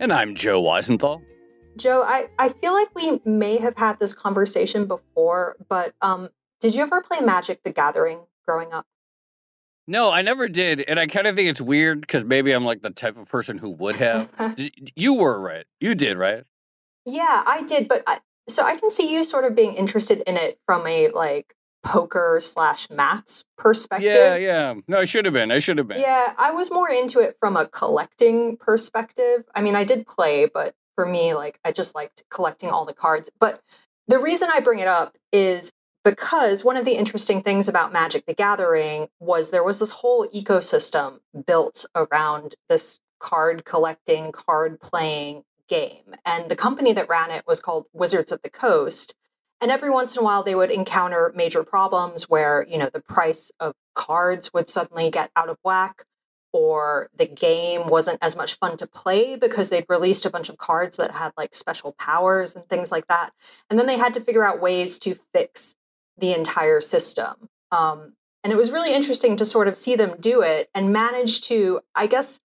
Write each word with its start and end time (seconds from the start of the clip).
And 0.00 0.12
I'm 0.12 0.34
Joe 0.34 0.60
Weisenthal. 0.60 1.22
Joe, 1.76 2.02
I, 2.02 2.28
I 2.38 2.48
feel 2.48 2.72
like 2.72 2.94
we 2.94 3.20
may 3.24 3.58
have 3.58 3.76
had 3.76 3.98
this 3.98 4.12
conversation 4.12 4.86
before, 4.86 5.56
but 5.68 5.94
um, 6.02 6.28
did 6.60 6.74
you 6.74 6.82
ever 6.82 7.00
play 7.00 7.20
Magic 7.20 7.62
the 7.62 7.70
Gathering 7.70 8.20
growing 8.46 8.72
up? 8.72 8.86
No, 9.86 10.10
I 10.10 10.22
never 10.22 10.48
did. 10.48 10.80
And 10.80 10.98
I 10.98 11.06
kind 11.06 11.26
of 11.26 11.36
think 11.36 11.48
it's 11.48 11.60
weird 11.60 12.00
because 12.00 12.24
maybe 12.24 12.52
I'm 12.52 12.64
like 12.64 12.82
the 12.82 12.90
type 12.90 13.16
of 13.16 13.28
person 13.28 13.58
who 13.58 13.70
would 13.70 13.96
have. 13.96 14.30
you 14.96 15.14
were 15.14 15.40
right. 15.40 15.66
You 15.80 15.94
did, 15.94 16.16
right? 16.16 16.44
Yeah, 17.04 17.42
I 17.46 17.62
did. 17.62 17.86
But 17.86 18.02
I, 18.06 18.20
so 18.48 18.64
I 18.64 18.76
can 18.76 18.90
see 18.90 19.12
you 19.12 19.24
sort 19.24 19.44
of 19.44 19.54
being 19.54 19.74
interested 19.74 20.22
in 20.26 20.36
it 20.36 20.58
from 20.66 20.86
a 20.86 21.08
like 21.08 21.54
poker 21.84 22.38
slash 22.40 22.90
maths 22.90 23.44
perspective. 23.56 24.12
Yeah, 24.12 24.36
yeah. 24.36 24.74
No, 24.88 24.98
I 24.98 25.04
should 25.04 25.24
have 25.26 25.34
been. 25.34 25.52
I 25.52 25.58
should 25.60 25.78
have 25.78 25.86
been. 25.86 26.00
Yeah, 26.00 26.32
I 26.36 26.50
was 26.50 26.70
more 26.70 26.90
into 26.90 27.20
it 27.20 27.36
from 27.38 27.56
a 27.56 27.66
collecting 27.66 28.56
perspective. 28.56 29.44
I 29.54 29.60
mean, 29.60 29.76
I 29.76 29.84
did 29.84 30.06
play, 30.06 30.46
but 30.46 30.74
for 30.96 31.06
me, 31.06 31.34
like, 31.34 31.60
I 31.64 31.72
just 31.72 31.94
liked 31.94 32.24
collecting 32.30 32.70
all 32.70 32.84
the 32.84 32.94
cards. 32.94 33.30
But 33.38 33.60
the 34.08 34.18
reason 34.18 34.48
I 34.52 34.60
bring 34.60 34.78
it 34.78 34.88
up 34.88 35.16
is 35.32 35.72
because 36.04 36.64
one 36.64 36.76
of 36.76 36.84
the 36.84 36.96
interesting 36.96 37.42
things 37.42 37.68
about 37.68 37.92
Magic 37.92 38.26
the 38.26 38.34
Gathering 38.34 39.08
was 39.20 39.50
there 39.50 39.64
was 39.64 39.78
this 39.78 39.90
whole 39.90 40.26
ecosystem 40.28 41.20
built 41.46 41.86
around 41.94 42.54
this 42.68 43.00
card 43.18 43.64
collecting, 43.64 44.32
card 44.32 44.80
playing 44.80 45.44
game. 45.68 46.14
And 46.24 46.50
the 46.50 46.56
company 46.56 46.92
that 46.92 47.08
ran 47.08 47.30
it 47.30 47.44
was 47.46 47.60
called 47.60 47.86
Wizards 47.92 48.32
of 48.32 48.42
the 48.42 48.50
Coast. 48.50 49.14
And 49.60 49.70
every 49.70 49.90
once 49.90 50.14
in 50.14 50.20
a 50.20 50.24
while, 50.24 50.42
they 50.42 50.54
would 50.54 50.70
encounter 50.70 51.32
major 51.34 51.62
problems 51.62 52.24
where, 52.28 52.66
you 52.68 52.76
know, 52.76 52.90
the 52.92 53.00
price 53.00 53.50
of 53.60 53.74
cards 53.94 54.52
would 54.52 54.68
suddenly 54.68 55.10
get 55.10 55.30
out 55.36 55.48
of 55.48 55.58
whack, 55.64 56.04
or 56.52 57.08
the 57.16 57.26
game 57.26 57.86
wasn't 57.86 58.18
as 58.22 58.36
much 58.36 58.58
fun 58.58 58.76
to 58.76 58.86
play 58.86 59.34
because 59.36 59.70
they'd 59.70 59.86
released 59.88 60.24
a 60.24 60.30
bunch 60.30 60.48
of 60.48 60.56
cards 60.56 60.96
that 60.96 61.10
had 61.10 61.32
like 61.36 61.54
special 61.54 61.92
powers 61.98 62.54
and 62.54 62.68
things 62.68 62.92
like 62.92 63.08
that. 63.08 63.30
And 63.68 63.78
then 63.78 63.86
they 63.86 63.98
had 63.98 64.14
to 64.14 64.20
figure 64.20 64.44
out 64.44 64.60
ways 64.60 64.98
to 65.00 65.16
fix 65.32 65.74
the 66.16 66.32
entire 66.32 66.80
system. 66.80 67.48
Um, 67.72 68.12
and 68.44 68.52
it 68.52 68.56
was 68.56 68.70
really 68.70 68.94
interesting 68.94 69.36
to 69.36 69.44
sort 69.44 69.66
of 69.66 69.76
see 69.76 69.96
them 69.96 70.14
do 70.20 70.42
it 70.42 70.68
and 70.74 70.92
manage 70.92 71.40
to, 71.42 71.80
I 71.94 72.06
guess, 72.06 72.38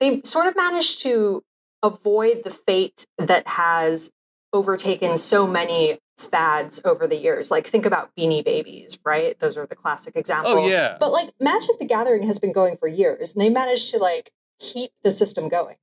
they 0.00 0.20
sort 0.24 0.46
of 0.46 0.56
managed 0.56 1.02
to 1.02 1.42
avoid 1.82 2.42
the 2.42 2.50
fate 2.50 3.06
that 3.18 3.46
has 3.46 4.10
overtaken 4.52 5.16
so 5.16 5.46
many 5.46 5.98
fads 6.16 6.80
over 6.84 7.06
the 7.06 7.16
years. 7.16 7.50
Like 7.50 7.66
think 7.66 7.86
about 7.86 8.14
Beanie 8.16 8.44
Babies, 8.44 8.98
right? 9.04 9.38
Those 9.38 9.56
are 9.56 9.66
the 9.66 9.74
classic 9.74 10.16
example. 10.16 10.52
Oh 10.52 10.68
yeah. 10.68 10.96
But 10.98 11.12
like 11.12 11.30
Magic 11.40 11.78
the 11.78 11.84
Gathering 11.84 12.26
has 12.26 12.38
been 12.38 12.52
going 12.52 12.76
for 12.76 12.88
years 12.88 13.34
and 13.34 13.44
they 13.44 13.50
managed 13.50 13.90
to 13.90 13.98
like 13.98 14.30
keep 14.58 14.92
the 15.02 15.10
system 15.10 15.48
going. 15.48 15.76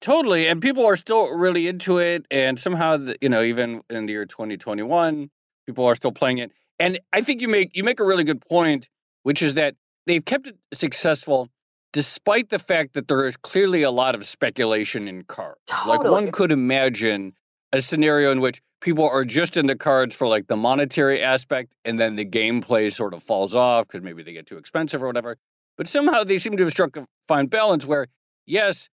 Totally, 0.00 0.46
and 0.46 0.62
people 0.62 0.86
are 0.86 0.96
still 0.96 1.34
really 1.36 1.68
into 1.68 1.98
it 1.98 2.24
and 2.30 2.58
somehow 2.58 2.98
you 3.20 3.28
know 3.28 3.42
even 3.42 3.82
in 3.90 4.06
the 4.06 4.12
year 4.12 4.26
2021 4.26 5.30
people 5.66 5.84
are 5.84 5.94
still 5.94 6.12
playing 6.12 6.38
it. 6.38 6.52
And 6.78 6.98
I 7.12 7.20
think 7.20 7.40
you 7.40 7.48
make 7.48 7.74
you 7.74 7.84
make 7.84 8.00
a 8.00 8.04
really 8.04 8.24
good 8.24 8.42
point 8.46 8.88
which 9.22 9.42
is 9.42 9.54
that 9.54 9.74
they've 10.06 10.24
kept 10.24 10.46
it 10.46 10.56
successful 10.72 11.48
despite 11.92 12.50
the 12.50 12.58
fact 12.58 12.94
that 12.94 13.08
there 13.08 13.26
is 13.26 13.36
clearly 13.36 13.82
a 13.82 13.90
lot 13.90 14.14
of 14.14 14.24
speculation 14.24 15.08
in 15.08 15.24
cards. 15.24 15.60
Totally. 15.66 15.98
Like 15.98 16.10
one 16.10 16.30
could 16.30 16.52
imagine 16.52 17.34
a 17.72 17.82
scenario 17.82 18.30
in 18.30 18.40
which 18.40 18.62
people 18.80 19.08
are 19.08 19.24
just 19.24 19.56
in 19.56 19.66
the 19.66 19.76
cards 19.76 20.14
for 20.14 20.26
like 20.26 20.46
the 20.46 20.56
monetary 20.56 21.22
aspect 21.22 21.74
and 21.84 21.98
then 21.98 22.16
the 22.16 22.24
gameplay 22.24 22.92
sort 22.92 23.14
of 23.14 23.22
falls 23.22 23.54
off 23.54 23.86
because 23.86 24.02
maybe 24.02 24.22
they 24.22 24.32
get 24.32 24.46
too 24.46 24.56
expensive 24.56 25.02
or 25.02 25.06
whatever. 25.06 25.36
But 25.76 25.88
somehow 25.88 26.24
they 26.24 26.38
seem 26.38 26.56
to 26.56 26.64
have 26.64 26.72
struck 26.72 26.96
a 26.96 27.06
fine 27.28 27.46
balance 27.46 27.86
where, 27.86 28.08
yes, 28.46 28.88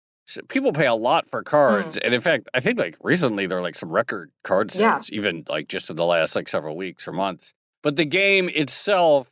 people 0.48 0.74
pay 0.74 0.86
a 0.86 0.96
lot 0.96 1.28
for 1.28 1.44
cards. 1.44 1.98
Mm. 1.98 2.06
And 2.06 2.14
in 2.14 2.22
fact, 2.22 2.48
I 2.54 2.60
think 2.60 2.80
like 2.80 2.98
recently 3.02 3.46
there 3.46 3.60
are 3.60 3.62
like 3.62 3.76
some 3.76 3.90
record 3.90 4.32
card 4.44 4.72
sales, 4.72 5.10
yeah. 5.10 5.18
even 5.18 5.44
like 5.48 5.68
just 5.68 5.90
in 5.90 5.96
the 5.96 6.06
last 6.06 6.36
like 6.36 6.48
several 6.48 6.76
weeks 6.76 7.08
or 7.08 7.12
months. 7.12 7.54
But 7.82 7.96
the 7.98 8.06
game 8.06 8.50
itself 8.50 9.32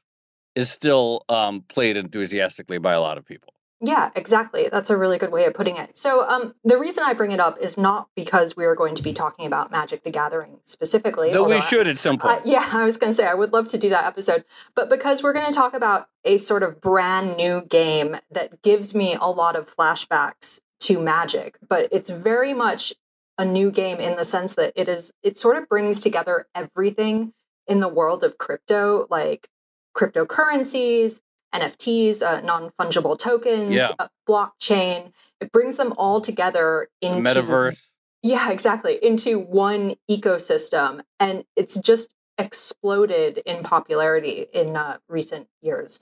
is 0.56 0.69
still 0.69 1.23
um, 1.29 1.63
played 1.69 1.95
enthusiastically 1.95 2.78
by 2.78 2.94
a 2.94 3.01
lot 3.01 3.17
of 3.17 3.25
people. 3.25 3.53
Yeah, 3.84 4.12
exactly. 4.16 4.69
That's 4.72 4.92
a 4.92 4.97
really 4.97 5.18
good 5.18 5.31
way 5.31 5.46
of 5.46 5.56
putting 5.56 5.75
it. 5.75 5.97
So, 5.97 6.30
um, 6.30 6.53
the 6.64 6.78
reason 6.78 7.03
I 7.03 7.14
bring 7.14 7.31
it 7.31 7.40
up 7.40 7.58
is 7.59 7.78
not 7.78 8.09
because 8.16 8.56
we 8.56 8.64
are 8.66 8.75
going 8.75 8.94
to 8.94 9.02
be 9.02 9.12
talking 9.12 9.47
about 9.47 9.72
Magic 9.72 10.03
the 10.03 10.12
Gathering 10.12 10.59
specifically. 10.64 11.34
Though 11.34 11.50
we 11.50 11.59
should 11.59 11.88
at 11.88 11.97
some 11.97 12.20
point. 12.20 12.46
Yeah, 12.46 12.70
I 12.72 12.86
was 12.86 12.97
going 12.97 13.12
to 13.12 13.16
say 13.16 13.25
I 13.25 13.34
would 13.34 13.53
love 13.53 13.68
to 13.70 13.80
do 13.80 13.90
that 13.90 14.06
episode, 14.06 14.46
but 14.75 14.88
because 14.88 15.24
we're 15.24 15.34
going 15.34 15.47
to 15.47 15.56
talk 15.56 15.74
about 15.74 16.09
a 16.24 16.38
sort 16.38 16.62
of 16.62 16.80
brand 16.80 17.36
new 17.36 17.62
game 17.62 18.18
that 18.30 18.62
gives 18.62 18.94
me 18.94 19.18
a 19.20 19.28
lot 19.28 19.56
of 19.56 19.75
flashbacks 19.75 20.62
to 20.81 21.02
Magic, 21.02 21.58
but 21.68 21.88
it's 21.91 22.12
very 22.12 22.53
much 22.53 22.94
a 23.38 23.46
new 23.46 23.72
game 23.72 24.00
in 24.00 24.16
the 24.16 24.24
sense 24.24 24.53
that 24.56 24.74
it 24.75 24.88
is 24.88 25.12
it 25.24 25.38
sort 25.38 25.58
of 25.58 25.68
brings 25.68 26.02
together 26.02 26.47
everything 26.53 27.34
in 27.68 27.80
the 27.80 27.88
world 27.88 28.24
of 28.24 28.38
crypto, 28.38 29.08
like 29.09 29.50
cryptocurrencies, 29.96 31.20
NFTs, 31.53 32.22
uh, 32.22 32.41
non 32.41 32.72
fungible 32.79 33.17
tokens, 33.17 33.73
yeah. 33.73 33.91
uh, 34.00 34.07
blockchain. 34.28 35.12
It 35.39 35.51
brings 35.51 35.78
them 35.78 35.94
all 35.97 36.22
together 36.22 36.88
into 37.01 37.29
metaverse. 37.29 37.81
Yeah, 38.23 38.51
exactly. 38.51 39.00
Into 39.01 39.39
one 39.39 39.95
ecosystem. 40.09 41.01
And 41.19 41.44
it's 41.56 41.79
just 41.79 42.13
exploded 42.38 43.41
in 43.45 43.63
popularity 43.63 44.45
in 44.53 44.75
uh, 44.75 44.97
recent 45.07 45.47
years. 45.61 46.00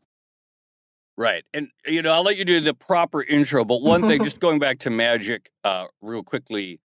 Right. 1.17 1.43
And, 1.53 1.69
you 1.85 2.01
know, 2.01 2.13
I'll 2.13 2.23
let 2.23 2.37
you 2.37 2.45
do 2.45 2.61
the 2.61 2.73
proper 2.73 3.21
intro. 3.21 3.65
But 3.65 3.81
one 3.81 4.01
thing, 4.01 4.23
just 4.23 4.39
going 4.41 4.59
back 4.59 4.79
to 4.79 4.89
Magic 4.89 5.49
uh, 5.63 5.85
real 6.01 6.23
quickly 6.23 6.79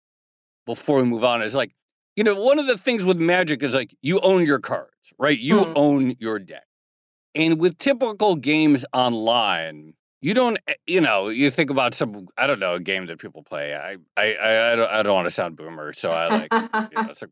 before 0.66 0.98
we 0.98 1.04
move 1.04 1.24
on, 1.24 1.42
is 1.42 1.54
like, 1.54 1.72
you 2.16 2.24
know, 2.24 2.40
one 2.40 2.60
of 2.60 2.66
the 2.68 2.78
things 2.78 3.06
with 3.06 3.18
Magic 3.18 3.62
is 3.64 3.76
like 3.76 3.96
you 4.02 4.20
own 4.22 4.46
your 4.46 4.60
cards, 4.60 5.14
right? 5.20 5.38
You 5.38 5.62
mm. 5.62 5.74
own 5.76 6.16
your 6.20 6.40
deck. 6.40 6.66
And 7.36 7.60
with 7.60 7.78
typical 7.78 8.36
games 8.36 8.86
online, 8.94 9.94
you 10.22 10.34
don't, 10.34 10.58
eh, 10.68 10.76
you 10.88 11.02
know, 11.02 11.30
you 11.30 11.50
think 11.52 11.70
about 11.70 11.94
some, 11.96 12.28
I 12.38 12.48
don't 12.48 12.60
know, 12.60 12.76
a 12.76 12.80
game 12.80 13.08
that 13.08 13.20
people 13.20 13.44
play. 13.44 13.76
I, 13.76 13.98
I, 14.16 14.34
I, 14.36 14.72
I 14.72 14.76
don't, 14.76 14.90
I 14.90 15.04
don't 15.04 15.14
want 15.14 15.26
to 15.26 15.32
sound 15.32 15.56
boomer, 15.56 15.94
so 15.94 16.10
I 16.10 16.28
like, 16.28 16.54
you 16.54 17.04
know, 17.04 17.10
it's 17.12 17.22
like 17.22 17.32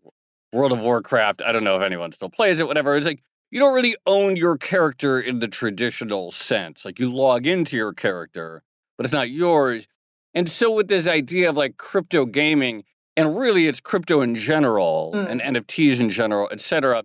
World 0.51 0.71
of 0.71 0.81
Warcraft. 0.81 1.41
I 1.41 1.51
don't 1.51 1.63
know 1.63 1.77
if 1.77 1.83
anyone 1.83 2.11
still 2.11 2.29
plays 2.29 2.59
it, 2.59 2.67
whatever. 2.67 2.95
It's 2.97 3.05
like 3.05 3.23
you 3.51 3.59
don't 3.59 3.73
really 3.73 3.95
own 4.05 4.35
your 4.35 4.57
character 4.57 5.19
in 5.19 5.39
the 5.39 5.47
traditional 5.47 6.31
sense. 6.31 6.83
Like 6.83 6.99
you 6.99 7.13
log 7.13 7.45
into 7.45 7.77
your 7.77 7.93
character, 7.93 8.63
but 8.97 9.05
it's 9.05 9.13
not 9.13 9.29
yours. 9.29 9.87
And 10.33 10.49
so 10.49 10.71
with 10.71 10.87
this 10.87 11.07
idea 11.07 11.49
of 11.49 11.57
like 11.57 11.77
crypto 11.77 12.25
gaming, 12.25 12.83
and 13.17 13.37
really 13.37 13.67
it's 13.67 13.81
crypto 13.81 14.21
in 14.21 14.35
general 14.35 15.11
mm. 15.13 15.29
and 15.29 15.41
NFTs 15.41 15.99
in 15.99 16.09
general, 16.09 16.47
et 16.51 16.61
cetera, 16.61 17.03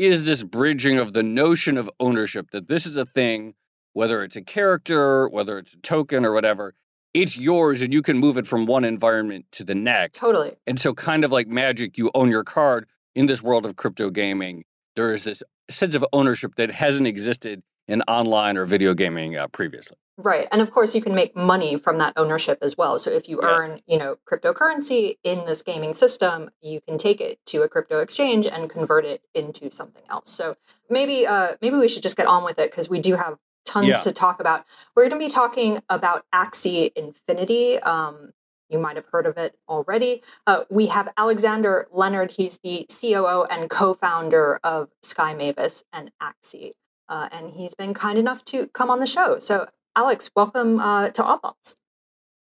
is 0.00 0.24
this 0.24 0.42
bridging 0.42 0.98
of 0.98 1.12
the 1.12 1.22
notion 1.22 1.76
of 1.76 1.90
ownership 2.00 2.50
that 2.52 2.68
this 2.68 2.86
is 2.86 2.96
a 2.96 3.04
thing, 3.04 3.52
whether 3.92 4.24
it's 4.24 4.34
a 4.34 4.40
character, 4.40 5.28
whether 5.28 5.58
it's 5.58 5.74
a 5.74 5.76
token 5.78 6.24
or 6.24 6.32
whatever, 6.32 6.74
it's 7.12 7.36
yours 7.36 7.82
and 7.82 7.92
you 7.92 8.00
can 8.00 8.16
move 8.16 8.38
it 8.38 8.46
from 8.46 8.64
one 8.64 8.84
environment 8.84 9.44
to 9.52 9.62
the 9.62 9.74
next. 9.74 10.18
Totally. 10.18 10.52
And 10.66 10.80
so, 10.80 10.94
kind 10.94 11.22
of 11.22 11.30
like 11.30 11.48
magic, 11.48 11.98
you 11.98 12.10
own 12.14 12.30
your 12.30 12.44
card 12.44 12.86
in 13.14 13.26
this 13.26 13.42
world 13.42 13.66
of 13.66 13.76
crypto 13.76 14.08
gaming. 14.08 14.64
There 14.96 15.12
is 15.12 15.24
this 15.24 15.42
sense 15.68 15.94
of 15.94 16.04
ownership 16.14 16.54
that 16.56 16.70
hasn't 16.70 17.06
existed 17.06 17.62
in 17.86 18.00
online 18.02 18.56
or 18.56 18.64
video 18.64 18.94
gaming 18.94 19.36
uh, 19.36 19.48
previously. 19.48 19.98
Right. 20.22 20.46
And 20.52 20.60
of 20.60 20.70
course 20.70 20.94
you 20.94 21.00
can 21.00 21.14
make 21.14 21.34
money 21.36 21.76
from 21.76 21.98
that 21.98 22.12
ownership 22.16 22.58
as 22.62 22.76
well. 22.76 22.98
So 22.98 23.10
if 23.10 23.28
you 23.28 23.40
Yes. 23.42 23.50
earn, 23.50 23.80
you 23.86 23.96
know, 23.98 24.16
cryptocurrency 24.28 25.16
in 25.24 25.44
this 25.46 25.62
gaming 25.62 25.94
system, 25.94 26.50
you 26.60 26.80
can 26.80 26.98
take 26.98 27.20
it 27.20 27.38
to 27.46 27.62
a 27.62 27.68
crypto 27.68 27.98
exchange 28.00 28.46
and 28.46 28.68
convert 28.68 29.04
it 29.04 29.22
into 29.34 29.70
something 29.70 30.02
else. 30.10 30.30
So 30.30 30.56
maybe 30.88 31.26
uh 31.26 31.56
maybe 31.62 31.76
we 31.76 31.88
should 31.88 32.02
just 32.02 32.16
get 32.16 32.26
on 32.26 32.44
with 32.44 32.58
it 32.58 32.70
because 32.70 32.90
we 32.90 33.00
do 33.00 33.16
have 33.16 33.38
tons 33.64 33.88
Yeah. 33.88 34.00
to 34.00 34.12
talk 34.12 34.40
about. 34.40 34.64
We're 34.94 35.08
going 35.08 35.20
to 35.20 35.26
be 35.26 35.30
talking 35.32 35.80
about 35.88 36.24
Axie 36.34 36.92
Infinity. 36.96 37.78
Um 37.80 38.32
you 38.68 38.78
might 38.78 38.94
have 38.94 39.06
heard 39.06 39.26
of 39.26 39.36
it 39.36 39.58
already. 39.68 40.22
Uh, 40.46 40.62
we 40.70 40.86
have 40.86 41.12
Alexander 41.16 41.88
Leonard. 41.90 42.30
He's 42.30 42.58
the 42.62 42.86
COO 42.88 43.42
and 43.50 43.68
co-founder 43.68 44.60
of 44.62 44.90
Sky 45.02 45.34
Mavis 45.34 45.82
and 45.92 46.12
Axie. 46.22 46.74
Uh, 47.08 47.28
and 47.32 47.50
he's 47.50 47.74
been 47.74 47.94
kind 47.94 48.16
enough 48.16 48.44
to 48.44 48.68
come 48.68 48.88
on 48.88 49.00
the 49.00 49.08
show. 49.08 49.40
So 49.40 49.66
Alex, 49.96 50.30
welcome 50.36 50.78
uh, 50.78 51.10
to 51.10 51.24
Odd 51.24 51.40
Lots. 51.42 51.76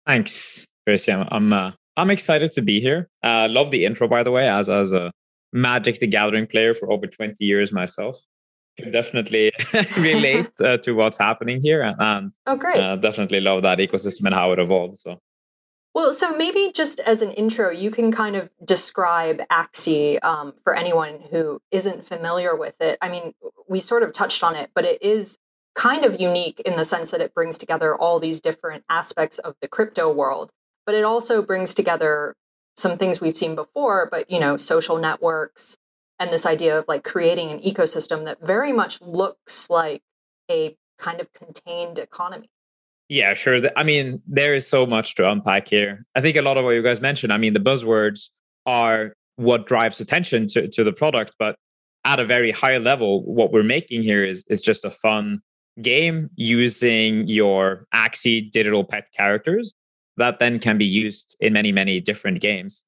Thanks, 0.05 0.65
Christian. 0.85 1.25
I'm 1.31 1.53
uh, 1.53 1.71
I'm 1.95 2.09
excited 2.09 2.51
to 2.53 2.61
be 2.61 2.79
here. 2.79 3.09
Uh, 3.23 3.47
love 3.49 3.71
the 3.71 3.85
intro, 3.85 4.07
by 4.07 4.23
the 4.23 4.31
way. 4.31 4.47
As 4.49 4.69
as 4.69 4.91
a 4.91 5.11
Magic 5.53 5.99
the 5.99 6.07
Gathering 6.07 6.47
player 6.47 6.73
for 6.73 6.91
over 6.91 7.07
20 7.07 7.35
years 7.39 7.71
myself, 7.71 8.17
can 8.79 8.91
definitely 8.91 9.51
relate 9.97 10.49
uh, 10.63 10.77
to 10.77 10.93
what's 10.93 11.17
happening 11.17 11.61
here, 11.61 11.81
and 11.99 12.31
Oh, 12.45 12.55
great. 12.55 12.79
uh, 12.79 12.95
definitely 12.95 13.41
love 13.41 13.61
that 13.63 13.79
ecosystem 13.79 14.25
and 14.25 14.33
how 14.33 14.51
it 14.53 14.59
evolved. 14.59 14.97
So 14.99 15.19
well, 15.93 16.13
so 16.13 16.37
maybe 16.37 16.71
just 16.73 16.99
as 17.01 17.21
an 17.23 17.31
intro, 17.31 17.71
you 17.71 17.89
can 17.89 18.11
kind 18.11 18.35
of 18.35 18.49
describe 18.63 19.41
Axie 19.51 20.23
um, 20.23 20.53
for 20.63 20.75
anyone 20.75 21.19
who 21.31 21.59
isn't 21.71 22.05
familiar 22.05 22.55
with 22.55 22.79
it. 22.81 22.99
I 23.01 23.09
mean, 23.09 23.33
we 23.67 23.79
sort 23.79 24.03
of 24.03 24.11
touched 24.13 24.43
on 24.43 24.55
it, 24.55 24.69
but 24.75 24.85
it 24.85 25.01
is 25.01 25.39
kind 25.77 26.03
of 26.03 26.19
unique 26.19 26.59
in 26.61 26.75
the 26.75 26.83
sense 26.83 27.11
that 27.11 27.21
it 27.21 27.33
brings 27.33 27.57
together 27.57 27.95
all 27.95 28.19
these 28.19 28.41
different 28.41 28.83
aspects 28.89 29.37
of 29.37 29.55
the 29.61 29.67
crypto 29.67 30.11
world, 30.11 30.49
but 30.85 30.95
it 30.95 31.03
also 31.03 31.41
brings 31.41 31.73
together 31.75 32.33
some 32.75 32.97
things 32.97 33.21
we've 33.21 33.37
seen 33.37 33.55
before, 33.55 34.09
but 34.11 34.29
you 34.29 34.39
know, 34.39 34.57
social 34.57 34.97
networks 34.97 35.77
and 36.19 36.31
this 36.31 36.47
idea 36.47 36.77
of 36.77 36.85
like 36.87 37.03
creating 37.03 37.51
an 37.51 37.59
ecosystem 37.59 38.23
that 38.23 38.43
very 38.45 38.73
much 38.73 38.99
looks 39.01 39.69
like 39.69 40.01
a 40.49 40.75
kind 40.97 41.21
of 41.21 41.31
contained 41.33 41.99
economy. 41.99 42.49
Yeah, 43.07 43.35
sure. 43.35 43.61
I 43.77 43.83
mean, 43.83 44.21
there 44.27 44.55
is 44.55 44.67
so 44.67 44.85
much 44.85 45.13
to 45.15 45.29
unpack 45.29 45.69
here. 45.69 46.05
I 46.15 46.21
think 46.21 46.35
a 46.37 46.41
lot 46.41 46.57
of 46.57 46.65
what 46.65 46.71
you 46.71 46.81
guys 46.81 46.99
mentioned, 46.99 47.31
I 47.31 47.37
mean, 47.37 47.53
the 47.53 47.59
buzzwords 47.59 48.29
are 48.65 49.13
what 49.35 49.67
drives 49.67 50.01
attention 50.01 50.47
to, 50.47 50.67
to 50.69 50.83
the 50.83 50.91
product, 50.91 51.33
but 51.37 51.55
at 52.03 52.19
a 52.19 52.25
very 52.25 52.51
high 52.51 52.79
level, 52.79 53.23
what 53.23 53.51
we're 53.51 53.63
making 53.63 54.01
here 54.01 54.25
is, 54.25 54.43
is 54.49 54.61
just 54.61 54.83
a 54.83 54.89
fun 54.89 55.41
game 55.81 56.29
using 56.35 57.27
your 57.27 57.85
Axie 57.93 58.51
digital 58.51 58.83
pet 58.83 59.05
characters 59.15 59.73
that 60.17 60.39
then 60.39 60.59
can 60.59 60.77
be 60.77 60.85
used 60.85 61.35
in 61.39 61.53
many, 61.53 61.71
many 61.71 61.99
different 61.99 62.41
games. 62.41 62.81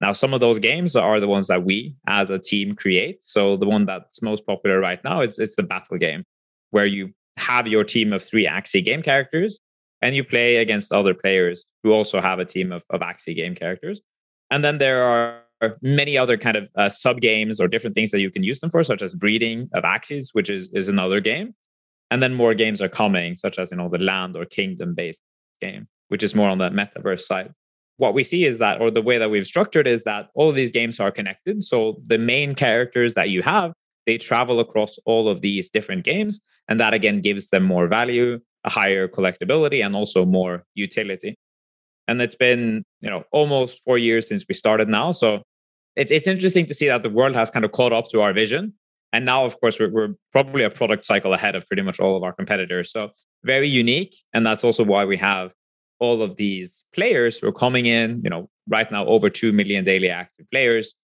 Now, 0.00 0.12
some 0.12 0.34
of 0.34 0.40
those 0.40 0.58
games 0.58 0.96
are 0.96 1.18
the 1.18 1.28
ones 1.28 1.46
that 1.46 1.64
we 1.64 1.94
as 2.06 2.30
a 2.30 2.38
team 2.38 2.74
create. 2.74 3.24
So 3.24 3.56
the 3.56 3.66
one 3.66 3.86
that's 3.86 4.20
most 4.20 4.46
popular 4.46 4.78
right 4.80 5.02
now, 5.02 5.20
it's 5.20 5.38
it's 5.38 5.56
the 5.56 5.62
battle 5.62 5.96
game, 5.96 6.24
where 6.70 6.86
you 6.86 7.12
have 7.36 7.66
your 7.66 7.84
team 7.84 8.12
of 8.12 8.22
three 8.22 8.46
Axie 8.46 8.84
game 8.84 9.02
characters 9.02 9.58
and 10.02 10.14
you 10.14 10.22
play 10.22 10.56
against 10.56 10.92
other 10.92 11.14
players 11.14 11.64
who 11.82 11.92
also 11.92 12.20
have 12.20 12.38
a 12.38 12.44
team 12.44 12.70
of, 12.72 12.84
of 12.90 13.00
Axie 13.00 13.34
game 13.34 13.54
characters. 13.54 14.02
And 14.50 14.62
then 14.62 14.78
there 14.78 15.02
are 15.02 15.40
many 15.80 16.18
other 16.18 16.36
kind 16.36 16.56
of 16.56 16.68
uh, 16.76 16.90
sub 16.90 17.20
games 17.20 17.60
or 17.60 17.68
different 17.68 17.96
things 17.96 18.10
that 18.10 18.20
you 18.20 18.30
can 18.30 18.42
use 18.42 18.60
them 18.60 18.70
for, 18.70 18.84
such 18.84 19.00
as 19.00 19.14
breeding 19.14 19.70
of 19.72 19.84
Axies, 19.84 20.28
which 20.32 20.50
is, 20.50 20.68
is 20.74 20.88
another 20.88 21.20
game. 21.20 21.54
And 22.14 22.22
then 22.22 22.32
more 22.32 22.54
games 22.54 22.80
are 22.80 22.88
coming, 22.88 23.34
such 23.34 23.58
as 23.58 23.72
you 23.72 23.76
know 23.76 23.88
the 23.88 23.98
land 23.98 24.36
or 24.36 24.44
kingdom 24.44 24.94
based 24.94 25.20
game, 25.60 25.88
which 26.10 26.22
is 26.22 26.32
more 26.32 26.48
on 26.48 26.58
the 26.58 26.70
metaverse 26.70 27.22
side. 27.22 27.52
What 27.96 28.14
we 28.14 28.22
see 28.22 28.44
is 28.44 28.58
that, 28.58 28.80
or 28.80 28.92
the 28.92 29.02
way 29.02 29.18
that 29.18 29.30
we've 29.32 29.44
structured 29.44 29.88
is 29.88 30.04
that 30.04 30.28
all 30.36 30.52
these 30.52 30.70
games 30.70 31.00
are 31.00 31.10
connected. 31.10 31.64
So 31.64 32.00
the 32.06 32.16
main 32.16 32.54
characters 32.54 33.14
that 33.14 33.30
you 33.30 33.42
have, 33.42 33.72
they 34.06 34.16
travel 34.16 34.60
across 34.60 34.96
all 35.06 35.28
of 35.28 35.40
these 35.40 35.68
different 35.68 36.04
games, 36.04 36.40
and 36.68 36.78
that 36.78 36.94
again 36.94 37.20
gives 37.20 37.50
them 37.50 37.64
more 37.64 37.88
value, 37.88 38.38
a 38.62 38.70
higher 38.70 39.08
collectability, 39.08 39.84
and 39.84 39.96
also 39.96 40.24
more 40.24 40.62
utility. 40.76 41.34
And 42.06 42.22
it's 42.22 42.36
been 42.36 42.84
you 43.00 43.10
know 43.10 43.24
almost 43.32 43.82
four 43.84 43.98
years 43.98 44.28
since 44.28 44.44
we 44.48 44.54
started 44.54 44.88
now, 44.88 45.10
so 45.10 45.42
it's 45.96 46.12
it's 46.12 46.28
interesting 46.28 46.66
to 46.66 46.74
see 46.74 46.86
that 46.86 47.02
the 47.02 47.10
world 47.10 47.34
has 47.34 47.50
kind 47.50 47.64
of 47.64 47.72
caught 47.72 47.92
up 47.92 48.06
to 48.10 48.20
our 48.20 48.32
vision. 48.32 48.74
And 49.14 49.24
now, 49.24 49.44
of 49.44 49.60
course, 49.60 49.78
we're, 49.78 49.90
we're 49.90 50.14
probably 50.32 50.64
a 50.64 50.70
product 50.70 51.06
cycle 51.06 51.32
ahead 51.34 51.54
of 51.54 51.64
pretty 51.68 51.82
much 51.82 52.00
all 52.00 52.16
of 52.16 52.24
our 52.24 52.32
competitors. 52.32 52.90
So 52.90 53.10
very 53.44 53.68
unique, 53.68 54.16
and 54.32 54.44
that's 54.44 54.64
also 54.64 54.82
why 54.82 55.04
we 55.04 55.16
have 55.18 55.54
all 56.00 56.20
of 56.20 56.34
these 56.34 56.82
players 56.92 57.38
who 57.38 57.46
are 57.46 57.52
coming 57.52 57.86
in. 57.86 58.20
You 58.24 58.30
know, 58.30 58.50
right 58.68 58.90
now 58.90 59.06
over 59.06 59.30
two 59.30 59.52
million 59.52 59.84
daily 59.84 60.10
active 60.10 60.50
players, 60.50 60.94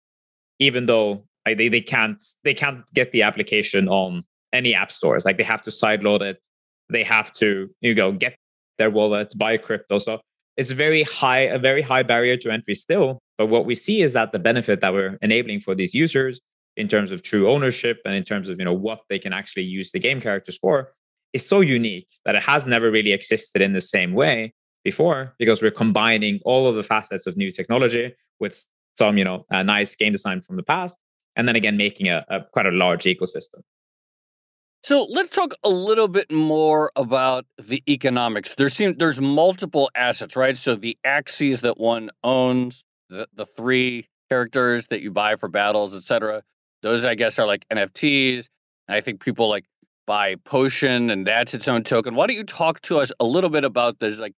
even 0.58 0.86
though 0.86 1.24
like, 1.46 1.56
they 1.58 1.68
they 1.68 1.80
can't 1.80 2.20
they 2.42 2.52
can't 2.52 2.82
get 2.94 3.12
the 3.12 3.22
application 3.22 3.88
on 3.88 4.24
any 4.52 4.74
app 4.74 4.90
stores. 4.90 5.24
Like 5.24 5.36
they 5.36 5.44
have 5.44 5.62
to 5.62 5.70
sideload 5.70 6.20
it. 6.22 6.42
They 6.90 7.04
have 7.04 7.32
to 7.34 7.70
you 7.80 7.94
know 7.94 8.10
get 8.10 8.36
their 8.78 8.90
wallet, 8.90 9.32
buy 9.38 9.56
crypto. 9.56 10.00
So 10.00 10.20
it's 10.56 10.72
very 10.72 11.04
high, 11.04 11.42
a 11.42 11.60
very 11.60 11.82
high 11.82 12.02
barrier 12.02 12.36
to 12.38 12.50
entry 12.50 12.74
still. 12.74 13.20
But 13.38 13.46
what 13.46 13.66
we 13.66 13.76
see 13.76 14.02
is 14.02 14.14
that 14.14 14.32
the 14.32 14.40
benefit 14.40 14.80
that 14.80 14.92
we're 14.92 15.16
enabling 15.22 15.60
for 15.60 15.76
these 15.76 15.94
users 15.94 16.40
in 16.76 16.88
terms 16.88 17.10
of 17.10 17.22
true 17.22 17.50
ownership 17.50 17.98
and 18.04 18.14
in 18.14 18.24
terms 18.24 18.48
of 18.48 18.58
you 18.58 18.64
know 18.64 18.74
what 18.74 19.00
they 19.08 19.18
can 19.18 19.32
actually 19.32 19.64
use 19.64 19.92
the 19.92 19.98
game 19.98 20.20
characters 20.20 20.58
for 20.58 20.92
is 21.32 21.46
so 21.46 21.60
unique 21.60 22.08
that 22.24 22.34
it 22.34 22.42
has 22.42 22.66
never 22.66 22.90
really 22.90 23.12
existed 23.12 23.62
in 23.62 23.72
the 23.72 23.80
same 23.80 24.12
way 24.12 24.52
before 24.84 25.34
because 25.38 25.62
we're 25.62 25.70
combining 25.70 26.40
all 26.44 26.68
of 26.68 26.74
the 26.74 26.82
facets 26.82 27.26
of 27.26 27.36
new 27.36 27.50
technology 27.52 28.14
with 28.38 28.64
some 28.98 29.18
you 29.18 29.24
know 29.24 29.44
a 29.50 29.62
nice 29.62 29.94
game 29.94 30.12
design 30.12 30.40
from 30.40 30.56
the 30.56 30.62
past 30.62 30.96
and 31.36 31.46
then 31.46 31.56
again 31.56 31.76
making 31.76 32.08
a, 32.08 32.24
a 32.28 32.40
quite 32.52 32.66
a 32.66 32.70
large 32.70 33.04
ecosystem 33.04 33.62
So 34.82 35.04
let's 35.04 35.30
talk 35.30 35.54
a 35.62 35.68
little 35.68 36.08
bit 36.08 36.30
more 36.32 36.90
about 36.96 37.44
the 37.58 37.82
economics. 37.86 38.54
There 38.56 38.70
seem 38.70 38.96
there's 38.96 39.20
multiple 39.20 39.90
assets, 39.94 40.36
right? 40.36 40.56
So 40.56 40.74
the 40.74 40.96
Axies 41.04 41.60
that 41.60 41.78
one 41.78 42.10
owns, 42.24 42.82
the, 43.10 43.28
the 43.34 43.44
three 43.44 44.08
characters 44.30 44.86
that 44.86 45.02
you 45.02 45.10
buy 45.10 45.36
for 45.36 45.48
battles, 45.48 45.94
etc. 45.94 46.42
Those 46.82 47.04
I 47.04 47.14
guess 47.14 47.38
are 47.38 47.46
like 47.46 47.66
NFTs. 47.72 48.48
And 48.88 48.96
I 48.96 49.00
think 49.00 49.20
people 49.22 49.48
like 49.48 49.64
buy 50.06 50.34
potion 50.44 51.10
and 51.10 51.26
that's 51.26 51.54
its 51.54 51.68
own 51.68 51.82
token. 51.82 52.14
Why 52.14 52.26
don't 52.26 52.36
you 52.36 52.44
talk 52.44 52.80
to 52.82 52.98
us 52.98 53.12
a 53.20 53.24
little 53.24 53.50
bit 53.50 53.64
about 53.64 54.00
this 54.00 54.18
like 54.18 54.34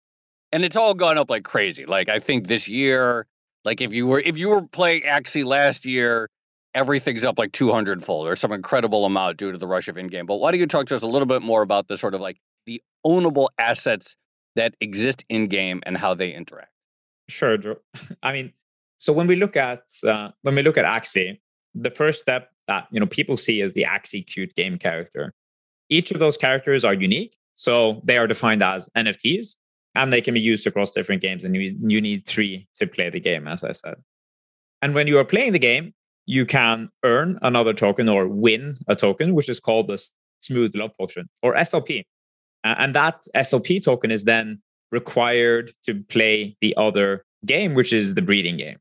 and 0.52 0.64
it's 0.64 0.76
all 0.76 0.94
gone 0.94 1.18
up 1.18 1.30
like 1.30 1.44
crazy. 1.44 1.86
Like 1.86 2.08
I 2.08 2.18
think 2.18 2.46
this 2.46 2.68
year, 2.68 3.26
like 3.64 3.80
if 3.80 3.92
you 3.92 4.06
were 4.06 4.20
if 4.20 4.36
you 4.36 4.50
were 4.50 4.66
playing 4.66 5.02
Axie 5.02 5.44
last 5.44 5.86
year, 5.86 6.28
everything's 6.74 7.24
up 7.24 7.38
like 7.38 7.52
200 7.52 8.04
fold 8.04 8.28
or 8.28 8.36
some 8.36 8.52
incredible 8.52 9.04
amount 9.04 9.38
due 9.38 9.52
to 9.52 9.58
the 9.58 9.66
rush 9.66 9.88
of 9.88 9.96
in-game. 9.96 10.26
But 10.26 10.36
why 10.36 10.50
don't 10.50 10.60
you 10.60 10.66
talk 10.66 10.86
to 10.86 10.96
us 10.96 11.02
a 11.02 11.06
little 11.06 11.26
bit 11.26 11.42
more 11.42 11.62
about 11.62 11.88
the 11.88 11.96
sort 11.96 12.14
of 12.14 12.20
like 12.20 12.38
the 12.66 12.82
ownable 13.06 13.48
assets 13.58 14.14
that 14.56 14.74
exist 14.80 15.24
in-game 15.28 15.82
and 15.86 15.96
how 15.96 16.14
they 16.14 16.32
interact? 16.32 16.70
Sure, 17.28 17.56
Joe. 17.56 17.76
I 18.22 18.32
mean, 18.32 18.52
so 18.98 19.12
when 19.12 19.26
we 19.26 19.36
look 19.36 19.56
at 19.56 19.82
uh, 20.06 20.30
when 20.42 20.54
we 20.54 20.62
look 20.62 20.76
at 20.76 20.84
Axie, 20.84 21.40
the 21.74 21.90
first 21.90 22.20
step 22.20 22.50
that 22.68 22.86
you 22.90 23.00
know 23.00 23.06
people 23.06 23.36
see 23.36 23.60
is 23.60 23.72
the 23.72 23.84
Axie 23.84 24.26
cute 24.26 24.54
game 24.54 24.78
character. 24.78 25.32
Each 25.88 26.10
of 26.10 26.18
those 26.18 26.36
characters 26.36 26.84
are 26.84 26.94
unique, 26.94 27.36
so 27.56 28.00
they 28.04 28.18
are 28.18 28.26
defined 28.26 28.62
as 28.62 28.88
NFTs, 28.96 29.56
and 29.94 30.12
they 30.12 30.20
can 30.20 30.34
be 30.34 30.40
used 30.40 30.66
across 30.66 30.90
different 30.90 31.22
games. 31.22 31.44
And 31.44 31.54
you 31.54 31.76
you 31.86 32.00
need 32.00 32.26
three 32.26 32.68
to 32.78 32.86
play 32.86 33.10
the 33.10 33.20
game, 33.20 33.46
as 33.48 33.64
I 33.64 33.72
said. 33.72 33.96
And 34.80 34.94
when 34.94 35.06
you 35.06 35.18
are 35.18 35.24
playing 35.24 35.52
the 35.52 35.58
game, 35.58 35.94
you 36.26 36.46
can 36.46 36.90
earn 37.04 37.38
another 37.42 37.72
token 37.72 38.08
or 38.08 38.28
win 38.28 38.76
a 38.88 38.96
token, 38.96 39.34
which 39.34 39.48
is 39.48 39.60
called 39.60 39.88
the 39.88 40.02
Smooth 40.40 40.74
Love 40.74 40.90
Potion 40.98 41.28
or 41.42 41.54
SLP. 41.54 42.04
And 42.64 42.94
that 42.94 43.22
SLP 43.34 43.82
token 43.82 44.10
is 44.10 44.24
then 44.24 44.60
required 44.92 45.72
to 45.84 45.94
play 46.08 46.56
the 46.60 46.74
other 46.76 47.24
game, 47.44 47.74
which 47.74 47.92
is 47.92 48.14
the 48.14 48.22
breeding 48.22 48.56
game. 48.56 48.78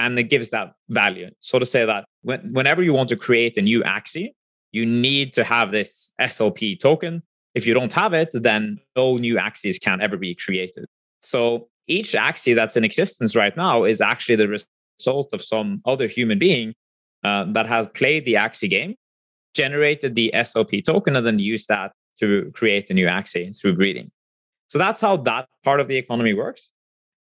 And 0.00 0.18
it 0.18 0.24
gives 0.24 0.50
that 0.50 0.72
value. 0.88 1.30
So 1.40 1.58
to 1.58 1.66
say 1.66 1.84
that 1.84 2.04
when, 2.22 2.52
whenever 2.52 2.82
you 2.82 2.94
want 2.94 3.08
to 3.10 3.16
create 3.16 3.56
a 3.58 3.62
new 3.62 3.82
Axie, 3.82 4.30
you 4.72 4.86
need 4.86 5.32
to 5.34 5.44
have 5.44 5.70
this 5.70 6.10
SLP 6.20 6.80
token. 6.80 7.22
If 7.54 7.66
you 7.66 7.74
don't 7.74 7.92
have 7.92 8.12
it, 8.14 8.30
then 8.32 8.78
no 8.96 9.16
new 9.18 9.36
Axies 9.36 9.80
can 9.80 10.00
ever 10.00 10.16
be 10.16 10.34
created. 10.34 10.86
So 11.22 11.68
each 11.86 12.12
Axie 12.12 12.54
that's 12.54 12.76
in 12.76 12.84
existence 12.84 13.36
right 13.36 13.56
now 13.56 13.84
is 13.84 14.00
actually 14.00 14.36
the 14.36 14.48
result 14.48 15.28
of 15.32 15.42
some 15.42 15.82
other 15.84 16.06
human 16.06 16.38
being 16.38 16.72
uh, 17.24 17.44
that 17.52 17.66
has 17.66 17.86
played 17.88 18.24
the 18.24 18.34
Axie 18.34 18.70
game, 18.70 18.94
generated 19.54 20.14
the 20.14 20.30
SLP 20.34 20.84
token, 20.84 21.16
and 21.16 21.26
then 21.26 21.38
used 21.38 21.68
that 21.68 21.92
to 22.20 22.50
create 22.54 22.88
a 22.90 22.94
new 22.94 23.06
Axie 23.06 23.58
through 23.58 23.76
breeding. 23.76 24.10
So 24.68 24.78
that's 24.78 25.00
how 25.00 25.16
that 25.18 25.48
part 25.64 25.80
of 25.80 25.88
the 25.88 25.96
economy 25.96 26.32
works. 26.32 26.70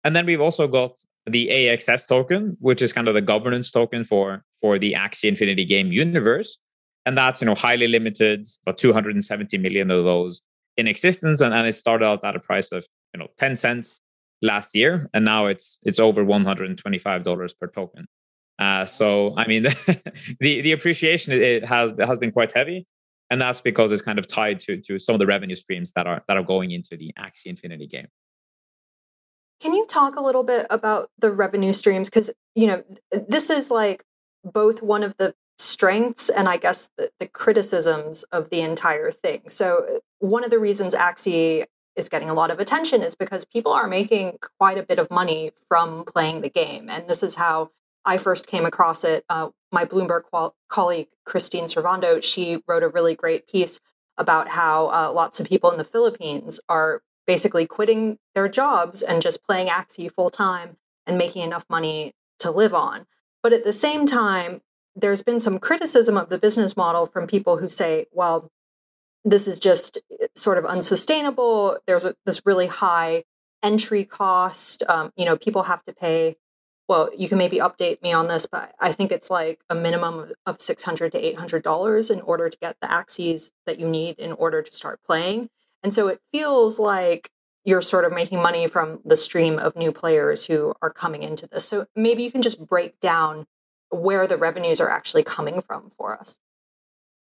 And 0.03 0.15
then 0.15 0.25
we've 0.25 0.41
also 0.41 0.67
got 0.67 0.93
the 1.25 1.49
AXS 1.51 2.07
token, 2.07 2.57
which 2.59 2.81
is 2.81 2.91
kind 2.91 3.07
of 3.07 3.13
the 3.13 3.21
governance 3.21 3.71
token 3.71 4.03
for 4.03 4.43
for 4.59 4.77
the 4.77 4.93
Axie 4.93 5.29
Infinity 5.29 5.65
game 5.65 5.91
universe, 5.91 6.57
and 7.05 7.17
that's 7.17 7.41
you 7.41 7.45
know 7.45 7.55
highly 7.55 7.87
limited, 7.87 8.45
about 8.65 8.77
270 8.77 9.57
million 9.57 9.91
of 9.91 10.03
those 10.03 10.41
in 10.77 10.87
existence, 10.87 11.41
and, 11.41 11.53
and 11.53 11.67
it 11.67 11.75
started 11.75 12.05
out 12.05 12.23
at 12.23 12.35
a 12.35 12.39
price 12.39 12.71
of 12.71 12.85
you 13.13 13.19
know 13.19 13.27
10 13.39 13.55
cents 13.55 14.01
last 14.41 14.75
year, 14.75 15.09
and 15.13 15.25
now 15.25 15.47
it's 15.47 15.77
it's 15.83 15.99
over 15.99 16.23
125 16.23 17.23
dollars 17.23 17.53
per 17.53 17.67
token. 17.67 18.07
Uh, 18.59 18.85
so 18.85 19.33
I 19.37 19.47
mean, 19.47 19.63
the 20.39 20.61
the 20.61 20.71
appreciation 20.71 21.33
it 21.33 21.65
has 21.65 21.93
has 21.99 22.19
been 22.19 22.31
quite 22.31 22.51
heavy, 22.51 22.85
and 23.29 23.41
that's 23.41 23.61
because 23.61 23.91
it's 23.91 24.01
kind 24.01 24.19
of 24.19 24.27
tied 24.27 24.59
to 24.61 24.77
to 24.81 24.99
some 24.99 25.15
of 25.15 25.19
the 25.19 25.25
revenue 25.25 25.55
streams 25.55 25.91
that 25.95 26.05
are 26.05 26.21
that 26.27 26.37
are 26.37 26.43
going 26.43 26.71
into 26.71 26.97
the 26.97 27.13
Axie 27.17 27.47
Infinity 27.47 27.87
game. 27.87 28.07
Can 29.63 29.73
you 29.73 29.85
talk 29.85 30.17
a 30.17 30.21
little 30.21 30.43
bit 30.43 30.67
about 30.69 31.09
the 31.17 31.31
revenue 31.31 31.71
streams? 31.71 32.09
Because 32.09 32.29
you 32.53 32.67
know 32.67 32.83
this 33.09 33.49
is 33.49 33.71
like 33.71 34.03
both 34.43 34.81
one 34.81 35.03
of 35.03 35.15
the 35.15 35.35
strengths 35.57 36.27
and 36.27 36.49
I 36.49 36.57
guess 36.57 36.89
the, 36.97 37.09
the 37.21 37.27
criticisms 37.27 38.23
of 38.23 38.49
the 38.49 38.59
entire 38.59 39.09
thing. 39.09 39.43
So 39.47 40.01
one 40.19 40.43
of 40.43 40.49
the 40.49 40.59
reasons 40.59 40.93
Axie 40.93 41.63
is 41.95 42.09
getting 42.09 42.29
a 42.29 42.33
lot 42.33 42.51
of 42.51 42.59
attention 42.59 43.01
is 43.01 43.15
because 43.15 43.45
people 43.45 43.71
are 43.71 43.87
making 43.87 44.37
quite 44.59 44.77
a 44.77 44.83
bit 44.83 44.99
of 44.99 45.09
money 45.09 45.51
from 45.69 46.03
playing 46.03 46.41
the 46.41 46.49
game, 46.49 46.89
and 46.89 47.07
this 47.07 47.23
is 47.23 47.35
how 47.35 47.71
I 48.03 48.17
first 48.17 48.47
came 48.47 48.65
across 48.65 49.05
it. 49.05 49.23
Uh, 49.29 49.51
my 49.71 49.85
Bloomberg 49.85 50.23
qual- 50.23 50.57
colleague, 50.67 51.07
Kristine 51.25 51.73
Servando, 51.73 52.21
she 52.21 52.61
wrote 52.67 52.83
a 52.83 52.89
really 52.89 53.15
great 53.15 53.47
piece 53.47 53.79
about 54.17 54.49
how 54.49 54.87
uh, 54.87 55.09
lots 55.13 55.39
of 55.39 55.47
people 55.47 55.71
in 55.71 55.77
the 55.77 55.85
Philippines 55.85 56.59
are 56.67 57.01
basically 57.25 57.65
quitting 57.65 58.17
their 58.35 58.47
jobs 58.47 59.01
and 59.01 59.21
just 59.21 59.43
playing 59.43 59.67
Axie 59.67 60.11
full 60.11 60.29
time 60.29 60.77
and 61.05 61.17
making 61.17 61.43
enough 61.43 61.65
money 61.69 62.13
to 62.39 62.51
live 62.51 62.73
on. 62.73 63.05
But 63.41 63.53
at 63.53 63.63
the 63.63 63.73
same 63.73 64.05
time, 64.05 64.61
there's 64.95 65.23
been 65.23 65.39
some 65.39 65.59
criticism 65.59 66.17
of 66.17 66.29
the 66.29 66.37
business 66.37 66.77
model 66.77 67.05
from 67.05 67.27
people 67.27 67.57
who 67.57 67.69
say, 67.69 68.05
well, 68.11 68.51
this 69.25 69.47
is 69.47 69.59
just 69.59 69.97
eh, 70.11 70.27
sort 70.35 70.57
of 70.57 70.65
unsustainable. 70.65 71.77
There's 71.87 72.05
a, 72.05 72.15
this 72.25 72.45
really 72.45 72.67
high 72.67 73.23
entry 73.61 74.05
cost. 74.05 74.83
Um, 74.87 75.11
you 75.15 75.25
know, 75.25 75.37
people 75.37 75.63
have 75.63 75.83
to 75.85 75.93
pay 75.93 76.37
well, 76.89 77.09
you 77.17 77.29
can 77.29 77.37
maybe 77.37 77.59
update 77.59 78.01
me 78.01 78.11
on 78.11 78.27
this, 78.27 78.45
but 78.45 78.75
I 78.79 78.91
think 78.91 79.11
it's 79.11 79.29
like 79.29 79.61
a 79.69 79.75
minimum 79.75 80.33
of 80.45 80.61
six 80.61 80.83
hundred 80.83 81.13
to 81.13 81.25
eight 81.25 81.37
hundred 81.37 81.63
dollars 81.63 82.09
in 82.09 82.21
order 82.21 82.49
to 82.49 82.57
get 82.59 82.75
the 82.81 82.87
Axies 82.87 83.51
that 83.65 83.79
you 83.79 83.87
need 83.87 84.19
in 84.19 84.33
order 84.33 84.61
to 84.61 84.73
start 84.73 84.99
playing. 85.05 85.49
And 85.83 85.93
so 85.93 86.07
it 86.07 86.19
feels 86.31 86.79
like 86.79 87.29
you're 87.65 87.81
sort 87.81 88.05
of 88.05 88.11
making 88.11 88.41
money 88.41 88.67
from 88.67 88.99
the 89.05 89.15
stream 89.15 89.59
of 89.59 89.75
new 89.75 89.91
players 89.91 90.45
who 90.45 90.73
are 90.81 90.89
coming 90.89 91.23
into 91.23 91.47
this. 91.47 91.65
So 91.65 91.85
maybe 91.95 92.23
you 92.23 92.31
can 92.31 92.41
just 92.41 92.65
break 92.65 92.99
down 92.99 93.45
where 93.89 94.27
the 94.27 94.37
revenues 94.37 94.81
are 94.81 94.89
actually 94.89 95.23
coming 95.23 95.61
from 95.61 95.89
for 95.89 96.17
us. 96.19 96.39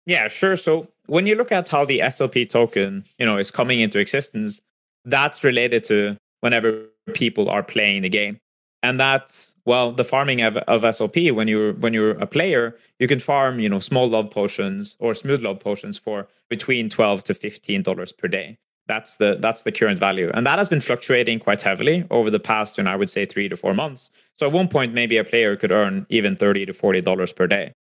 Yeah, 0.06 0.28
sure. 0.28 0.56
So 0.56 0.88
when 1.06 1.26
you 1.26 1.34
look 1.34 1.52
at 1.52 1.68
how 1.68 1.84
the 1.84 2.00
SLP 2.00 2.48
token, 2.48 3.04
you 3.18 3.26
know, 3.26 3.38
is 3.38 3.50
coming 3.50 3.80
into 3.80 3.98
existence, 3.98 4.60
that's 5.04 5.42
related 5.42 5.84
to 5.84 6.16
whenever 6.40 6.86
people 7.14 7.48
are 7.48 7.62
playing 7.62 8.02
the 8.02 8.08
game 8.08 8.38
and 8.82 8.98
that's 8.98 9.49
well 9.64 9.92
the 9.92 10.04
farming 10.04 10.40
of, 10.40 10.56
of 10.56 10.82
SLP 10.82 11.32
when 11.32 11.48
you're 11.48 11.72
when 11.72 11.92
you're 11.92 12.12
a 12.12 12.26
player 12.26 12.76
you 12.98 13.08
can 13.08 13.20
farm 13.20 13.60
you 13.60 13.68
know 13.68 13.78
small 13.78 14.08
love 14.08 14.30
potions 14.30 14.96
or 14.98 15.14
smooth 15.14 15.42
love 15.42 15.60
potions 15.60 15.98
for 15.98 16.28
between 16.48 16.88
12 16.88 17.24
to 17.24 17.34
15 17.34 17.82
dollars 17.82 18.12
per 18.12 18.28
day. 18.28 18.58
That's 18.86 19.16
the 19.16 19.36
that's 19.40 19.62
the 19.62 19.72
current 19.72 19.98
value. 19.98 20.30
And 20.34 20.46
that 20.46 20.58
has 20.58 20.68
been 20.68 20.80
fluctuating 20.80 21.38
quite 21.38 21.62
heavily 21.62 22.04
over 22.10 22.30
the 22.30 22.40
past 22.40 22.78
you 22.78 22.84
know 22.84 22.90
i 22.90 22.96
would 22.96 23.10
say 23.10 23.26
three 23.26 23.48
to 23.48 23.56
four 23.56 23.74
months. 23.74 24.10
So 24.36 24.46
at 24.46 24.52
one 24.52 24.68
point 24.68 24.94
maybe 24.94 25.16
a 25.16 25.24
player 25.24 25.56
could 25.56 25.72
earn 25.72 26.06
even 26.08 26.36
30 26.36 26.66
to 26.66 26.72
40 26.72 27.00
dollars 27.00 27.32
per 27.32 27.46
day. 27.46 27.72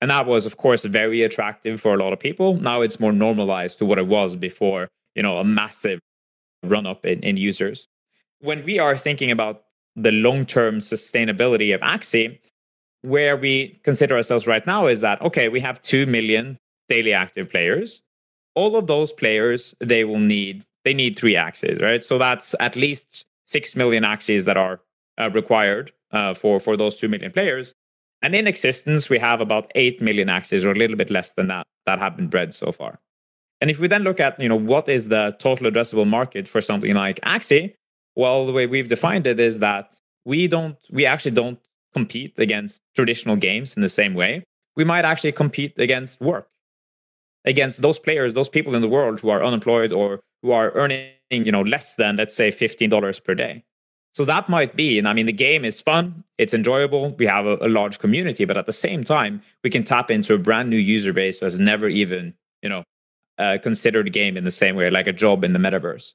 And 0.00 0.10
that 0.10 0.26
was 0.26 0.46
of 0.46 0.56
course 0.56 0.84
very 0.84 1.22
attractive 1.22 1.80
for 1.80 1.94
a 1.94 1.98
lot 1.98 2.12
of 2.12 2.20
people. 2.20 2.56
Now 2.56 2.82
it's 2.82 3.00
more 3.00 3.12
normalized 3.12 3.78
to 3.78 3.86
what 3.86 3.98
it 3.98 4.06
was 4.06 4.36
before 4.36 4.88
you 5.14 5.22
know 5.22 5.38
a 5.38 5.44
massive 5.44 6.00
run 6.62 6.86
up 6.86 7.06
in, 7.06 7.20
in 7.22 7.36
users. 7.36 7.88
When 8.40 8.64
we 8.64 8.78
are 8.78 8.98
thinking 8.98 9.30
about 9.30 9.65
the 9.96 10.12
long-term 10.12 10.78
sustainability 10.78 11.74
of 11.74 11.80
Axie, 11.80 12.38
where 13.02 13.36
we 13.36 13.80
consider 13.82 14.16
ourselves 14.16 14.46
right 14.46 14.66
now 14.66 14.86
is 14.86 15.00
that 15.00 15.20
okay, 15.22 15.48
we 15.48 15.60
have 15.60 15.80
two 15.82 16.06
million 16.06 16.58
daily 16.88 17.12
active 17.12 17.50
players. 17.50 18.02
All 18.54 18.76
of 18.76 18.86
those 18.86 19.12
players, 19.12 19.74
they 19.80 20.04
will 20.04 20.20
need 20.20 20.64
they 20.84 20.94
need 20.94 21.16
three 21.16 21.34
Axies, 21.34 21.82
right? 21.82 22.04
So 22.04 22.18
that's 22.18 22.54
at 22.60 22.76
least 22.76 23.26
six 23.46 23.74
million 23.74 24.04
Axies 24.04 24.44
that 24.44 24.56
are 24.56 24.80
uh, 25.18 25.30
required 25.30 25.92
uh, 26.12 26.34
for 26.34 26.60
for 26.60 26.76
those 26.76 26.96
two 26.96 27.08
million 27.08 27.32
players. 27.32 27.74
And 28.22 28.34
in 28.34 28.46
existence, 28.46 29.10
we 29.10 29.18
have 29.18 29.40
about 29.40 29.70
eight 29.74 30.00
million 30.00 30.28
Axies, 30.28 30.64
or 30.64 30.72
a 30.72 30.74
little 30.74 30.96
bit 30.96 31.10
less 31.10 31.32
than 31.32 31.48
that, 31.48 31.66
that 31.86 31.98
have 31.98 32.16
been 32.16 32.28
bred 32.28 32.54
so 32.54 32.72
far. 32.72 32.98
And 33.60 33.70
if 33.70 33.78
we 33.78 33.88
then 33.88 34.02
look 34.02 34.20
at, 34.20 34.38
you 34.40 34.48
know, 34.48 34.56
what 34.56 34.88
is 34.88 35.08
the 35.08 35.36
total 35.38 35.70
addressable 35.70 36.06
market 36.06 36.48
for 36.48 36.60
something 36.60 36.94
like 36.94 37.20
Axie, 37.20 37.74
well, 38.16 38.46
the 38.46 38.52
way 38.52 38.66
we've 38.66 38.88
defined 38.88 39.26
it 39.26 39.38
is 39.38 39.60
that 39.60 39.92
we 40.24 40.48
don't, 40.48 40.76
we 40.90 41.06
actually 41.06 41.32
don't 41.32 41.60
compete 41.92 42.38
against 42.38 42.82
traditional 42.94 43.36
games 43.36 43.74
in 43.74 43.82
the 43.82 43.88
same 43.88 44.14
way. 44.14 44.44
We 44.74 44.84
might 44.84 45.04
actually 45.04 45.32
compete 45.32 45.78
against 45.78 46.20
work, 46.20 46.48
against 47.44 47.82
those 47.82 47.98
players, 47.98 48.34
those 48.34 48.48
people 48.48 48.74
in 48.74 48.82
the 48.82 48.88
world 48.88 49.20
who 49.20 49.28
are 49.28 49.44
unemployed 49.44 49.92
or 49.92 50.20
who 50.42 50.50
are 50.50 50.72
earning, 50.72 51.10
you 51.30 51.52
know, 51.52 51.62
less 51.62 51.94
than, 51.94 52.16
let's 52.16 52.34
say, 52.34 52.50
$15 52.50 53.24
per 53.24 53.34
day. 53.34 53.64
So 54.14 54.24
that 54.24 54.48
might 54.48 54.76
be, 54.76 54.98
and 54.98 55.06
I 55.06 55.12
mean, 55.12 55.26
the 55.26 55.32
game 55.32 55.64
is 55.64 55.80
fun, 55.80 56.24
it's 56.38 56.54
enjoyable, 56.54 57.14
we 57.18 57.26
have 57.26 57.44
a, 57.44 57.56
a, 57.60 57.68
large 57.68 57.98
community, 57.98 58.46
but 58.46 58.56
at 58.56 58.64
the 58.64 58.72
same 58.72 59.04
time, 59.04 59.42
we 59.62 59.68
can 59.68 59.84
tap 59.84 60.10
into 60.10 60.32
a 60.32 60.38
brand 60.38 60.70
new 60.70 60.78
user 60.78 61.12
base 61.12 61.38
who 61.38 61.44
has 61.44 61.60
never 61.60 61.86
even, 61.86 62.32
you 62.62 62.70
know, 62.70 62.82
uh, 63.38 63.58
considered 63.62 64.06
a 64.06 64.10
game 64.10 64.38
in 64.38 64.44
the 64.44 64.50
same 64.50 64.74
way, 64.74 64.88
like 64.88 65.06
a 65.06 65.12
job 65.12 65.44
in 65.44 65.52
the 65.52 65.58
metaverse. 65.58 66.14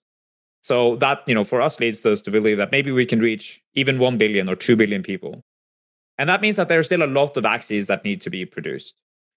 So 0.62 0.96
that, 0.98 1.24
you 1.28 1.34
know, 1.34 1.44
for 1.44 1.62
us 1.62 1.80
leads 1.80 2.06
us 2.06 2.22
to 2.22 2.32
believe 2.32 2.58
that 2.58 2.72
maybe 2.72 2.92
we 2.92 3.06
can 3.06 3.20
reach 3.20 3.62
even 3.74 4.00
1 4.00 4.18
billion 4.18 4.48
or 4.48 4.56
2 4.56 4.76
billion 4.76 5.02
people. 5.02 5.44
And 6.18 6.30
that 6.30 6.42
means 6.42 6.56
that 6.58 6.68
there's 6.68 6.86
still 6.86 7.04
a 7.04 7.08
lot 7.08 7.36
of 7.36 7.44
Axies 7.44 7.88
that 7.88 8.04
need 8.04 8.22
to 8.22 8.30
be 8.30 8.46
produced. 8.46 8.94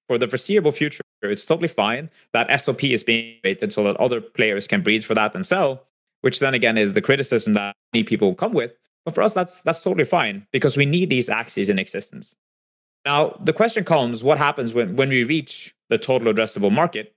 For 0.07 0.19
the 0.19 0.29
foreseeable 0.29 0.73
future, 0.73 1.03
it's 1.23 1.47
totally 1.47 1.69
fine 1.69 2.11
that 2.35 2.49
SLP 2.49 2.93
is 2.93 3.03
being 3.03 3.39
created 3.41 3.73
so 3.73 3.85
that 3.85 3.97
other 3.97 4.21
players 4.21 4.67
can 4.67 4.83
breed 4.83 5.03
for 5.03 5.15
that 5.15 5.35
and 5.35 5.47
sell, 5.47 5.85
which 6.21 6.41
then 6.41 6.53
again 6.53 6.77
is 6.77 6.93
the 6.93 7.01
criticism 7.01 7.55
that 7.55 7.75
many 7.95 8.05
people 8.05 8.35
come 8.35 8.53
with. 8.53 8.73
But 9.07 9.15
for 9.15 9.23
us, 9.23 9.33
that's 9.33 9.63
that's 9.63 9.81
totally 9.81 10.05
fine 10.05 10.47
because 10.53 10.77
we 10.77 10.85
need 10.85 11.09
these 11.09 11.29
Axies 11.29 11.71
in 11.71 11.79
existence. 11.79 12.35
Now, 13.07 13.39
the 13.43 13.53
question 13.53 13.85
comes, 13.85 14.25
what 14.25 14.39
happens 14.39 14.73
when, 14.73 14.97
when 14.97 15.11
we 15.11 15.25
reach 15.25 15.75
the 15.91 15.99
total 15.99 16.33
addressable 16.33 16.73
market? 16.73 17.15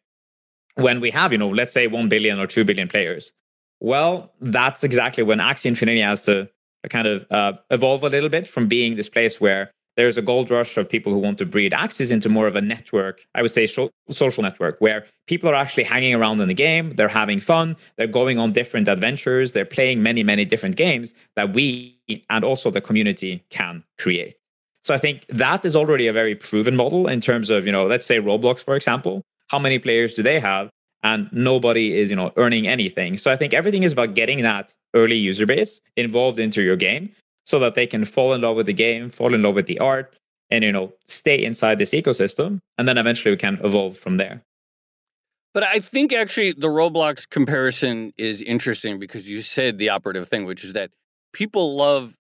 When 0.76 1.00
we 1.00 1.12
have, 1.12 1.32
you 1.32 1.38
know, 1.38 1.50
let's 1.50 1.74
say 1.74 1.88
1 1.88 2.10
billion 2.10 2.40
or 2.40 2.46
2 2.46 2.66
billion 2.66 2.88
players, 2.88 3.32
well, 3.79 4.34
that's 4.41 4.84
exactly 4.84 5.24
when 5.24 5.39
Axie 5.39 5.65
Infinity 5.65 6.01
has 6.01 6.24
to 6.24 6.50
kind 6.89 7.07
of 7.07 7.25
uh, 7.31 7.53
evolve 7.69 8.03
a 8.03 8.10
little 8.10 8.29
bit 8.29 8.48
from 8.48 8.67
being 8.67 8.96
this 8.96 9.10
place 9.10 9.41
where 9.41 9.72
there's 9.98 10.17
a 10.17 10.22
gold 10.22 10.51
rush 10.51 10.77
of 10.77 10.88
people 10.88 11.12
who 11.12 11.17
want 11.17 11.39
to 11.39 11.46
breed 11.46 11.72
Axies 11.74 12.12
into 12.12 12.29
more 12.29 12.48
of 12.48 12.55
a 12.55 12.62
network, 12.62 13.25
I 13.34 13.41
would 13.41 13.51
say 13.51 13.65
social 13.65 14.43
network, 14.43 14.79
where 14.79 15.07
people 15.25 15.50
are 15.50 15.55
actually 15.55 15.84
hanging 15.84 16.13
around 16.13 16.39
in 16.39 16.48
the 16.48 16.53
game, 16.53 16.96
they're 16.96 17.07
having 17.07 17.41
fun, 17.41 17.75
they're 17.98 18.05
going 18.07 18.38
on 18.38 18.53
different 18.53 18.88
adventures, 18.88 19.53
they're 19.53 19.65
playing 19.65 20.03
many, 20.03 20.24
many 20.24 20.46
different 20.46 20.75
games 20.75 21.15
that 21.36 21.51
we 21.51 22.00
and 22.29 22.46
also 22.46 22.69
the 22.69 22.79
community 22.79 23.43
can 23.50 23.84
create. 23.98 24.36
So 24.84 24.93
I 24.93 25.00
think 25.00 25.25
that 25.29 25.65
is 25.65 25.75
already 25.75 26.07
a 26.07 26.13
very 26.13 26.36
proven 26.36 26.75
model 26.75 27.07
in 27.07 27.19
terms 27.19 27.50
of, 27.50 27.65
you 27.65 27.72
know, 27.72 27.88
let's 27.88 28.05
say 28.05 28.19
Roblox, 28.19 28.63
for 28.63 28.75
example. 28.75 29.24
How 29.48 29.60
many 29.60 29.79
players 29.79 30.13
do 30.13 30.24
they 30.24 30.39
have? 30.39 30.69
And 31.04 31.30
nobody 31.32 31.98
is 31.98 32.10
you 32.10 32.16
know 32.16 32.32
earning 32.38 32.68
anything. 32.68 33.18
So 33.18 33.32
i 33.32 33.36
think 33.36 33.54
everything 33.54 33.84
is 33.84 33.94
about 33.94 34.13
getting 34.13 34.42
that 34.42 34.74
early 34.94 35.16
user 35.16 35.46
base 35.46 35.82
involved 35.96 36.39
into 36.39 36.62
your 36.62 36.75
game 36.75 37.13
so 37.46 37.60
that 37.60 37.75
they 37.75 37.88
can 37.88 38.06
fall 38.06 38.34
in 38.34 38.42
love 38.42 38.56
with 38.56 38.66
the 38.66 38.74
game 38.74 39.10
fall 39.10 39.34
in 39.34 39.42
love 39.42 39.56
with 39.56 39.68
the 39.68 39.80
art 39.80 40.16
and 40.50 40.63
you 40.63 40.72
know 40.72 40.94
stay 41.06 41.44
inside 41.44 41.77
this 41.77 41.92
ecosystem 41.92 42.60
and 42.77 42.88
then 42.88 42.98
eventually 42.98 43.32
we 43.32 43.38
can 43.38 43.60
evolve 43.63 43.98
from 43.98 44.18
there. 44.18 44.44
But 45.54 45.63
i 45.63 45.80
think 45.80 46.13
actually 46.13 46.54
the 46.54 46.68
roblox 46.68 47.30
comparison 47.30 48.13
is 48.18 48.42
interesting 48.42 49.00
because 49.00 49.30
you 49.30 49.42
said 49.42 49.77
the 49.77 49.89
operative 49.89 50.27
thing 50.30 50.46
which 50.46 50.63
is 50.63 50.74
that 50.74 50.92
people 51.34 51.75
love 51.75 52.16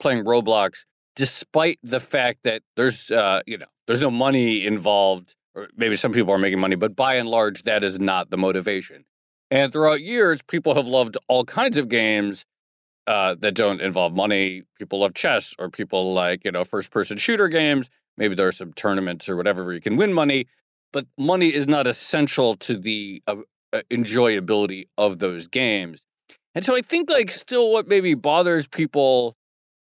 playing 0.00 0.24
roblox 0.24 0.84
despite 1.16 1.78
the 1.82 2.00
fact 2.00 2.40
that 2.44 2.62
there's 2.76 3.10
uh, 3.10 3.40
you 3.46 3.58
know 3.58 3.66
there's 3.86 4.00
no 4.00 4.10
money 4.10 4.66
involved 4.66 5.34
or 5.54 5.68
maybe 5.76 5.96
some 5.96 6.12
people 6.12 6.32
are 6.32 6.38
making 6.38 6.58
money, 6.58 6.76
but 6.76 6.96
by 6.96 7.14
and 7.14 7.28
large, 7.28 7.62
that 7.62 7.84
is 7.84 7.98
not 7.98 8.30
the 8.30 8.36
motivation. 8.36 9.04
And 9.50 9.72
throughout 9.72 10.02
years, 10.02 10.42
people 10.42 10.74
have 10.74 10.86
loved 10.86 11.16
all 11.28 11.44
kinds 11.44 11.76
of 11.76 11.88
games 11.88 12.44
uh, 13.06 13.34
that 13.40 13.54
don't 13.54 13.80
involve 13.80 14.14
money. 14.14 14.62
People 14.78 15.00
love 15.00 15.14
chess, 15.14 15.54
or 15.58 15.68
people 15.68 16.12
like 16.14 16.44
you 16.44 16.52
know 16.52 16.64
first-person 16.64 17.18
shooter 17.18 17.48
games. 17.48 17.90
maybe 18.16 18.34
there 18.34 18.48
are 18.48 18.52
some 18.52 18.72
tournaments 18.72 19.28
or 19.28 19.36
whatever 19.36 19.64
where 19.64 19.74
you 19.74 19.80
can 19.80 19.96
win 19.96 20.12
money, 20.12 20.46
but 20.92 21.06
money 21.18 21.52
is 21.52 21.66
not 21.66 21.86
essential 21.86 22.54
to 22.56 22.76
the 22.76 23.22
uh, 23.26 23.36
uh, 23.72 23.82
enjoyability 23.90 24.86
of 24.96 25.18
those 25.18 25.48
games. 25.48 26.02
And 26.54 26.64
so 26.64 26.76
I 26.76 26.80
think 26.80 27.10
like 27.10 27.30
still 27.30 27.72
what 27.72 27.88
maybe 27.88 28.14
bothers 28.14 28.68
people 28.68 29.36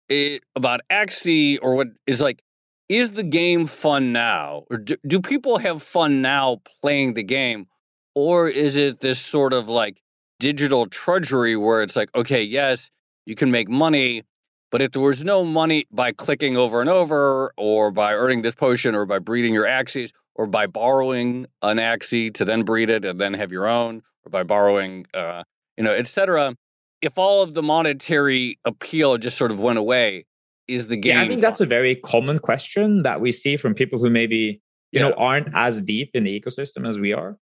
it, 0.08 0.42
about 0.56 0.80
Axie 0.90 1.58
or 1.60 1.74
what 1.74 1.88
is 2.06 2.20
like 2.20 2.40
is 2.88 3.12
the 3.12 3.22
game 3.22 3.66
fun 3.66 4.12
now? 4.12 4.64
Or 4.70 4.78
do, 4.78 4.96
do 5.06 5.20
people 5.20 5.58
have 5.58 5.82
fun 5.82 6.22
now 6.22 6.60
playing 6.80 7.14
the 7.14 7.22
game? 7.22 7.66
Or 8.14 8.48
is 8.48 8.76
it 8.76 9.00
this 9.00 9.20
sort 9.20 9.52
of 9.52 9.68
like 9.68 10.00
digital 10.40 10.86
trudgery 10.86 11.56
where 11.56 11.80
it's 11.80 11.94
like 11.94 12.10
okay 12.14 12.42
yes 12.42 12.90
you 13.24 13.34
can 13.36 13.50
make 13.52 13.68
money 13.68 14.24
but 14.72 14.82
if 14.82 14.90
there 14.90 15.00
was 15.00 15.22
no 15.22 15.44
money 15.44 15.86
by 15.92 16.10
clicking 16.10 16.56
over 16.56 16.80
and 16.80 16.90
over 16.90 17.52
or 17.56 17.92
by 17.92 18.12
earning 18.12 18.42
this 18.42 18.54
potion 18.54 18.96
or 18.96 19.06
by 19.06 19.20
breeding 19.20 19.54
your 19.54 19.64
Axies 19.64 20.10
or 20.34 20.48
by 20.48 20.66
borrowing 20.66 21.46
an 21.62 21.76
Axie 21.76 22.34
to 22.34 22.44
then 22.44 22.64
breed 22.64 22.90
it 22.90 23.04
and 23.04 23.20
then 23.20 23.32
have 23.34 23.52
your 23.52 23.68
own 23.68 24.02
or 24.26 24.30
by 24.30 24.42
borrowing 24.42 25.06
uh, 25.14 25.44
you 25.78 25.84
know 25.84 25.92
etc 25.92 26.56
if 27.04 27.18
all 27.18 27.42
of 27.42 27.52
the 27.52 27.62
monetary 27.62 28.58
appeal 28.64 29.18
just 29.18 29.36
sort 29.36 29.50
of 29.50 29.60
went 29.60 29.78
away, 29.78 30.24
is 30.68 30.86
the 30.86 30.96
game? 30.96 31.16
Yeah, 31.16 31.22
I 31.22 31.28
think 31.28 31.40
that's 31.40 31.60
a 31.60 31.66
very 31.66 31.96
common 31.96 32.38
question 32.38 33.02
that 33.02 33.20
we 33.20 33.32
see 33.32 33.56
from 33.56 33.74
people 33.74 33.98
who 33.98 34.10
maybe 34.10 34.60
you 34.92 35.00
yeah. 35.00 35.08
know 35.08 35.14
aren't 35.14 35.48
as 35.54 35.82
deep 35.82 36.10
in 36.14 36.24
the 36.24 36.40
ecosystem 36.40 36.86
as 36.88 36.98
we 36.98 37.12
are. 37.12 37.38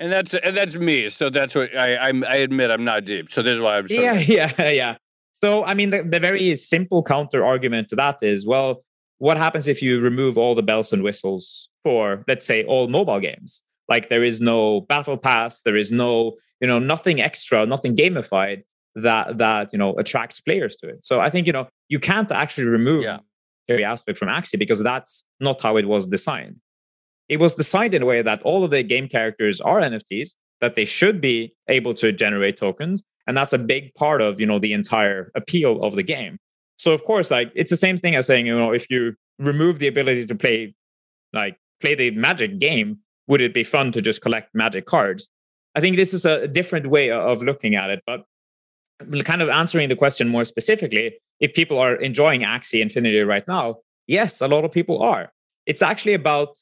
And 0.00 0.12
that's 0.12 0.34
and 0.34 0.56
that's 0.56 0.76
me. 0.76 1.08
So 1.08 1.30
that's 1.30 1.54
what 1.54 1.76
I 1.76 1.96
I'm, 1.96 2.24
i 2.24 2.36
admit 2.36 2.70
I'm 2.70 2.84
not 2.84 3.04
deep. 3.04 3.30
So 3.30 3.42
this 3.42 3.54
is 3.54 3.60
why 3.60 3.78
I'm. 3.78 3.86
yeah, 3.88 4.14
yeah, 4.18 4.68
yeah. 4.70 4.96
So 5.42 5.64
I 5.64 5.74
mean, 5.74 5.90
the, 5.90 6.02
the 6.02 6.20
very 6.20 6.56
simple 6.56 7.02
counter 7.02 7.44
argument 7.44 7.88
to 7.90 7.96
that 7.96 8.18
is, 8.22 8.46
well, 8.46 8.84
what 9.18 9.36
happens 9.36 9.68
if 9.68 9.82
you 9.82 10.00
remove 10.00 10.38
all 10.38 10.54
the 10.54 10.62
bells 10.62 10.92
and 10.92 11.02
whistles 11.02 11.68
for, 11.84 12.24
let's 12.26 12.44
say, 12.44 12.64
all 12.64 12.88
mobile 12.88 13.20
games? 13.20 13.62
Like 13.88 14.08
there 14.08 14.24
is 14.24 14.40
no 14.40 14.82
battle 14.82 15.16
pass, 15.16 15.62
there 15.62 15.76
is 15.76 15.92
no, 15.92 16.32
you 16.60 16.66
know, 16.66 16.78
nothing 16.78 17.20
extra, 17.20 17.66
nothing 17.66 17.94
gamified 17.94 18.62
that 18.94 19.38
that 19.38 19.72
you 19.72 19.78
know 19.78 19.94
attracts 19.94 20.40
players 20.40 20.76
to 20.76 20.88
it. 20.88 21.04
So 21.04 21.20
I 21.20 21.30
think 21.30 21.46
you 21.46 21.52
know 21.52 21.68
you 21.92 22.00
can't 22.00 22.32
actually 22.32 22.64
remove 22.64 23.02
yeah. 23.04 23.18
every 23.68 23.84
aspect 23.84 24.16
from 24.18 24.28
Axie 24.28 24.58
because 24.58 24.82
that's 24.82 25.24
not 25.40 25.60
how 25.60 25.76
it 25.76 25.86
was 25.86 26.06
designed. 26.06 26.56
It 27.28 27.38
was 27.38 27.54
designed 27.54 27.92
in 27.92 28.00
a 28.02 28.06
way 28.06 28.22
that 28.22 28.40
all 28.44 28.64
of 28.64 28.70
the 28.70 28.82
game 28.82 29.08
characters 29.08 29.60
are 29.60 29.78
NFTs, 29.78 30.30
that 30.62 30.74
they 30.74 30.86
should 30.86 31.20
be 31.20 31.54
able 31.68 31.92
to 32.02 32.10
generate 32.10 32.56
tokens, 32.56 33.02
and 33.26 33.36
that's 33.36 33.52
a 33.52 33.58
big 33.58 33.94
part 33.94 34.22
of 34.22 34.40
you 34.40 34.46
know 34.46 34.58
the 34.58 34.72
entire 34.72 35.30
appeal 35.34 35.84
of 35.84 35.94
the 35.94 36.02
game. 36.02 36.38
So 36.78 36.92
of 36.92 37.04
course, 37.04 37.30
like 37.30 37.52
it's 37.54 37.68
the 37.68 37.82
same 37.86 37.98
thing 37.98 38.14
as 38.16 38.26
saying 38.26 38.46
you 38.46 38.58
know 38.58 38.72
if 38.72 38.86
you 38.88 39.14
remove 39.38 39.78
the 39.78 39.88
ability 39.88 40.24
to 40.24 40.34
play 40.34 40.74
like 41.34 41.58
play 41.82 41.94
the 41.94 42.10
Magic 42.12 42.58
game, 42.58 43.00
would 43.26 43.42
it 43.42 43.52
be 43.52 43.64
fun 43.64 43.92
to 43.92 44.00
just 44.00 44.22
collect 44.22 44.48
Magic 44.54 44.86
cards? 44.86 45.28
I 45.74 45.80
think 45.80 45.96
this 45.96 46.14
is 46.14 46.24
a 46.24 46.48
different 46.48 46.86
way 46.86 47.10
of 47.10 47.42
looking 47.42 47.74
at 47.74 47.90
it, 47.90 48.00
but 48.06 48.24
kind 49.24 49.42
of 49.42 49.48
answering 49.48 49.88
the 49.90 49.96
question 49.96 50.28
more 50.28 50.44
specifically, 50.44 51.14
if 51.42 51.52
people 51.52 51.78
are 51.78 51.96
enjoying 51.96 52.42
Axie 52.42 52.80
Infinity 52.80 53.20
right 53.20 53.46
now, 53.46 53.76
yes, 54.06 54.40
a 54.40 54.48
lot 54.48 54.64
of 54.64 54.72
people 54.72 55.02
are. 55.02 55.32
It's 55.66 55.82
actually 55.82 56.14
about 56.14 56.56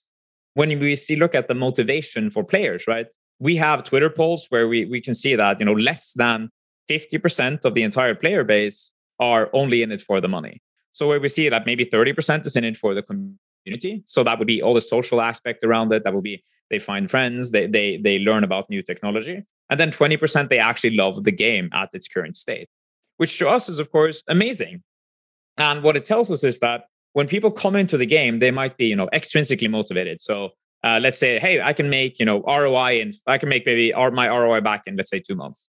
when 0.55 0.81
we 0.81 0.97
see 0.97 1.17
look 1.17 1.35
at 1.35 1.47
the 1.47 1.55
motivation 1.55 2.31
for 2.31 2.43
players, 2.43 2.89
right? 2.89 3.07
We 3.39 3.57
have 3.57 3.85
Twitter 3.85 4.11
polls 4.11 4.47
where 4.49 4.67
we, 4.67 4.87
we 4.87 5.01
can 5.01 5.15
see 5.15 5.37
that 5.37 5.61
you 5.61 5.67
know 5.67 5.75
less 5.75 6.13
than 6.15 6.49
50% 6.91 7.65
of 7.65 7.75
the 7.75 7.83
entire 7.83 8.15
player 8.15 8.43
base 8.43 8.91
are 9.21 9.51
only 9.53 9.83
in 9.83 9.93
it 9.93 10.03
for 10.03 10.21
the 10.21 10.29
money. 10.29 10.63
So 10.93 11.07
where 11.07 11.21
we 11.21 11.29
see 11.29 11.49
that 11.49 11.67
maybe 11.67 11.85
30% 11.85 12.47
is 12.47 12.57
in 12.57 12.65
it 12.65 12.77
for 12.77 12.95
the 12.95 13.03
community. 13.03 14.03
So 14.07 14.25
that 14.25 14.39
would 14.39 14.49
be 14.49 14.61
all 14.61 14.75
the 14.75 14.81
social 14.81 15.21
aspect 15.21 15.63
around 15.63 15.93
it. 15.93 16.05
That 16.05 16.15
would 16.15 16.25
be 16.25 16.43
they 16.71 16.79
find 16.79 17.11
friends, 17.11 17.51
they 17.51 17.67
they 17.67 17.99
they 17.99 18.19
learn 18.19 18.45
about 18.45 18.71
new 18.71 18.83
technology. 18.83 19.45
And 19.69 19.79
then 19.79 19.93
20% 19.93 20.49
they 20.49 20.59
actually 20.59 20.97
love 20.97 21.23
the 21.25 21.33
game 21.33 21.69
at 21.73 21.91
its 21.93 22.09
current 22.09 22.37
state, 22.37 22.69
which 23.21 23.39
to 23.39 23.47
us 23.47 23.69
is, 23.69 23.79
of 23.79 23.93
course, 23.93 24.23
amazing. 24.29 24.83
And 25.59 25.83
what 25.83 25.95
it 25.95 26.07
tells 26.07 26.31
us 26.31 26.43
is 26.43 26.59
that 26.61 26.85
when 27.13 27.29
people 27.29 27.51
come 27.51 27.77
into 27.77 27.99
the 27.99 28.07
game, 28.07 28.39
they 28.39 28.51
might 28.51 28.79
be, 28.79 28.87
you 28.87 28.97
know, 28.97 29.11
extrinsically 29.13 29.69
motivated. 29.69 30.23
So 30.23 30.49
uh, 30.85 31.01
let's 31.03 31.19
say, 31.19 31.39
hey, 31.39 31.61
I 31.61 31.75
can 31.75 31.91
make, 31.91 32.19
you 32.19 32.25
know, 32.25 32.41
ROI 32.45 33.03
and 33.03 33.15
I 33.27 33.37
can 33.37 33.51
make 33.51 33.67
maybe 33.67 33.93
my 33.93 34.27
ROI 34.27 34.63
back 34.63 34.85
in, 34.87 34.97
let's 34.97 35.11
say, 35.11 35.21
two 35.21 35.35
months. 35.35 35.69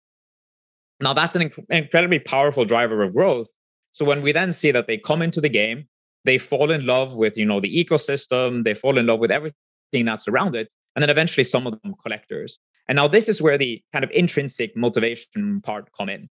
Now 1.00 1.14
that's 1.14 1.38
an 1.38 1.44
inc- 1.44 1.66
incredibly 1.70 2.20
powerful 2.20 2.66
driver 2.66 3.02
of 3.02 3.14
growth. 3.14 3.48
So 3.94 4.04
when 4.04 4.22
we 4.22 4.34
then 4.34 4.52
see 4.52 4.72
that 4.72 4.88
they 4.88 4.98
come 4.98 5.22
into 5.22 5.40
the 5.40 5.48
game, 5.48 5.88
they 6.26 6.38
fall 6.38 6.70
in 6.70 6.86
love 6.86 7.14
with, 7.14 7.38
you 7.38 7.46
know, 7.46 7.62
the 7.62 7.74
ecosystem, 7.82 8.66
they 8.66 8.74
fall 8.74 8.98
in 8.98 9.06
love 9.06 9.22
with 9.22 9.32
everything 9.32 10.04
that's 10.04 10.28
around 10.28 10.58
it, 10.58 10.68
and 10.98 11.02
then 11.02 11.10
eventually 11.10 11.46
some 11.46 11.66
of 11.66 11.82
them 11.82 11.96
collectors. 12.04 12.60
And 12.90 12.98
now 12.98 13.08
this 13.08 13.30
is 13.30 13.42
where 13.42 13.58
the 13.58 13.82
kind 13.94 14.04
of 14.04 14.12
intrinsic 14.12 14.76
motivation 14.76 15.62
part 15.62 15.88
come 15.98 16.10
in. 16.10 16.28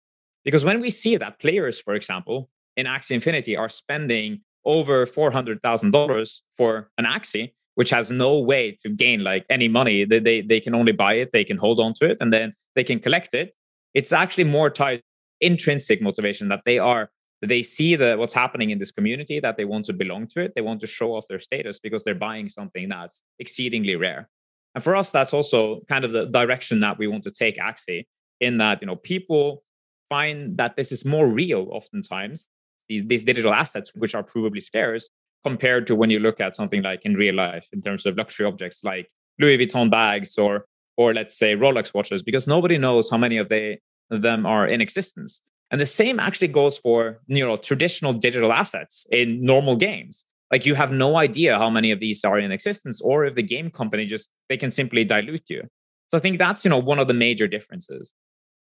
Because 0.47 0.65
when 0.65 0.81
we 0.81 0.89
see 0.89 1.19
that 1.19 1.39
players, 1.39 1.79
for 1.79 1.95
example, 1.95 2.49
in 2.79 2.87
Axie 2.87 3.11
Infinity 3.11 3.55
are 3.55 3.69
spending 3.69 4.41
over 4.65 5.05
$400,000 5.05 6.41
for 6.57 6.91
an 6.97 7.05
Axie, 7.05 7.53
which 7.75 7.91
has 7.91 8.11
no 8.11 8.39
way 8.39 8.79
to 8.83 8.89
gain 8.89 9.23
like 9.23 9.45
any 9.51 9.69
money. 9.69 10.07
They, 10.07 10.19
they, 10.19 10.41
they 10.41 10.61
can 10.61 10.75
only 10.75 10.93
buy 10.93 11.15
it, 11.15 11.31
they 11.35 11.45
can 11.45 11.59
hold 11.59 11.79
on 11.79 11.93
to 11.99 12.09
it, 12.09 12.17
and 12.21 12.33
then 12.33 12.55
they 12.75 12.85
can 12.85 12.99
collect 12.99 13.35
it. 13.35 13.55
It's 13.93 14.13
actually 14.13 14.45
more 14.45 14.71
tied 14.71 15.03
intrinsic 15.43 16.01
motivation 16.01 16.49
that 16.49 16.63
they 16.65 16.79
are 16.79 17.11
they 17.43 17.63
see 17.63 17.95
the 17.95 18.17
what's 18.17 18.33
happening 18.33 18.71
in 18.71 18.79
this 18.79 18.91
community 18.91 19.39
that 19.39 19.59
they 19.59 19.67
want 19.67 19.85
to 19.85 19.93
belong 19.93 20.27
to 20.27 20.41
it 20.41 20.53
they 20.57 20.63
want 20.63 20.81
to 20.81 20.87
show 20.87 21.15
off 21.15 21.27
their 21.29 21.39
status 21.39 21.79
because 21.79 22.03
they're 22.03 22.15
buying 22.15 22.49
something 22.49 22.89
that's 22.89 23.21
exceedingly 23.39 23.95
rare 23.95 24.31
and 24.77 24.85
for 24.85 24.95
us, 24.95 25.09
that's 25.09 25.33
also 25.33 25.81
kind 25.89 26.05
of 26.05 26.13
the 26.13 26.27
direction 26.27 26.81
that 26.81 26.99
we 26.99 27.07
want 27.07 27.25
to 27.25 27.31
take 27.31 27.57
Axie 27.57 28.05
in 28.43 28.59
that, 28.59 28.83
you 28.83 28.87
know, 28.87 28.95
people 28.95 29.65
find 30.09 30.57
that 30.57 30.77
this 30.77 30.93
is 30.93 31.05
more 31.05 31.27
real 31.27 31.67
oftentimes, 31.71 32.47
these, 32.89 33.05
these 33.07 33.25
digital 33.25 33.53
assets, 33.53 33.93
which 33.95 34.15
are 34.15 34.23
provably 34.23 34.63
scarce, 34.63 35.09
compared 35.45 35.87
to 35.87 35.95
when 35.95 36.11
you 36.11 36.19
look 36.19 36.41
at 36.41 36.57
something 36.57 36.83
like 36.83 37.05
in 37.05 37.15
real 37.15 37.35
life 37.35 37.69
in 37.73 37.81
terms 37.81 38.05
of 38.05 38.17
luxury 38.17 38.47
objects 38.47 38.83
like 38.83 39.09
Louis 39.39 39.59
Vuitton 39.59 39.91
bags 39.91 40.39
or 40.39 40.67
or 40.97 41.13
let's 41.13 41.37
say 41.39 41.55
Rolex 41.55 41.93
watches, 41.93 42.23
because 42.23 42.47
nobody 42.47 42.79
knows 42.79 43.11
how 43.11 43.19
many 43.19 43.37
of 43.37 43.49
they 43.49 43.81
them 44.09 44.47
are 44.47 44.67
in 44.67 44.81
existence. 44.81 45.41
And 45.71 45.81
the 45.81 45.87
same 45.87 46.19
actually 46.19 46.49
goes 46.49 46.79
for 46.79 47.21
you 47.27 47.45
know 47.47 47.57
traditional 47.57 48.13
digital 48.13 48.53
assets 48.53 49.07
in 49.11 49.45
normal 49.45 49.77
games. 49.77 50.25
Like 50.51 50.65
you 50.65 50.75
have 50.75 50.93
no 50.93 51.17
idea 51.17 51.59
how 51.59 51.71
many 51.71 51.91
of 51.91 52.01
these 52.01 52.25
are 52.25 52.39
in 52.39 52.53
existence 52.53 53.01
or 53.01 53.25
if 53.25 53.35
the 53.35 53.43
game 53.43 53.71
company 53.71 54.07
just 54.07 54.31
they 54.49 54.57
can 54.57 54.71
simply 54.71 55.05
dilute 55.05 55.49
you. 55.49 55.63
So 56.11 56.19
i 56.19 56.21
think 56.21 56.39
that's 56.39 56.65
you 56.65 56.71
know 56.71 56.79
one 56.79 56.99
of 56.99 57.09
the 57.09 57.15
major 57.15 57.47
differences. 57.47 58.15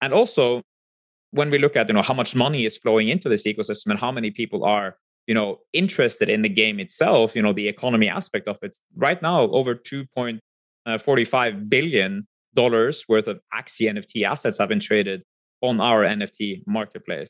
And 0.01 0.13
also 0.13 0.61
when 1.31 1.49
we 1.49 1.57
look 1.57 1.75
at 1.75 1.87
you 1.87 1.93
know 1.93 2.01
how 2.01 2.13
much 2.13 2.35
money 2.35 2.65
is 2.65 2.77
flowing 2.77 3.09
into 3.09 3.29
this 3.29 3.43
ecosystem 3.43 3.87
and 3.87 3.99
how 3.99 4.11
many 4.11 4.31
people 4.31 4.63
are 4.63 4.97
you 5.27 5.33
know 5.33 5.59
interested 5.73 6.29
in 6.29 6.41
the 6.41 6.49
game 6.49 6.79
itself 6.79 7.35
you 7.35 7.41
know 7.41 7.53
the 7.53 7.67
economy 7.67 8.07
aspect 8.07 8.47
of 8.47 8.57
it 8.61 8.75
right 8.95 9.21
now 9.21 9.41
over 9.51 9.75
2.45 9.75 10.39
uh, 10.87 11.59
billion 11.67 12.27
dollars 12.55 13.05
worth 13.07 13.27
of 13.27 13.39
axie 13.53 13.91
nft 13.91 14.25
assets 14.25 14.57
have 14.57 14.69
been 14.69 14.79
traded 14.79 15.23
on 15.61 15.79
our 15.79 16.03
nft 16.03 16.63
marketplace 16.65 17.29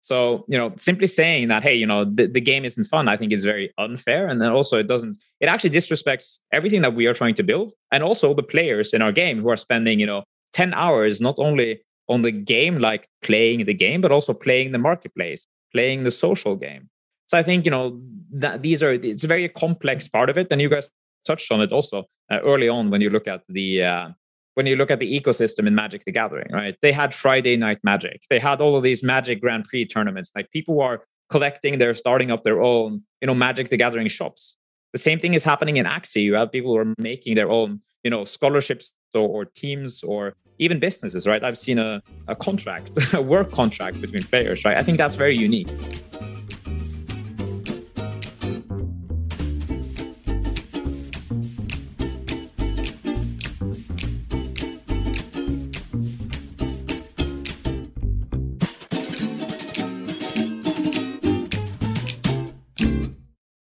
so, 0.00 0.44
you 0.48 0.56
know, 0.56 0.72
simply 0.76 1.06
saying 1.06 1.48
that, 1.48 1.62
hey, 1.62 1.74
you 1.74 1.86
know, 1.86 2.04
the, 2.04 2.26
the 2.26 2.40
game 2.40 2.64
isn't 2.64 2.84
fun, 2.84 3.08
I 3.08 3.16
think 3.16 3.32
is 3.32 3.44
very 3.44 3.72
unfair. 3.78 4.28
And 4.28 4.40
then 4.40 4.50
also, 4.50 4.78
it 4.78 4.86
doesn't, 4.86 5.18
it 5.40 5.50
actually 5.50 5.70
disrespects 5.70 6.38
everything 6.52 6.82
that 6.82 6.94
we 6.94 7.06
are 7.06 7.14
trying 7.14 7.34
to 7.34 7.42
build. 7.42 7.72
And 7.92 8.02
also 8.02 8.32
the 8.32 8.42
players 8.42 8.94
in 8.94 9.02
our 9.02 9.12
game 9.12 9.42
who 9.42 9.50
are 9.50 9.56
spending, 9.56 10.00
you 10.00 10.06
know, 10.06 10.22
10 10.54 10.72
hours 10.72 11.20
not 11.20 11.34
only 11.38 11.82
on 12.08 12.22
the 12.22 12.30
game, 12.30 12.78
like 12.78 13.08
playing 13.22 13.64
the 13.66 13.74
game, 13.74 14.00
but 14.00 14.12
also 14.12 14.32
playing 14.32 14.72
the 14.72 14.78
marketplace, 14.78 15.46
playing 15.72 16.04
the 16.04 16.10
social 16.10 16.56
game. 16.56 16.88
So 17.26 17.36
I 17.36 17.42
think, 17.42 17.64
you 17.64 17.70
know, 17.70 18.00
that 18.32 18.62
these 18.62 18.82
are, 18.82 18.92
it's 18.92 19.24
a 19.24 19.26
very 19.26 19.48
complex 19.48 20.08
part 20.08 20.30
of 20.30 20.38
it. 20.38 20.48
And 20.50 20.60
you 20.60 20.68
guys 20.68 20.88
touched 21.26 21.52
on 21.52 21.60
it 21.60 21.72
also 21.72 22.04
uh, 22.30 22.40
early 22.40 22.68
on 22.68 22.90
when 22.90 23.00
you 23.00 23.10
look 23.10 23.28
at 23.28 23.42
the, 23.48 23.82
uh, 23.82 24.08
when 24.54 24.66
you 24.66 24.76
look 24.76 24.90
at 24.90 24.98
the 24.98 25.20
ecosystem 25.20 25.66
in 25.66 25.74
Magic 25.74 26.04
the 26.04 26.12
Gathering, 26.12 26.50
right? 26.52 26.76
They 26.80 26.92
had 26.92 27.14
Friday 27.14 27.56
Night 27.56 27.78
Magic. 27.84 28.22
They 28.30 28.38
had 28.38 28.60
all 28.60 28.76
of 28.76 28.82
these 28.82 29.02
Magic 29.02 29.40
Grand 29.40 29.64
Prix 29.64 29.86
tournaments. 29.86 30.30
Like 30.34 30.50
people 30.50 30.80
are 30.80 31.02
collecting, 31.30 31.78
they're 31.78 31.94
starting 31.94 32.30
up 32.30 32.42
their 32.42 32.62
own, 32.62 33.02
you 33.20 33.26
know, 33.26 33.34
Magic 33.34 33.68
the 33.68 33.76
Gathering 33.76 34.08
shops. 34.08 34.56
The 34.94 34.98
same 34.98 35.20
thing 35.20 35.34
is 35.34 35.44
happening 35.44 35.76
in 35.76 35.84
Axie. 35.84 36.22
You 36.22 36.34
have 36.34 36.50
people 36.50 36.72
who 36.72 36.78
are 36.78 36.94
making 36.98 37.34
their 37.34 37.50
own, 37.50 37.82
you 38.02 38.10
know, 38.10 38.24
scholarships 38.24 38.90
or, 39.14 39.28
or 39.28 39.44
teams 39.44 40.02
or 40.02 40.34
even 40.58 40.78
businesses, 40.78 41.26
right? 41.26 41.42
I've 41.42 41.58
seen 41.58 41.78
a, 41.78 42.02
a 42.26 42.36
contract, 42.36 42.90
a 43.12 43.22
work 43.22 43.50
contract 43.50 44.00
between 44.00 44.22
players, 44.22 44.64
right? 44.64 44.76
I 44.76 44.82
think 44.82 44.98
that's 44.98 45.14
very 45.14 45.36
unique. 45.36 45.68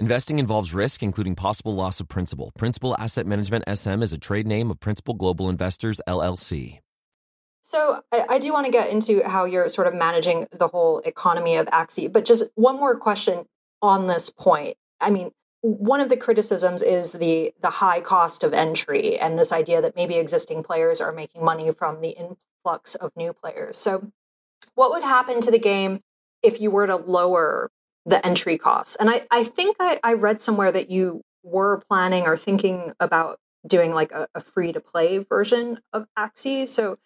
Investing 0.00 0.38
involves 0.38 0.72
risk, 0.72 1.02
including 1.02 1.34
possible 1.34 1.74
loss 1.74 2.00
of 2.00 2.08
principal. 2.08 2.52
Principal 2.56 2.96
Asset 2.98 3.26
Management 3.26 3.64
SM 3.68 4.02
is 4.02 4.14
a 4.14 4.18
trade 4.18 4.46
name 4.46 4.70
of 4.70 4.80
Principal 4.80 5.12
Global 5.12 5.50
Investors, 5.50 6.00
LLC. 6.08 6.78
So 7.60 8.00
I, 8.10 8.24
I 8.30 8.38
do 8.38 8.50
want 8.50 8.64
to 8.64 8.72
get 8.72 8.88
into 8.88 9.22
how 9.28 9.44
you're 9.44 9.68
sort 9.68 9.86
of 9.86 9.94
managing 9.94 10.46
the 10.52 10.68
whole 10.68 11.00
economy 11.00 11.56
of 11.56 11.66
Axie, 11.66 12.10
but 12.10 12.24
just 12.24 12.44
one 12.54 12.76
more 12.76 12.96
question 12.96 13.44
on 13.82 14.06
this 14.06 14.30
point. 14.30 14.78
I 15.02 15.10
mean, 15.10 15.32
one 15.60 16.00
of 16.00 16.08
the 16.08 16.16
criticisms 16.16 16.82
is 16.82 17.12
the 17.12 17.52
the 17.60 17.68
high 17.68 18.00
cost 18.00 18.42
of 18.42 18.54
entry 18.54 19.18
and 19.18 19.38
this 19.38 19.52
idea 19.52 19.82
that 19.82 19.96
maybe 19.96 20.16
existing 20.16 20.62
players 20.62 21.02
are 21.02 21.12
making 21.12 21.44
money 21.44 21.70
from 21.72 22.00
the 22.00 22.16
influx 22.16 22.94
of 22.94 23.12
new 23.16 23.34
players. 23.34 23.76
So 23.76 24.10
what 24.74 24.92
would 24.92 25.02
happen 25.02 25.42
to 25.42 25.50
the 25.50 25.58
game 25.58 26.00
if 26.42 26.58
you 26.58 26.70
were 26.70 26.86
to 26.86 26.96
lower 26.96 27.70
the 28.10 28.24
entry 28.26 28.58
costs. 28.58 28.96
And 28.96 29.08
I, 29.08 29.26
I 29.30 29.44
think 29.44 29.76
I, 29.80 29.98
I 30.04 30.12
read 30.12 30.40
somewhere 30.40 30.72
that 30.72 30.90
you 30.90 31.22
were 31.42 31.82
planning 31.88 32.24
or 32.24 32.36
thinking 32.36 32.92
about 33.00 33.38
doing 33.66 33.92
like 33.92 34.12
a, 34.12 34.26
a 34.34 34.40
free 34.40 34.72
to 34.72 34.80
play 34.80 35.18
version 35.18 35.80
of 35.92 36.06
Axie. 36.18 36.68
So 36.68 36.98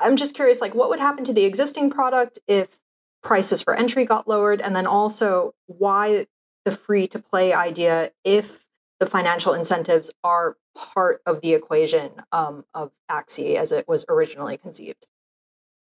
I'm 0.00 0.16
just 0.16 0.34
curious, 0.34 0.60
like 0.60 0.74
what 0.74 0.90
would 0.90 1.00
happen 1.00 1.24
to 1.24 1.32
the 1.32 1.44
existing 1.44 1.90
product 1.90 2.38
if 2.46 2.78
prices 3.22 3.62
for 3.62 3.74
entry 3.74 4.04
got 4.04 4.28
lowered? 4.28 4.60
And 4.60 4.76
then 4.76 4.86
also 4.86 5.52
why 5.66 6.26
the 6.64 6.72
free 6.72 7.06
to 7.08 7.18
play 7.18 7.52
idea 7.52 8.10
if 8.24 8.66
the 9.00 9.06
financial 9.06 9.54
incentives 9.54 10.12
are 10.22 10.56
part 10.76 11.20
of 11.26 11.40
the 11.40 11.54
equation 11.54 12.10
um, 12.32 12.64
of 12.74 12.92
Axie 13.10 13.56
as 13.56 13.72
it 13.72 13.88
was 13.88 14.04
originally 14.08 14.56
conceived? 14.56 15.06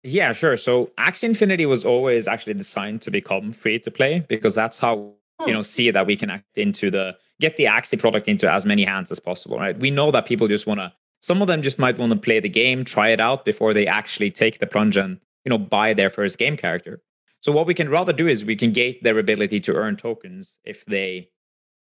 Yeah, 0.02 0.32
sure. 0.32 0.56
So 0.56 0.90
Axie 0.98 1.24
Infinity 1.24 1.66
was 1.66 1.84
always 1.84 2.26
actually 2.26 2.54
designed 2.54 3.02
to 3.02 3.10
become 3.10 3.52
free 3.52 3.78
to 3.80 3.90
play 3.90 4.24
because 4.28 4.54
that's 4.54 4.78
how 4.78 4.94
you 5.40 5.46
hmm. 5.46 5.52
know 5.52 5.62
see 5.62 5.90
that 5.90 6.06
we 6.06 6.16
can 6.16 6.30
act 6.30 6.46
into 6.56 6.90
the 6.90 7.16
get 7.40 7.56
the 7.56 7.64
Axie 7.64 7.98
product 7.98 8.28
into 8.28 8.50
as 8.50 8.64
many 8.64 8.84
hands 8.84 9.10
as 9.10 9.20
possible, 9.20 9.58
right? 9.58 9.78
We 9.78 9.90
know 9.90 10.10
that 10.10 10.26
people 10.26 10.48
just 10.48 10.66
want 10.66 10.80
to 10.80 10.92
some 11.20 11.42
of 11.42 11.48
them 11.48 11.62
just 11.62 11.78
might 11.78 11.98
want 11.98 12.12
to 12.12 12.18
play 12.18 12.40
the 12.40 12.48
game, 12.48 12.84
try 12.84 13.10
it 13.10 13.20
out 13.20 13.44
before 13.44 13.74
they 13.74 13.86
actually 13.86 14.30
take 14.30 14.58
the 14.58 14.66
plunge 14.66 14.96
and 14.96 15.18
you 15.44 15.50
know 15.50 15.58
buy 15.58 15.94
their 15.94 16.10
first 16.10 16.38
game 16.38 16.56
character. 16.56 17.02
So 17.40 17.52
what 17.52 17.66
we 17.66 17.74
can 17.74 17.88
rather 17.88 18.12
do 18.12 18.26
is 18.26 18.44
we 18.44 18.56
can 18.56 18.72
gate 18.72 19.02
their 19.02 19.18
ability 19.18 19.60
to 19.60 19.74
earn 19.74 19.96
tokens 19.96 20.56
if 20.64 20.84
they 20.86 21.28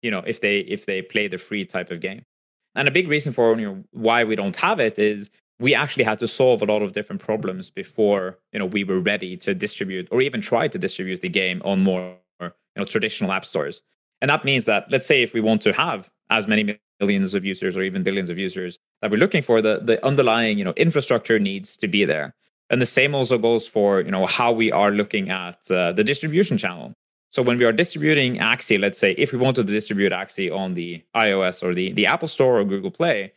you 0.03 0.11
know 0.11 0.23
if 0.27 0.41
they 0.41 0.61
if 0.61 0.87
they 0.87 1.03
play 1.03 1.29
the 1.29 1.39
free 1.39 1.65
type 1.65 1.91
of 1.91 2.01
game. 2.01 2.25
And 2.75 2.89
a 2.89 2.93
big 2.93 3.09
reason 3.09 3.33
for 3.33 3.59
you 3.59 3.67
know 3.67 3.85
why 3.91 4.25
we 4.25 4.37
don't 4.37 4.57
have 4.57 4.81
it 4.81 4.99
is 4.99 5.31
we 5.61 5.75
actually 5.75 6.05
had 6.05 6.21
to 6.21 6.29
solve 6.29 6.63
a 6.63 6.65
lot 6.65 6.83
of 6.83 6.93
different 6.93 7.21
problems 7.21 7.71
before 7.71 8.39
you 8.53 8.59
know 8.59 8.67
we 8.67 8.85
were 8.85 9.01
ready 9.01 9.37
to 9.37 9.55
distribute 9.55 10.09
or 10.11 10.21
even 10.21 10.41
try 10.41 10.69
to 10.69 10.79
distribute 10.79 11.21
the 11.21 11.29
game 11.29 11.61
on 11.65 11.81
more 11.81 12.17
you 12.41 12.51
know 12.77 12.85
traditional 12.85 13.33
app 13.33 13.45
stores. 13.45 13.83
And 14.21 14.31
that 14.31 14.45
means 14.45 14.65
that 14.67 14.87
let's 14.91 15.07
say 15.07 15.23
if 15.23 15.33
we 15.33 15.41
want 15.41 15.63
to 15.63 15.73
have 15.73 16.09
as 16.31 16.47
many 16.47 16.79
millions 17.01 17.35
of 17.35 17.45
users 17.45 17.77
or 17.77 17.83
even 17.83 18.03
billions 18.03 18.31
of 18.31 18.39
users 18.39 18.79
that 19.01 19.11
we're 19.11 19.19
looking 19.19 19.43
for 19.43 19.61
the 19.63 19.81
the 19.83 20.05
underlying 20.05 20.59
you 20.59 20.65
know 20.65 20.75
infrastructure 20.77 21.39
needs 21.39 21.77
to 21.79 21.89
be 21.89 22.05
there. 22.05 22.35
And 22.71 22.83
the 22.83 22.87
same 22.87 23.15
also 23.15 23.39
goes 23.39 23.67
for 23.67 24.01
you 24.01 24.11
know 24.11 24.27
how 24.27 24.53
we 24.53 24.71
are 24.71 24.91
looking 24.91 25.31
at 25.31 25.71
uh, 25.71 25.93
the 25.93 26.05
distribution 26.05 26.59
channel. 26.59 26.95
So 27.31 27.43
when 27.43 27.59
we 27.59 27.65
are 27.65 27.73
distributing 27.73 28.37
axie 28.37 28.81
let's 28.81 28.99
say 28.99 29.13
if 29.19 29.33
we 29.33 29.39
wanted 29.39 29.67
to 29.67 29.73
distribute 29.73 30.13
axie 30.13 30.55
on 30.55 30.75
the 30.75 31.03
ios 31.17 31.63
or 31.63 31.75
the, 31.75 31.93
the 31.93 32.07
apple 32.07 32.29
store 32.29 32.59
or 32.59 32.65
google 32.65 32.91
play 32.91 33.33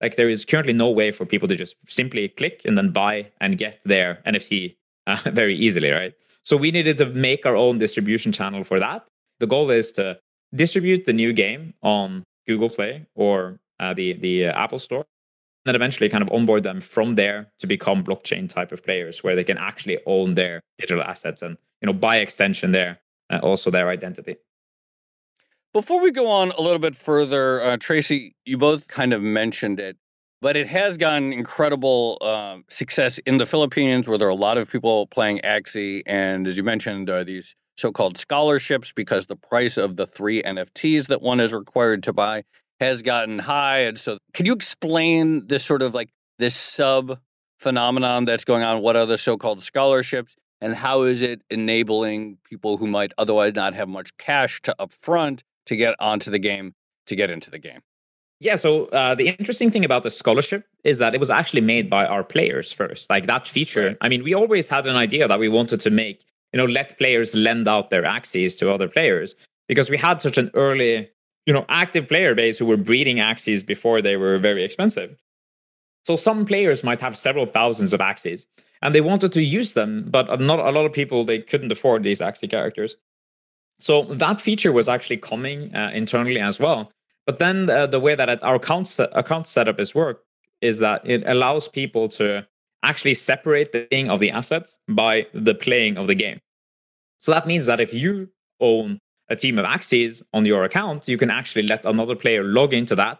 like 0.00 0.16
there 0.16 0.28
is 0.28 0.44
currently 0.44 0.72
no 0.72 0.90
way 0.90 1.10
for 1.10 1.24
people 1.24 1.48
to 1.48 1.56
just 1.56 1.76
simply 1.88 2.28
click 2.28 2.60
and 2.64 2.76
then 2.76 2.90
buy 2.90 3.30
and 3.40 3.58
get 3.58 3.80
their 3.84 4.20
NFT 4.26 4.76
uh, 5.06 5.18
very 5.32 5.56
easily, 5.56 5.90
right? 5.90 6.12
So 6.44 6.56
we 6.56 6.70
needed 6.70 6.98
to 6.98 7.06
make 7.06 7.44
our 7.46 7.56
own 7.56 7.78
distribution 7.78 8.32
channel 8.32 8.62
for 8.62 8.78
that. 8.78 9.06
The 9.40 9.46
goal 9.46 9.70
is 9.70 9.92
to 9.92 10.18
distribute 10.54 11.04
the 11.06 11.12
new 11.12 11.32
game 11.32 11.74
on 11.82 12.24
Google 12.46 12.70
Play 12.70 13.06
or 13.14 13.58
uh, 13.80 13.94
the 13.94 14.14
the 14.14 14.46
uh, 14.46 14.52
Apple 14.52 14.78
Store, 14.78 15.00
and 15.00 15.66
then 15.66 15.74
eventually 15.74 16.08
kind 16.08 16.22
of 16.22 16.30
onboard 16.32 16.62
them 16.62 16.80
from 16.80 17.16
there 17.16 17.48
to 17.58 17.66
become 17.66 18.04
blockchain 18.04 18.48
type 18.48 18.72
of 18.72 18.84
players, 18.84 19.24
where 19.24 19.36
they 19.36 19.44
can 19.44 19.58
actually 19.58 19.98
own 20.06 20.34
their 20.34 20.60
digital 20.78 21.02
assets 21.02 21.42
and 21.42 21.58
you 21.82 21.86
know 21.86 21.92
by 21.92 22.18
extension 22.18 22.72
there 22.72 23.00
uh, 23.30 23.38
also 23.42 23.70
their 23.70 23.88
identity. 23.88 24.36
Before 25.76 26.00
we 26.00 26.10
go 26.10 26.30
on 26.30 26.52
a 26.52 26.62
little 26.62 26.78
bit 26.78 26.96
further, 26.96 27.62
uh, 27.62 27.76
Tracy, 27.76 28.34
you 28.46 28.56
both 28.56 28.88
kind 28.88 29.12
of 29.12 29.20
mentioned 29.20 29.78
it, 29.78 29.98
but 30.40 30.56
it 30.56 30.68
has 30.68 30.96
gotten 30.96 31.34
incredible 31.34 32.16
uh, 32.22 32.60
success 32.70 33.18
in 33.26 33.36
the 33.36 33.44
Philippines 33.44 34.08
where 34.08 34.16
there 34.16 34.26
are 34.26 34.30
a 34.30 34.34
lot 34.34 34.56
of 34.56 34.70
people 34.70 35.06
playing 35.08 35.42
Axie. 35.44 36.02
And 36.06 36.48
as 36.48 36.56
you 36.56 36.62
mentioned, 36.62 37.08
there 37.08 37.18
are 37.18 37.24
these 37.24 37.54
so 37.76 37.92
called 37.92 38.16
scholarships 38.16 38.94
because 38.96 39.26
the 39.26 39.36
price 39.36 39.76
of 39.76 39.96
the 39.96 40.06
three 40.06 40.42
NFTs 40.42 41.08
that 41.08 41.20
one 41.20 41.40
is 41.40 41.52
required 41.52 42.02
to 42.04 42.12
buy 42.14 42.44
has 42.80 43.02
gotten 43.02 43.40
high. 43.40 43.80
And 43.80 43.98
so, 43.98 44.16
can 44.32 44.46
you 44.46 44.54
explain 44.54 45.46
this 45.48 45.62
sort 45.62 45.82
of 45.82 45.92
like 45.92 46.08
this 46.38 46.54
sub 46.54 47.18
phenomenon 47.58 48.24
that's 48.24 48.46
going 48.46 48.62
on? 48.62 48.80
What 48.80 48.96
are 48.96 49.04
the 49.04 49.18
so 49.18 49.36
called 49.36 49.60
scholarships? 49.60 50.36
And 50.58 50.74
how 50.74 51.02
is 51.02 51.20
it 51.20 51.42
enabling 51.50 52.38
people 52.44 52.78
who 52.78 52.86
might 52.86 53.12
otherwise 53.18 53.54
not 53.54 53.74
have 53.74 53.90
much 53.90 54.16
cash 54.16 54.62
to 54.62 54.74
upfront 54.80 55.42
to 55.66 55.76
get 55.76 55.94
onto 56.00 56.30
the 56.30 56.38
game 56.38 56.74
to 57.06 57.16
get 57.16 57.30
into 57.30 57.50
the 57.50 57.58
game? 57.58 57.80
Yeah, 58.38 58.56
so 58.56 58.86
uh, 58.86 59.14
the 59.14 59.28
interesting 59.28 59.70
thing 59.70 59.84
about 59.84 60.02
the 60.02 60.10
scholarship 60.10 60.66
is 60.84 60.98
that 60.98 61.14
it 61.14 61.20
was 61.20 61.30
actually 61.30 61.62
made 61.62 61.88
by 61.88 62.04
our 62.04 62.22
players 62.22 62.70
first. 62.70 63.08
Like 63.08 63.26
that 63.26 63.48
feature, 63.48 63.88
right. 63.88 63.96
I 64.02 64.08
mean, 64.08 64.22
we 64.22 64.34
always 64.34 64.68
had 64.68 64.86
an 64.86 64.96
idea 64.96 65.26
that 65.26 65.38
we 65.38 65.48
wanted 65.48 65.80
to 65.80 65.90
make, 65.90 66.22
you 66.52 66.58
know, 66.58 66.66
let 66.66 66.98
players 66.98 67.34
lend 67.34 67.66
out 67.66 67.88
their 67.88 68.02
Axies 68.02 68.58
to 68.58 68.70
other 68.70 68.88
players 68.88 69.36
because 69.68 69.88
we 69.88 69.96
had 69.96 70.20
such 70.20 70.36
an 70.36 70.50
early, 70.52 71.08
you 71.46 71.54
know, 71.54 71.64
active 71.70 72.08
player 72.08 72.34
base 72.34 72.58
who 72.58 72.66
were 72.66 72.76
breeding 72.76 73.16
Axies 73.16 73.64
before 73.64 74.02
they 74.02 74.16
were 74.16 74.36
very 74.38 74.64
expensive. 74.64 75.16
So 76.04 76.16
some 76.16 76.44
players 76.44 76.84
might 76.84 77.00
have 77.00 77.16
several 77.16 77.46
thousands 77.46 77.94
of 77.94 78.00
Axies 78.00 78.44
and 78.82 78.94
they 78.94 79.00
wanted 79.00 79.32
to 79.32 79.42
use 79.42 79.72
them, 79.72 80.04
but 80.08 80.40
not 80.40 80.58
a 80.58 80.70
lot 80.70 80.84
of 80.84 80.92
people, 80.92 81.24
they 81.24 81.40
couldn't 81.40 81.72
afford 81.72 82.02
these 82.02 82.20
Axie 82.20 82.50
characters. 82.50 82.96
So 83.78 84.02
that 84.04 84.40
feature 84.40 84.72
was 84.72 84.88
actually 84.88 85.18
coming 85.18 85.74
uh, 85.74 85.90
internally 85.92 86.40
as 86.40 86.58
well. 86.58 86.92
But 87.26 87.38
then 87.38 87.68
uh, 87.68 87.86
the 87.86 88.00
way 88.00 88.14
that 88.14 88.42
our 88.42 88.54
account, 88.54 88.88
se- 88.88 89.08
account 89.12 89.46
setup 89.46 89.80
is 89.80 89.94
work 89.94 90.22
is 90.60 90.78
that 90.78 91.02
it 91.04 91.22
allows 91.26 91.68
people 91.68 92.08
to 92.08 92.46
actually 92.82 93.14
separate 93.14 93.72
the 93.72 93.86
thing 93.90 94.08
of 94.08 94.20
the 94.20 94.30
assets 94.30 94.78
by 94.88 95.26
the 95.34 95.54
playing 95.54 95.98
of 95.98 96.06
the 96.06 96.14
game. 96.14 96.40
So 97.18 97.32
that 97.32 97.46
means 97.46 97.66
that 97.66 97.80
if 97.80 97.92
you 97.92 98.30
own 98.60 99.00
a 99.28 99.36
team 99.36 99.58
of 99.58 99.66
Axies 99.66 100.22
on 100.32 100.44
your 100.44 100.64
account, 100.64 101.08
you 101.08 101.18
can 101.18 101.30
actually 101.30 101.66
let 101.66 101.84
another 101.84 102.14
player 102.14 102.44
log 102.44 102.72
into 102.72 102.94
that, 102.94 103.18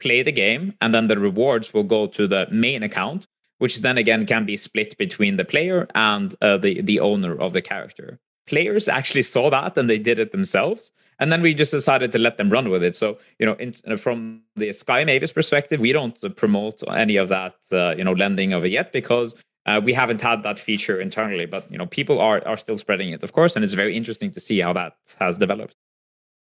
play 0.00 0.22
the 0.22 0.32
game, 0.32 0.74
and 0.80 0.92
then 0.92 1.06
the 1.06 1.18
rewards 1.18 1.72
will 1.72 1.84
go 1.84 2.06
to 2.08 2.26
the 2.26 2.48
main 2.50 2.82
account, 2.82 3.26
which 3.58 3.80
then 3.80 3.96
again 3.96 4.26
can 4.26 4.44
be 4.44 4.56
split 4.56 4.98
between 4.98 5.36
the 5.36 5.44
player 5.44 5.86
and 5.94 6.34
uh, 6.42 6.58
the 6.58 6.82
the 6.82 6.98
owner 6.98 7.40
of 7.40 7.52
the 7.52 7.62
character 7.62 8.18
players 8.46 8.88
actually 8.88 9.22
saw 9.22 9.50
that 9.50 9.76
and 9.76 9.88
they 9.88 9.98
did 9.98 10.18
it 10.18 10.32
themselves. 10.32 10.92
And 11.18 11.30
then 11.30 11.42
we 11.42 11.54
just 11.54 11.70
decided 11.70 12.10
to 12.12 12.18
let 12.18 12.36
them 12.38 12.50
run 12.50 12.70
with 12.70 12.82
it. 12.82 12.96
So 12.96 13.18
you 13.38 13.46
know 13.46 13.54
in, 13.54 13.72
from 13.96 14.42
the 14.56 14.72
sky 14.72 15.04
mavis 15.04 15.32
perspective 15.32 15.80
we 15.80 15.92
don't 15.92 16.36
promote 16.36 16.82
any 16.88 17.16
of 17.16 17.28
that 17.28 17.54
uh, 17.72 17.94
you 17.96 18.04
know 18.04 18.12
lending 18.12 18.52
of 18.52 18.64
it 18.64 18.72
yet 18.72 18.92
because 18.92 19.34
uh, 19.66 19.80
we 19.82 19.94
haven't 19.94 20.20
had 20.20 20.42
that 20.42 20.58
feature 20.58 21.00
internally. 21.00 21.46
But 21.46 21.70
you 21.70 21.78
know 21.78 21.86
people 21.86 22.20
are 22.20 22.46
are 22.46 22.56
still 22.56 22.78
spreading 22.78 23.10
it 23.10 23.22
of 23.22 23.32
course. 23.32 23.56
And 23.56 23.64
it's 23.64 23.74
very 23.74 23.96
interesting 23.96 24.30
to 24.32 24.40
see 24.40 24.60
how 24.60 24.72
that 24.72 24.96
has 25.20 25.38
developed. 25.38 25.76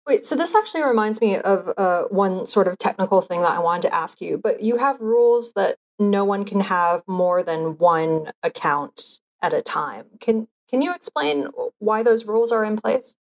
Wait, 0.06 0.24
so 0.24 0.36
this 0.36 0.54
actually 0.54 0.84
reminds 0.84 1.20
me 1.20 1.36
of 1.38 1.72
uh, 1.76 2.04
one 2.04 2.46
sort 2.46 2.68
of 2.68 2.78
technical 2.78 3.20
thing 3.20 3.40
that 3.40 3.56
I 3.56 3.58
wanted 3.58 3.88
to 3.88 3.94
ask 3.94 4.20
you. 4.20 4.38
But 4.38 4.62
you 4.62 4.76
have 4.76 5.00
rules 5.00 5.52
that 5.54 5.76
no 5.98 6.24
one 6.24 6.44
can 6.44 6.60
have 6.60 7.02
more 7.08 7.42
than 7.42 7.76
one 7.78 8.30
account 8.42 9.20
at 9.42 9.52
a 9.52 9.62
time. 9.62 10.06
Can 10.20 10.46
can 10.68 10.82
you 10.82 10.94
explain 10.94 11.48
why 11.78 12.02
those 12.02 12.24
rules 12.26 12.52
are 12.52 12.64
in 12.64 12.76
place? 12.76 13.14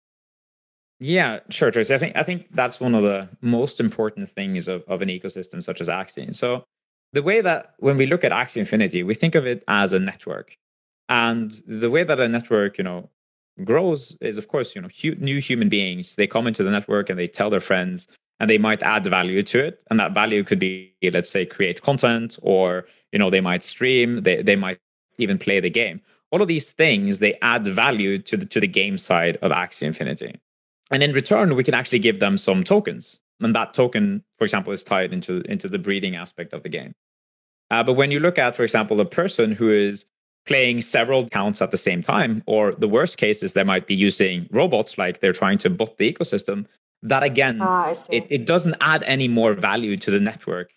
Yeah, 1.00 1.40
sure, 1.50 1.72
Tracy. 1.72 1.94
I 1.94 1.98
think 1.98 2.16
I 2.16 2.24
think 2.24 2.48
that's 2.52 2.80
one 2.80 2.96
of 2.96 3.04
the 3.04 3.28
most 3.42 3.80
important 3.80 4.30
things 4.30 4.68
of, 4.68 4.84
of 4.88 5.02
an 5.02 5.10
ecosystem 5.10 5.62
such 5.62 5.82
as 5.82 5.88
Axie. 5.88 6.34
So 6.34 6.64
the 7.12 7.22
way 7.22 7.42
that 7.42 7.74
when 7.80 7.98
we 7.98 8.06
look 8.06 8.24
at 8.24 8.32
Axie 8.32 8.58
Infinity, 8.58 9.04
we 9.04 9.14
think 9.14 9.36
of 9.36 9.46
it 9.46 9.64
as 9.68 9.92
a 9.94 10.00
network. 10.00 10.58
And 11.10 11.62
the 11.68 11.90
way 11.90 12.04
that 12.04 12.20
a 12.20 12.28
network, 12.30 12.78
you 12.78 12.84
know, 12.84 13.10
grows 13.64 14.16
is 14.22 14.38
of 14.38 14.48
course, 14.48 14.76
you 14.76 14.82
know, 14.82 14.90
hu- 15.02 15.16
new 15.16 15.40
human 15.42 15.68
beings, 15.68 16.16
they 16.16 16.28
come 16.28 16.48
into 16.48 16.64
the 16.64 16.72
network 16.72 17.10
and 17.10 17.20
they 17.20 17.28
tell 17.28 17.50
their 17.50 17.60
friends 17.60 18.08
and 18.40 18.50
they 18.50 18.58
might 18.58 18.82
add 18.82 19.06
value 19.06 19.44
to 19.44 19.60
it. 19.60 19.82
And 19.90 20.00
that 20.00 20.14
value 20.14 20.44
could 20.44 20.60
be, 20.60 20.94
let's 21.04 21.30
say, 21.30 21.46
create 21.46 21.82
content 21.82 22.40
or, 22.42 22.86
you 23.12 23.20
know, 23.20 23.30
they 23.30 23.42
might 23.42 23.64
stream, 23.64 24.24
they, 24.24 24.42
they 24.42 24.56
might 24.56 24.80
even 25.18 25.38
play 25.38 25.60
the 25.60 25.70
game. 25.70 26.02
All 26.34 26.42
of 26.42 26.48
these 26.48 26.72
things, 26.72 27.20
they 27.20 27.38
add 27.44 27.68
value 27.68 28.18
to 28.18 28.36
the, 28.36 28.46
to 28.48 28.60
the 28.60 28.68
game 28.68 28.98
side 28.98 29.38
of 29.44 29.52
Axie 29.52 29.84
Infinity. 29.84 30.40
And 30.90 31.04
in 31.04 31.14
return, 31.14 31.56
we 31.56 31.64
can 31.64 31.76
actually 31.76 32.00
give 32.00 32.20
them 32.20 32.40
some 32.40 32.64
tokens. 32.64 33.20
And 33.40 33.54
that 33.54 33.76
token, 33.76 34.24
for 34.40 34.46
example, 34.46 34.74
is 34.74 34.84
tied 34.84 35.14
into, 35.14 35.42
into 35.42 35.68
the 35.70 35.78
breeding 35.78 36.16
aspect 36.16 36.52
of 36.52 36.64
the 36.64 36.70
game. 36.70 36.96
Uh, 37.70 37.84
but 37.84 37.94
when 37.94 38.10
you 38.10 38.20
look 38.20 38.40
at, 38.40 38.56
for 38.56 38.64
example, 38.64 39.00
a 39.00 39.06
person 39.06 39.52
who 39.52 39.72
is 39.72 40.08
playing 40.48 40.82
several 40.82 41.30
counts 41.30 41.62
at 41.62 41.70
the 41.70 41.78
same 41.78 42.02
time, 42.02 42.42
or 42.48 42.72
the 42.74 42.88
worst 42.88 43.18
case 43.18 43.44
is 43.44 43.54
they 43.54 43.64
might 43.64 43.86
be 43.86 43.96
using 43.96 44.48
robots, 44.50 44.98
like 44.98 45.20
they're 45.20 45.34
trying 45.34 45.60
to 45.60 45.70
bot 45.70 45.98
the 45.98 46.12
ecosystem, 46.12 46.66
that 47.04 47.22
again, 47.22 47.60
Ah, 47.62 47.94
it, 48.10 48.26
it 48.32 48.46
doesn't 48.48 48.76
add 48.82 49.04
any 49.04 49.28
more 49.28 49.54
value 49.54 49.98
to 49.98 50.10
the 50.10 50.20
network. 50.20 50.72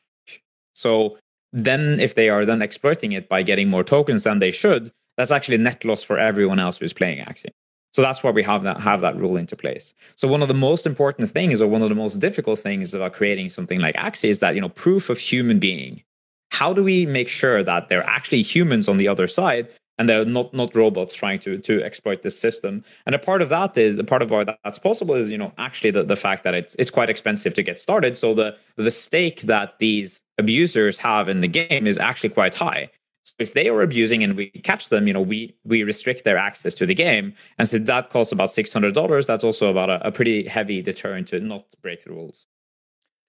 So 0.74 1.16
then 1.52 1.98
if 1.98 2.14
they 2.14 2.28
are 2.28 2.44
then 2.44 2.60
exploiting 2.60 3.12
it 3.12 3.26
by 3.26 3.42
getting 3.42 3.68
more 3.68 3.84
tokens 3.84 4.24
than 4.24 4.38
they 4.38 4.52
should, 4.52 4.92
that's 5.16 5.30
actually 5.30 5.56
a 5.56 5.58
net 5.58 5.84
loss 5.84 6.02
for 6.02 6.18
everyone 6.18 6.58
else 6.58 6.78
who's 6.78 6.92
playing 6.92 7.24
Axie. 7.24 7.52
So 7.96 8.02
that's 8.02 8.22
why 8.22 8.30
we 8.30 8.42
have 8.42 8.62
that 8.64 8.78
have 8.80 9.00
that 9.00 9.16
rule 9.16 9.38
into 9.38 9.56
place. 9.56 9.94
So 10.16 10.28
one 10.28 10.42
of 10.42 10.48
the 10.48 10.54
most 10.54 10.86
important 10.86 11.30
things, 11.30 11.62
or 11.62 11.66
one 11.66 11.80
of 11.80 11.88
the 11.88 11.94
most 11.94 12.20
difficult 12.20 12.58
things 12.58 12.92
about 12.92 13.14
creating 13.14 13.48
something 13.48 13.80
like 13.80 13.94
Axie, 13.94 14.28
is 14.28 14.40
that 14.40 14.54
you 14.54 14.60
know 14.60 14.68
proof 14.68 15.08
of 15.08 15.18
human 15.18 15.58
being. 15.58 16.02
How 16.50 16.74
do 16.74 16.84
we 16.84 17.06
make 17.06 17.28
sure 17.28 17.62
that 17.62 17.88
they're 17.88 18.04
actually 18.06 18.42
humans 18.42 18.86
on 18.86 18.98
the 18.98 19.08
other 19.08 19.26
side 19.26 19.68
and 19.98 20.10
they're 20.10 20.26
not 20.26 20.52
not 20.52 20.76
robots 20.76 21.14
trying 21.14 21.38
to 21.38 21.56
to 21.56 21.82
exploit 21.82 22.22
this 22.22 22.38
system? 22.38 22.84
And 23.06 23.14
a 23.14 23.18
part 23.18 23.40
of 23.40 23.48
that 23.48 23.78
is 23.78 23.96
a 23.96 24.04
part 24.04 24.20
of 24.20 24.30
why 24.30 24.44
that's 24.44 24.78
possible 24.78 25.14
is 25.14 25.30
you 25.30 25.38
know 25.38 25.52
actually 25.56 25.92
the, 25.92 26.02
the 26.02 26.16
fact 26.16 26.44
that 26.44 26.52
it's 26.52 26.74
it's 26.78 26.90
quite 26.90 27.08
expensive 27.08 27.54
to 27.54 27.62
get 27.62 27.80
started. 27.80 28.18
So 28.18 28.34
the 28.34 28.56
the 28.76 28.90
stake 28.90 29.40
that 29.42 29.78
these 29.78 30.20
abusers 30.36 30.98
have 30.98 31.30
in 31.30 31.40
the 31.40 31.48
game 31.48 31.86
is 31.86 31.96
actually 31.96 32.28
quite 32.28 32.54
high. 32.54 32.90
If 33.38 33.52
they 33.52 33.68
are 33.68 33.82
abusing 33.82 34.24
and 34.24 34.34
we 34.36 34.48
catch 34.50 34.88
them, 34.88 35.06
you 35.06 35.12
know, 35.12 35.20
we 35.20 35.56
we 35.64 35.82
restrict 35.82 36.24
their 36.24 36.38
access 36.38 36.74
to 36.74 36.86
the 36.86 36.94
game, 36.94 37.34
and 37.58 37.68
so 37.68 37.78
that 37.78 38.10
costs 38.10 38.32
about 38.32 38.50
six 38.50 38.72
hundred 38.72 38.94
dollars. 38.94 39.26
That's 39.26 39.44
also 39.44 39.70
about 39.70 39.90
a, 39.90 40.06
a 40.06 40.10
pretty 40.10 40.48
heavy 40.48 40.80
deterrent 40.82 41.28
to 41.28 41.40
not 41.40 41.64
break 41.82 42.04
the 42.04 42.10
rules. 42.10 42.46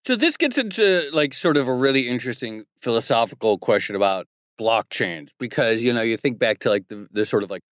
So 0.05 0.15
this 0.15 0.37
gets 0.37 0.57
into 0.57 1.09
like 1.11 1.33
sort 1.33 1.57
of 1.57 1.67
a 1.67 1.73
really 1.73 2.07
interesting 2.07 2.63
philosophical 2.81 3.57
question 3.57 3.95
about 3.95 4.27
blockchains 4.59 5.31
because 5.37 5.83
you 5.83 5.91
know 5.91 6.01
you 6.01 6.15
think 6.17 6.39
back 6.39 6.59
to 6.59 6.69
like 6.69 6.87
the, 6.87 7.07
the 7.11 7.25
sort 7.25 7.43
of 7.43 7.51
like 7.51 7.63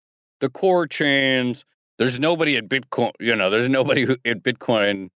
the 0.41 0.50
core 0.50 0.88
chains. 0.88 1.63
There's 1.98 2.19
nobody 2.19 2.58
at 2.58 2.67
Bitcoin, 2.67 3.12
you 3.21 3.34
know, 3.38 3.50
there's 3.50 3.69
nobody 3.69 4.04
who, 4.04 4.17
at 4.26 4.43
Bitcoin 4.43 5.12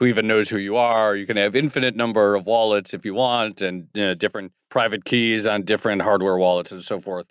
who 0.00 0.06
even 0.06 0.26
knows 0.26 0.48
who 0.48 0.56
you 0.56 0.76
are. 0.78 1.14
You 1.14 1.26
can 1.26 1.36
have 1.36 1.54
infinite 1.54 1.94
number 1.94 2.34
of 2.34 2.46
wallets 2.46 2.94
if 2.94 3.04
you 3.04 3.12
want, 3.14 3.60
and 3.60 3.86
you 3.92 4.06
know, 4.06 4.14
different 4.14 4.52
private 4.70 5.04
keys 5.04 5.46
on 5.46 5.62
different 5.62 6.02
hardware 6.02 6.38
wallets 6.38 6.72
and 6.72 6.82
so 6.82 6.98
forth. 7.00 7.26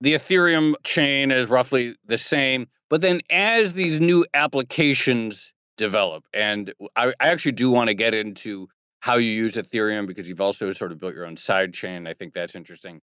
The 0.00 0.14
Ethereum 0.14 0.74
chain 0.84 1.30
is 1.30 1.48
roughly 1.48 1.96
the 2.04 2.18
same, 2.18 2.68
but 2.90 3.00
then 3.00 3.22
as 3.30 3.72
these 3.72 3.98
new 3.98 4.26
applications 4.34 5.54
develop, 5.78 6.24
and 6.34 6.74
I, 6.94 7.14
I 7.18 7.28
actually 7.28 7.52
do 7.52 7.70
want 7.70 7.88
to 7.88 7.94
get 7.94 8.12
into 8.12 8.68
how 9.00 9.16
you 9.16 9.30
use 9.30 9.54
Ethereum 9.54 10.06
because 10.06 10.28
you've 10.28 10.40
also 10.40 10.70
sort 10.72 10.92
of 10.92 11.00
built 11.00 11.14
your 11.14 11.26
own 11.26 11.36
side 11.36 11.72
chain. 11.72 12.06
I 12.06 12.12
think 12.12 12.34
that's 12.34 12.54
interesting. 12.54 13.00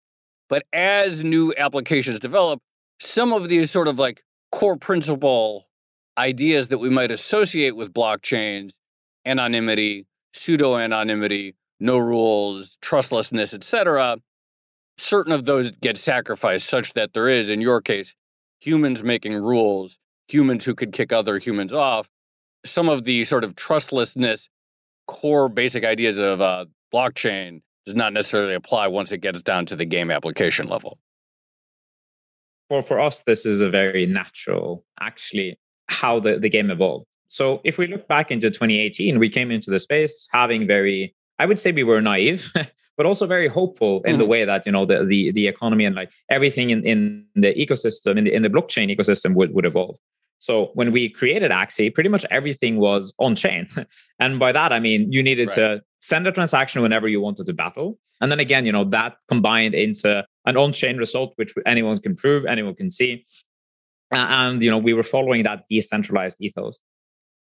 But 0.48 0.64
as 0.72 1.24
new 1.24 1.52
applications 1.58 2.20
develop, 2.20 2.60
some 3.00 3.32
of 3.32 3.48
these 3.48 3.70
sort 3.70 3.88
of 3.88 3.98
like 3.98 4.22
core 4.52 4.76
principle 4.76 5.66
ideas 6.16 6.68
that 6.68 6.78
we 6.78 6.90
might 6.90 7.10
associate 7.10 7.76
with 7.76 7.92
blockchains 7.92 8.72
anonymity, 9.24 10.06
pseudo 10.32 10.76
anonymity, 10.76 11.54
no 11.78 11.98
rules, 11.98 12.76
trustlessness, 12.82 13.54
etc. 13.54 14.18
Certain 14.98 15.32
of 15.32 15.44
those 15.44 15.70
get 15.70 15.96
sacrificed 15.96 16.68
such 16.68 16.92
that 16.92 17.14
there 17.14 17.28
is, 17.28 17.48
in 17.48 17.60
your 17.60 17.80
case, 17.80 18.14
humans 18.60 19.02
making 19.02 19.34
rules, 19.34 19.98
humans 20.28 20.64
who 20.64 20.74
could 20.74 20.92
kick 20.92 21.12
other 21.12 21.38
humans 21.38 21.72
off. 21.72 22.08
Some 22.64 22.88
of 22.88 23.04
the 23.04 23.24
sort 23.24 23.44
of 23.44 23.56
trustlessness, 23.56 24.48
core 25.06 25.48
basic 25.48 25.84
ideas 25.84 26.18
of 26.18 26.40
uh, 26.40 26.66
blockchain 26.92 27.62
does 27.86 27.94
not 27.94 28.12
necessarily 28.12 28.54
apply 28.54 28.88
once 28.88 29.10
it 29.10 29.18
gets 29.18 29.42
down 29.42 29.66
to 29.66 29.76
the 29.76 29.86
game 29.86 30.10
application 30.10 30.68
level. 30.68 30.98
For 32.68 32.82
for 32.82 33.00
us, 33.00 33.22
this 33.26 33.46
is 33.46 33.60
a 33.60 33.70
very 33.70 34.06
natural, 34.06 34.84
actually, 35.00 35.58
how 35.88 36.20
the, 36.20 36.38
the 36.38 36.48
game 36.48 36.70
evolved. 36.70 37.06
So 37.30 37.60
if 37.62 37.78
we 37.78 37.86
look 37.86 38.08
back 38.08 38.32
into 38.32 38.50
2018, 38.50 39.20
we 39.20 39.28
came 39.28 39.52
into 39.52 39.70
the 39.70 39.78
space 39.78 40.26
having 40.32 40.66
very, 40.66 41.14
I 41.38 41.46
would 41.46 41.60
say 41.60 41.70
we 41.70 41.84
were 41.84 42.00
naive, 42.00 42.52
but 42.96 43.06
also 43.06 43.24
very 43.24 43.46
hopeful 43.46 44.02
in 44.04 44.16
Mhm. 44.16 44.18
the 44.18 44.26
way 44.26 44.44
that, 44.44 44.66
you 44.66 44.72
know, 44.72 44.84
the, 44.84 45.04
the, 45.04 45.30
the 45.30 45.46
economy 45.46 45.84
and 45.84 45.94
like 45.94 46.10
everything 46.28 46.70
in, 46.70 46.84
in 46.84 47.24
the 47.36 47.54
ecosystem, 47.54 48.18
in 48.18 48.24
the, 48.24 48.34
in 48.34 48.42
the 48.42 48.50
blockchain 48.50 48.94
ecosystem 48.94 49.34
would, 49.36 49.54
would 49.54 49.64
evolve. 49.64 49.96
So 50.40 50.70
when 50.74 50.90
we 50.90 51.08
created 51.08 51.52
Axie, 51.52 51.94
pretty 51.94 52.08
much 52.10 52.26
everything 52.32 52.78
was 52.78 53.12
on 53.18 53.36
chain. 53.36 53.68
and 54.18 54.40
by 54.40 54.50
that, 54.50 54.72
I 54.72 54.80
mean, 54.80 55.12
you 55.12 55.22
needed 55.22 55.48
Right. 55.50 55.54
to 55.78 55.82
send 56.00 56.26
a 56.26 56.32
transaction 56.32 56.82
whenever 56.82 57.06
you 57.06 57.20
wanted 57.20 57.46
to 57.46 57.52
battle. 57.52 57.96
And 58.20 58.32
then 58.32 58.40
again, 58.40 58.66
you 58.66 58.72
know, 58.72 58.84
that 58.86 59.18
combined 59.28 59.74
into 59.74 60.26
an 60.46 60.56
on-chain 60.56 60.96
result, 60.96 61.32
which 61.36 61.54
anyone 61.64 61.96
can 61.98 62.16
prove, 62.16 62.44
anyone 62.44 62.74
can 62.74 62.90
see. 62.90 63.24
And, 64.10 64.60
you 64.62 64.70
know, 64.70 64.78
we 64.78 64.94
were 64.94 65.04
following 65.04 65.44
that 65.44 65.64
decentralized 65.70 66.36
ethos 66.40 66.80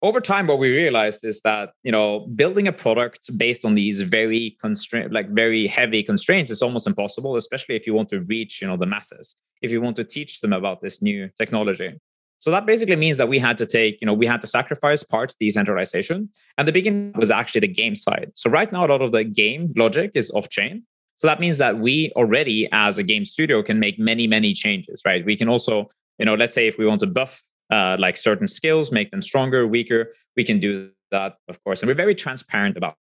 over 0.02 0.20
time 0.20 0.48
what 0.48 0.60
we 0.60 0.70
realized 0.70 1.24
is 1.24 1.42
that 1.42 1.72
you 1.84 1.92
know 1.92 2.22
building 2.36 2.68
a 2.68 2.72
product 2.72 3.36
based 3.38 3.64
on 3.66 3.76
these 3.76 4.02
very 4.02 4.58
constraint 4.62 5.12
like 5.12 5.30
very 5.30 5.68
heavy 5.68 6.04
constraints 6.04 6.52
is 6.52 6.62
almost 6.62 6.88
impossible 6.88 7.36
especially 7.36 7.76
if 7.76 7.86
you 7.86 7.94
want 7.94 8.10
to 8.10 8.22
reach 8.22 8.62
you 8.62 8.68
know 8.68 8.78
the 8.78 8.86
masses 8.86 9.36
if 9.62 9.72
you 9.72 9.82
want 9.82 9.96
to 9.96 10.04
teach 10.04 10.42
them 10.42 10.54
about 10.54 10.82
this 10.82 11.02
new 11.02 11.30
technology. 11.38 11.94
So 12.40 12.50
that 12.50 12.66
basically 12.66 12.96
means 12.96 13.18
that 13.18 13.30
we 13.30 13.38
had 13.38 13.58
to 13.60 13.68
take 13.68 14.00
you 14.02 14.08
know 14.08 14.14
we 14.14 14.26
had 14.26 14.42
to 14.42 14.48
sacrifice 14.48 15.04
parts 15.04 15.36
decentralization 15.40 16.30
and 16.58 16.68
the 16.68 16.72
beginning 16.72 17.14
was 17.16 17.30
actually 17.32 17.62
the 17.62 17.68
game 17.68 17.96
side. 17.96 18.32
So 18.34 18.50
right 18.50 18.72
now 18.72 18.86
a 18.86 18.90
lot 18.90 19.02
of 19.02 19.12
the 19.12 19.24
game 19.24 19.74
logic 19.76 20.12
is 20.16 20.32
off 20.32 20.50
chain 20.50 20.84
so 21.20 21.28
that 21.28 21.40
means 21.40 21.60
that 21.60 21.78
we 21.78 22.12
already 22.16 22.68
as 22.72 22.98
a 22.98 23.04
game 23.04 23.26
studio 23.26 23.62
can 23.62 23.80
make 23.80 24.00
many 24.00 24.26
many 24.26 24.54
changes 24.54 25.02
right? 25.06 25.24
We 25.24 25.38
can 25.38 25.50
also 25.50 25.88
you 26.18 26.26
know 26.26 26.34
let's 26.34 26.56
say 26.56 26.68
if 26.68 26.80
we 26.80 26.88
want 26.88 27.02
to 27.02 27.08
buff 27.08 27.44
uh, 27.72 27.96
like 28.00 28.18
certain 28.18 28.48
skills, 28.48 28.92
make 28.92 29.12
them 29.12 29.22
stronger, 29.22 29.66
weaker. 29.66 30.14
We 30.36 30.44
can 30.44 30.60
do 30.60 30.92
that, 31.12 31.38
of 31.48 31.64
course, 31.64 31.82
and 31.82 31.88
we're 31.88 31.96
very 31.96 32.16
transparent 32.16 32.78
about. 32.78 32.94
It. 32.94 32.98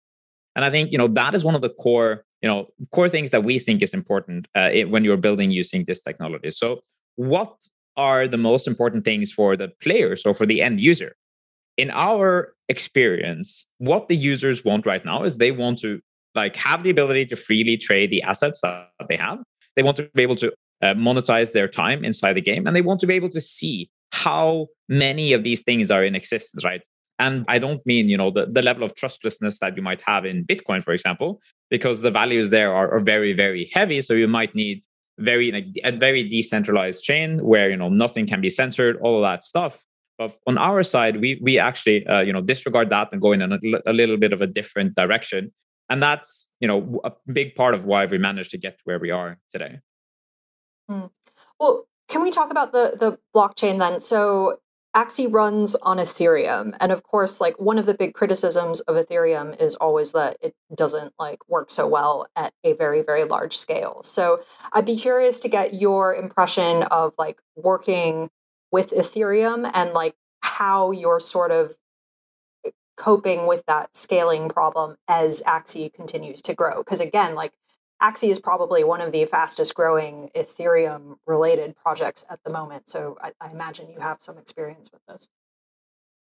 And 0.57 0.65
I 0.65 0.71
think 0.71 0.93
you 0.93 0.99
know 0.99 1.09
that 1.09 1.35
is 1.35 1.45
one 1.45 1.55
of 1.55 1.61
the 1.61 1.71
core 1.71 2.25
you 2.43 2.49
know 2.49 2.67
core 2.93 3.09
things 3.09 3.31
that 3.31 3.45
we 3.45 3.59
think 3.59 3.83
is 3.83 3.95
important 3.95 4.49
uh, 4.55 4.71
when 4.89 5.05
you're 5.05 5.17
building 5.17 5.51
using 5.51 5.85
this 5.85 6.01
technology. 6.01 6.51
So, 6.51 6.81
what 7.17 7.55
are 7.97 8.29
the 8.29 8.37
most 8.37 8.67
important 8.67 9.05
things 9.05 9.33
for 9.33 9.57
the 9.57 9.69
players 9.81 10.23
or 10.27 10.35
for 10.35 10.47
the 10.47 10.63
end 10.63 10.81
user? 10.81 11.17
In 11.77 11.91
our 11.91 12.55
experience, 12.69 13.67
what 13.79 14.09
the 14.09 14.17
users 14.17 14.65
want 14.65 14.87
right 14.87 15.05
now 15.05 15.25
is 15.25 15.37
they 15.37 15.51
want 15.51 15.79
to 15.81 16.01
like 16.35 16.57
have 16.57 16.83
the 16.83 16.91
ability 16.91 17.27
to 17.27 17.37
freely 17.37 17.77
trade 17.77 18.11
the 18.11 18.23
assets 18.23 18.61
that 18.63 18.89
they 19.09 19.17
have. 19.17 19.39
They 19.75 19.83
want 19.83 19.97
to 19.99 20.09
be 20.15 20.23
able 20.23 20.37
to 20.37 20.53
uh, 20.83 20.95
monetize 20.95 21.53
their 21.53 21.69
time 21.69 22.05
inside 22.05 22.35
the 22.35 22.41
game, 22.41 22.67
and 22.67 22.75
they 22.75 22.83
want 22.83 23.01
to 23.01 23.07
be 23.07 23.15
able 23.15 23.31
to 23.31 23.41
see 23.41 23.91
how 24.13 24.67
many 24.89 25.33
of 25.33 25.45
these 25.45 25.63
things 25.63 25.91
are 25.91 26.05
in 26.05 26.15
existence, 26.15 26.65
right? 26.65 26.83
And 27.19 27.45
I 27.49 27.59
don't 27.59 27.85
mean, 27.87 28.09
you 28.09 28.17
know, 28.17 28.31
the, 28.31 28.47
the 28.47 28.63
level 28.63 28.85
of 28.85 28.95
trustlessness 28.95 29.59
that 29.61 29.77
you 29.77 29.83
might 29.83 30.03
have 30.03 30.27
in 30.27 30.45
Bitcoin, 30.45 30.83
for 30.83 30.93
example, 30.93 31.41
because 31.71 32.03
the 32.03 32.11
values 32.11 32.51
there 32.51 32.75
are, 32.75 32.95
are 32.95 33.01
very, 33.01 33.33
very 33.33 33.71
heavy. 33.73 34.03
So 34.03 34.13
you 34.13 34.29
might 34.29 34.55
need 34.55 34.83
very 35.19 35.51
like, 35.51 35.67
a 35.85 35.93
very 35.93 36.29
decentralized 36.29 37.03
chain 37.03 37.45
where 37.45 37.71
you 37.71 37.77
know 37.77 37.89
nothing 37.89 38.27
can 38.27 38.41
be 38.41 38.51
censored, 38.51 38.99
all 39.01 39.17
of 39.17 39.23
that 39.23 39.45
stuff. 39.45 39.83
But 40.19 40.37
on 40.47 40.59
our 40.59 40.83
side, 40.83 41.21
we 41.21 41.39
we 41.43 41.59
actually 41.59 42.07
uh, 42.07 42.21
you 42.21 42.33
know 42.33 42.41
disregard 42.41 42.91
that 42.91 43.09
and 43.13 43.21
go 43.21 43.33
in 43.33 43.43
a, 43.43 43.59
a 43.87 43.93
little 43.93 44.17
bit 44.17 44.33
of 44.33 44.43
a 44.43 44.47
different 44.47 44.95
direction, 44.95 45.53
and 45.89 46.03
that's 46.03 46.47
you 46.61 46.69
know 46.69 47.01
a 47.05 47.13
big 47.33 47.55
part 47.55 47.75
of 47.75 47.85
why 47.85 48.07
we 48.07 48.19
managed 48.19 48.51
to 48.51 48.59
get 48.59 48.79
to 48.79 48.83
where 48.85 48.99
we 48.99 49.11
are 49.11 49.39
today. 49.53 49.81
Well, 51.59 51.89
can 52.09 52.23
we 52.23 52.31
talk 52.31 52.51
about 52.51 52.73
the 52.73 52.97
the 52.99 53.19
blockchain 53.35 53.79
then? 53.79 54.01
So 54.01 54.59
Axie 54.95 55.31
runs 55.31 55.75
on 55.77 55.99
Ethereum, 55.99 56.75
and 56.81 56.91
of 56.91 57.03
course, 57.03 57.41
like 57.41 57.61
one 57.61 57.79
of 57.79 57.87
the 57.87 57.95
big 57.95 58.15
criticisms 58.15 58.81
of 58.83 58.97
Ethereum 58.97 59.61
is 59.61 59.75
always 59.77 60.13
that 60.13 60.39
it 60.41 60.55
doesn't 60.75 61.13
like 61.19 61.47
work 61.49 61.71
so 61.71 61.87
well 61.87 62.27
at 62.35 62.53
a 62.65 62.73
very 62.73 63.03
very 63.03 63.25
large 63.25 63.57
scale. 63.57 64.03
So 64.05 64.41
I'd 64.73 64.87
be 64.87 64.97
curious 64.97 65.41
to 65.41 65.49
get 65.49 65.75
your 65.75 66.15
impression 66.15 66.85
of 66.85 67.13
like 67.19 67.41
working 67.57 68.31
with 68.73 68.91
Ethereum 68.91 69.71
and 69.75 69.93
like 69.93 70.15
how 70.41 70.93
you're 70.93 71.21
sort 71.21 71.51
of 71.51 71.75
eh, 72.65 72.71
coping 72.97 73.47
with 73.47 73.65
that 73.67 73.97
scaling 73.97 74.49
problem 74.49 74.97
as 75.09 75.43
Axie 75.43 75.93
continues 75.93 76.41
to 76.43 76.55
grow. 76.55 76.79
Because 76.79 77.01
again, 77.01 77.35
like 77.35 77.53
Axie 78.03 78.29
is 78.29 78.39
probably 78.39 78.85
one 78.85 79.01
of 79.01 79.13
the 79.13 79.25
fastest 79.25 79.75
growing 79.75 80.31
Ethereum 80.35 81.17
related 81.27 81.77
projects 81.77 82.25
at 82.29 82.39
the 82.45 82.53
moment. 82.53 82.89
So 82.89 83.17
I, 83.23 83.33
I 83.41 83.51
imagine 83.51 83.89
you 83.89 84.01
have 84.01 84.21
some 84.21 84.37
experience 84.37 84.91
with 84.93 85.01
this. 85.09 85.29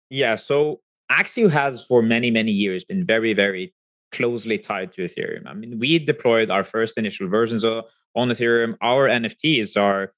Yeah. 0.10 0.38
So 0.38 0.80
Axie 1.12 1.50
has 1.50 1.84
for 1.84 2.02
many, 2.02 2.32
many 2.32 2.52
years 2.52 2.86
been 2.86 3.06
very, 3.06 3.34
very 3.34 3.74
closely 4.12 4.58
tied 4.58 4.94
to 4.94 5.02
Ethereum. 5.02 5.46
I 5.46 5.54
mean, 5.54 5.80
we 5.80 6.00
deployed 6.00 6.50
our 6.50 6.64
first 6.64 6.98
initial 6.98 7.28
versions 7.28 7.66
of, 7.66 7.84
on 8.16 8.30
Ethereum. 8.30 8.78
Our 8.82 9.08
NFTs 9.08 9.80
are 9.80 10.14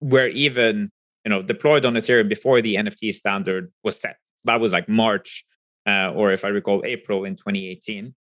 were 0.00 0.28
even 0.28 0.90
you 1.24 1.30
know 1.30 1.42
deployed 1.42 1.84
on 1.84 1.94
Ethereum 1.94 2.28
before 2.28 2.60
the 2.60 2.76
NFT 2.76 3.14
standard 3.14 3.72
was 3.82 3.98
set. 3.98 4.16
That 4.44 4.60
was 4.60 4.72
like 4.72 4.88
March, 4.88 5.44
uh, 5.86 6.12
or 6.12 6.32
if 6.32 6.44
I 6.44 6.48
recall, 6.48 6.82
April 6.84 7.24
in 7.24 7.36
2018. 7.36 8.14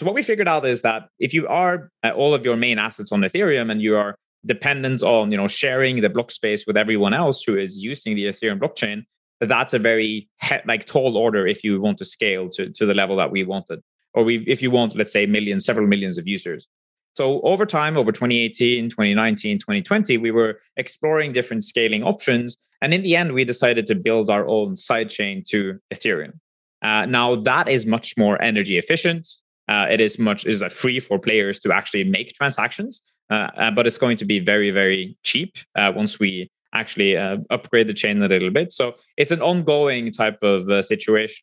So 0.00 0.06
what 0.06 0.14
we 0.14 0.22
figured 0.22 0.48
out 0.48 0.64
is 0.64 0.80
that 0.80 1.10
if 1.18 1.34
you 1.34 1.46
are 1.46 1.90
uh, 2.02 2.12
all 2.12 2.32
of 2.32 2.42
your 2.42 2.56
main 2.56 2.78
assets 2.78 3.12
on 3.12 3.20
Ethereum 3.20 3.70
and 3.70 3.82
you 3.82 3.96
are 3.96 4.14
dependent 4.46 5.02
on 5.02 5.30
you 5.30 5.36
know 5.36 5.46
sharing 5.46 6.00
the 6.00 6.08
block 6.08 6.30
space 6.30 6.64
with 6.66 6.78
everyone 6.78 7.12
else 7.12 7.42
who 7.44 7.58
is 7.58 7.76
using 7.76 8.16
the 8.16 8.24
Ethereum 8.24 8.58
blockchain, 8.58 9.02
that's 9.40 9.74
a 9.74 9.78
very 9.78 10.26
he- 10.40 10.56
like 10.66 10.86
tall 10.86 11.18
order 11.18 11.46
if 11.46 11.62
you 11.62 11.82
want 11.82 11.98
to 11.98 12.06
scale 12.06 12.48
to, 12.48 12.70
to 12.70 12.86
the 12.86 12.94
level 12.94 13.14
that 13.18 13.30
we 13.30 13.44
wanted 13.44 13.80
or 14.14 14.24
we, 14.24 14.42
if 14.46 14.62
you 14.62 14.70
want 14.70 14.96
let's 14.96 15.12
say 15.12 15.26
millions 15.26 15.66
several 15.66 15.86
millions 15.86 16.16
of 16.16 16.26
users. 16.26 16.66
So 17.14 17.42
over 17.42 17.66
time 17.66 17.98
over 17.98 18.10
2018 18.10 18.88
2019 18.88 19.58
2020 19.58 20.16
we 20.16 20.30
were 20.30 20.62
exploring 20.78 21.34
different 21.34 21.62
scaling 21.62 22.02
options 22.04 22.56
and 22.80 22.94
in 22.94 23.02
the 23.02 23.16
end 23.16 23.34
we 23.34 23.44
decided 23.44 23.84
to 23.88 23.94
build 23.94 24.30
our 24.30 24.48
own 24.48 24.76
sidechain 24.76 25.44
to 25.50 25.78
ethereum. 25.92 26.38
Uh, 26.80 27.04
now 27.04 27.36
that 27.36 27.68
is 27.68 27.84
much 27.84 28.16
more 28.16 28.40
energy 28.40 28.78
efficient 28.78 29.28
uh, 29.70 29.86
it 29.94 30.00
is 30.00 30.18
much 30.18 30.44
is 30.44 30.62
free 30.72 31.00
for 31.00 31.18
players 31.18 31.58
to 31.58 31.72
actually 31.72 32.04
make 32.04 32.28
transactions 32.34 33.02
uh, 33.30 33.48
uh, 33.56 33.70
but 33.70 33.86
it's 33.86 33.98
going 33.98 34.16
to 34.16 34.24
be 34.24 34.38
very 34.38 34.70
very 34.70 35.16
cheap 35.22 35.56
uh, 35.76 35.92
once 35.94 36.18
we 36.18 36.50
actually 36.74 37.16
uh, 37.16 37.38
upgrade 37.50 37.86
the 37.86 37.94
chain 37.94 38.22
a 38.22 38.28
little 38.28 38.50
bit. 38.50 38.72
So 38.72 38.94
it's 39.16 39.30
an 39.30 39.42
ongoing 39.42 40.12
type 40.12 40.38
of 40.42 40.68
uh, 40.70 40.82
situation. 40.82 41.42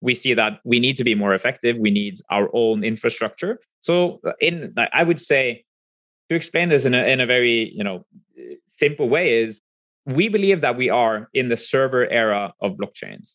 We 0.00 0.14
see 0.14 0.34
that 0.34 0.60
we 0.64 0.80
need 0.80 0.96
to 0.96 1.04
be 1.04 1.14
more 1.14 1.34
effective. 1.34 1.76
We 1.76 1.90
need 1.90 2.20
our 2.30 2.48
own 2.52 2.84
infrastructure. 2.84 3.58
So 3.80 4.20
uh, 4.24 4.32
in 4.40 4.74
I 4.92 5.02
would 5.02 5.20
say 5.20 5.64
to 6.30 6.36
explain 6.36 6.68
this 6.68 6.84
in 6.84 6.94
a 6.94 7.04
in 7.04 7.20
a 7.20 7.26
very 7.26 7.72
you 7.74 7.84
know 7.84 8.06
simple 8.68 9.08
way 9.08 9.42
is 9.42 9.60
we 10.06 10.28
believe 10.28 10.60
that 10.60 10.76
we 10.76 10.88
are 10.88 11.28
in 11.34 11.48
the 11.48 11.56
server 11.56 12.08
era 12.08 12.54
of 12.60 12.76
blockchains. 12.76 13.34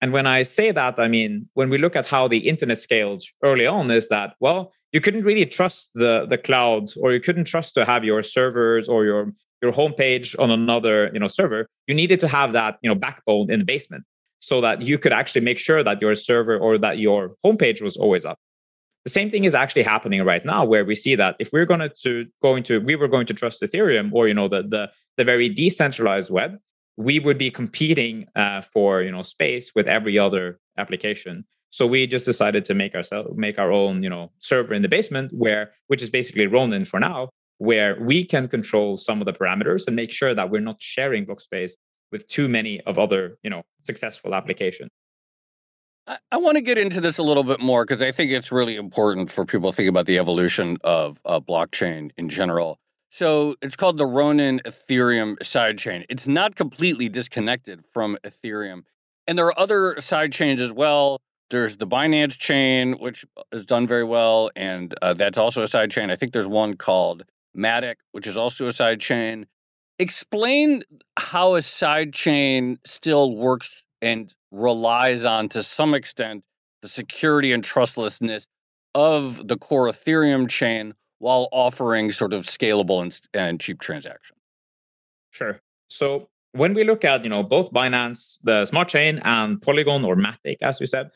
And 0.00 0.12
when 0.12 0.26
I 0.26 0.42
say 0.42 0.70
that, 0.70 0.98
I 0.98 1.08
mean 1.08 1.48
when 1.54 1.70
we 1.70 1.78
look 1.78 1.96
at 1.96 2.06
how 2.06 2.28
the 2.28 2.48
internet 2.48 2.80
scaled 2.80 3.22
early 3.42 3.66
on, 3.66 3.90
is 3.90 4.08
that 4.08 4.34
well, 4.40 4.72
you 4.92 5.00
couldn't 5.00 5.24
really 5.24 5.46
trust 5.46 5.90
the 5.94 6.26
the 6.28 6.38
cloud, 6.38 6.90
or 7.00 7.12
you 7.12 7.20
couldn't 7.20 7.44
trust 7.44 7.74
to 7.74 7.84
have 7.84 8.04
your 8.04 8.22
servers 8.22 8.88
or 8.88 9.04
your 9.04 9.32
your 9.62 9.72
homepage 9.72 10.38
on 10.38 10.50
another 10.50 11.10
you 11.12 11.20
know 11.20 11.28
server. 11.28 11.68
You 11.86 11.94
needed 11.94 12.20
to 12.20 12.28
have 12.28 12.52
that 12.52 12.78
you 12.82 12.88
know 12.88 12.94
backbone 12.94 13.50
in 13.50 13.58
the 13.60 13.64
basement 13.64 14.04
so 14.40 14.60
that 14.60 14.82
you 14.82 14.98
could 14.98 15.12
actually 15.12 15.40
make 15.40 15.58
sure 15.58 15.82
that 15.82 16.00
your 16.00 16.14
server 16.14 16.56
or 16.56 16.78
that 16.78 16.98
your 16.98 17.34
homepage 17.44 17.82
was 17.82 17.96
always 17.96 18.24
up. 18.24 18.38
The 19.04 19.10
same 19.10 19.30
thing 19.30 19.44
is 19.44 19.54
actually 19.54 19.82
happening 19.82 20.22
right 20.22 20.44
now 20.44 20.64
where 20.64 20.84
we 20.84 20.94
see 20.94 21.16
that 21.16 21.36
if 21.38 21.50
we're 21.52 21.66
going 21.66 21.88
to 22.02 22.26
going 22.42 22.62
to 22.64 22.78
we 22.80 22.94
were 22.94 23.08
going 23.08 23.26
to 23.26 23.34
trust 23.34 23.62
ethereum 23.62 24.12
or 24.12 24.28
you 24.28 24.34
know 24.34 24.48
the 24.48 24.62
the, 24.62 24.90
the 25.16 25.24
very 25.24 25.48
decentralized 25.48 26.30
web 26.30 26.58
we 26.98 27.20
would 27.20 27.38
be 27.38 27.50
competing 27.50 28.26
uh, 28.34 28.60
for 28.60 29.02
you 29.02 29.10
know 29.10 29.22
space 29.22 29.72
with 29.74 29.86
every 29.86 30.18
other 30.18 30.58
application 30.76 31.44
so 31.70 31.86
we 31.86 32.06
just 32.06 32.26
decided 32.26 32.64
to 32.64 32.74
make 32.74 32.94
ourselves 32.94 33.30
make 33.36 33.58
our 33.58 33.70
own 33.70 34.02
you 34.02 34.10
know 34.10 34.30
server 34.40 34.74
in 34.74 34.82
the 34.82 34.88
basement 34.88 35.32
where 35.32 35.70
which 35.86 36.02
is 36.02 36.10
basically 36.10 36.46
ronin 36.46 36.84
for 36.84 36.98
now 36.98 37.28
where 37.58 37.96
we 38.00 38.24
can 38.24 38.48
control 38.48 38.96
some 38.96 39.20
of 39.20 39.26
the 39.26 39.32
parameters 39.32 39.86
and 39.86 39.94
make 39.96 40.10
sure 40.10 40.34
that 40.34 40.50
we're 40.50 40.60
not 40.60 40.80
sharing 40.80 41.24
block 41.24 41.40
space 41.40 41.76
with 42.10 42.26
too 42.26 42.48
many 42.48 42.80
of 42.82 42.98
other 42.98 43.38
you 43.44 43.50
know 43.50 43.62
successful 43.84 44.34
applications 44.34 44.90
I, 46.08 46.18
I 46.32 46.36
want 46.38 46.56
to 46.56 46.62
get 46.62 46.78
into 46.78 47.00
this 47.00 47.18
a 47.18 47.22
little 47.22 47.44
bit 47.44 47.60
more 47.60 47.84
because 47.84 48.02
I 48.02 48.10
think 48.10 48.32
it's 48.32 48.50
really 48.50 48.74
important 48.74 49.30
for 49.30 49.44
people 49.44 49.70
to 49.70 49.76
think 49.76 49.88
about 49.88 50.06
the 50.06 50.18
evolution 50.18 50.78
of 50.82 51.20
uh, 51.26 51.38
blockchain 51.38 52.10
in 52.16 52.30
general. 52.30 52.78
So 53.10 53.56
it's 53.62 53.76
called 53.76 53.98
the 53.98 54.06
Ronin 54.06 54.60
Ethereum 54.66 55.38
sidechain. 55.38 56.04
It's 56.08 56.28
not 56.28 56.56
completely 56.56 57.08
disconnected 57.08 57.84
from 57.92 58.18
Ethereum. 58.24 58.82
And 59.26 59.38
there 59.38 59.46
are 59.46 59.58
other 59.58 59.94
sidechains 59.96 60.60
as 60.60 60.72
well. 60.72 61.20
There's 61.50 61.78
the 61.78 61.86
Binance 61.86 62.36
chain, 62.38 62.94
which 62.94 63.24
is 63.52 63.64
done 63.64 63.86
very 63.86 64.04
well. 64.04 64.50
And 64.54 64.94
uh, 65.00 65.14
that's 65.14 65.38
also 65.38 65.62
a 65.62 65.66
sidechain. 65.66 66.10
I 66.10 66.16
think 66.16 66.32
there's 66.32 66.48
one 66.48 66.76
called 66.76 67.24
Matic, 67.56 67.96
which 68.12 68.26
is 68.26 68.36
also 68.36 68.66
a 68.66 68.70
sidechain. 68.70 69.44
Explain 69.98 70.82
how 71.18 71.54
a 71.54 71.60
sidechain 71.60 72.76
still 72.86 73.34
works 73.34 73.84
and 74.00 74.32
relies 74.50 75.24
on, 75.24 75.48
to 75.48 75.62
some 75.62 75.94
extent, 75.94 76.44
the 76.82 76.88
security 76.88 77.52
and 77.52 77.64
trustlessness 77.64 78.46
of 78.94 79.48
the 79.48 79.56
core 79.56 79.90
Ethereum 79.90 80.48
chain 80.48 80.94
while 81.18 81.48
offering 81.52 82.12
sort 82.12 82.32
of 82.32 82.44
scalable 82.44 83.02
and, 83.02 83.20
and 83.34 83.60
cheap 83.60 83.80
transactions. 83.80 84.38
Sure. 85.30 85.60
So 85.88 86.28
when 86.52 86.74
we 86.74 86.84
look 86.84 87.04
at 87.04 87.22
you 87.24 87.30
know 87.30 87.42
both 87.42 87.72
Binance, 87.72 88.38
the 88.42 88.64
smart 88.64 88.88
chain, 88.88 89.20
and 89.24 89.60
Polygon 89.60 90.04
or 90.04 90.16
Matic, 90.16 90.56
as 90.62 90.80
we 90.80 90.86
said, 90.86 91.10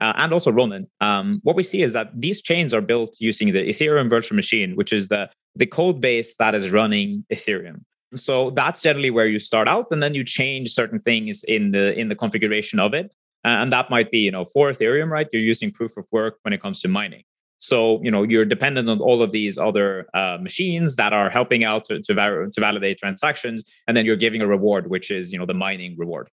uh, 0.00 0.12
and 0.16 0.32
also 0.32 0.50
Ronin, 0.50 0.86
um, 1.00 1.40
what 1.42 1.56
we 1.56 1.62
see 1.62 1.82
is 1.82 1.92
that 1.92 2.08
these 2.14 2.40
chains 2.40 2.72
are 2.72 2.80
built 2.80 3.16
using 3.18 3.52
the 3.52 3.68
Ethereum 3.68 4.08
virtual 4.08 4.36
machine, 4.36 4.76
which 4.76 4.92
is 4.92 5.08
the 5.08 5.28
the 5.56 5.66
code 5.66 6.00
base 6.00 6.36
that 6.36 6.54
is 6.54 6.70
running 6.70 7.24
Ethereum. 7.32 7.82
So 8.16 8.50
that's 8.50 8.80
generally 8.80 9.10
where 9.10 9.26
you 9.26 9.38
start 9.38 9.68
out, 9.68 9.86
and 9.90 10.02
then 10.02 10.14
you 10.14 10.24
change 10.24 10.72
certain 10.72 11.00
things 11.00 11.44
in 11.44 11.72
the 11.72 11.98
in 11.98 12.08
the 12.08 12.16
configuration 12.16 12.80
of 12.80 12.94
it. 12.94 13.12
And 13.42 13.72
that 13.72 13.88
might 13.88 14.10
be, 14.10 14.18
you 14.18 14.30
know, 14.30 14.44
for 14.44 14.70
Ethereum, 14.70 15.08
right? 15.08 15.26
You're 15.32 15.40
using 15.40 15.70
proof 15.70 15.96
of 15.96 16.06
work 16.10 16.36
when 16.42 16.52
it 16.52 16.60
comes 16.60 16.80
to 16.80 16.88
mining. 16.88 17.24
So, 17.60 18.02
you 18.02 18.10
know, 18.10 18.22
you're 18.22 18.46
dependent 18.46 18.88
on 18.88 19.00
all 19.00 19.22
of 19.22 19.32
these 19.32 19.56
other 19.56 20.06
uh, 20.14 20.38
machines 20.40 20.96
that 20.96 21.12
are 21.12 21.30
helping 21.30 21.62
out 21.62 21.84
to, 21.84 22.00
to, 22.00 22.14
to, 22.52 22.60
validate 22.60 22.98
transactions. 22.98 23.64
And 23.86 23.96
then 23.96 24.06
you're 24.06 24.16
giving 24.16 24.40
a 24.40 24.46
reward, 24.46 24.88
which 24.88 25.10
is, 25.10 25.30
you 25.30 25.38
know, 25.38 25.46
the 25.46 25.54
mining 25.54 25.94
reward. 25.98 26.30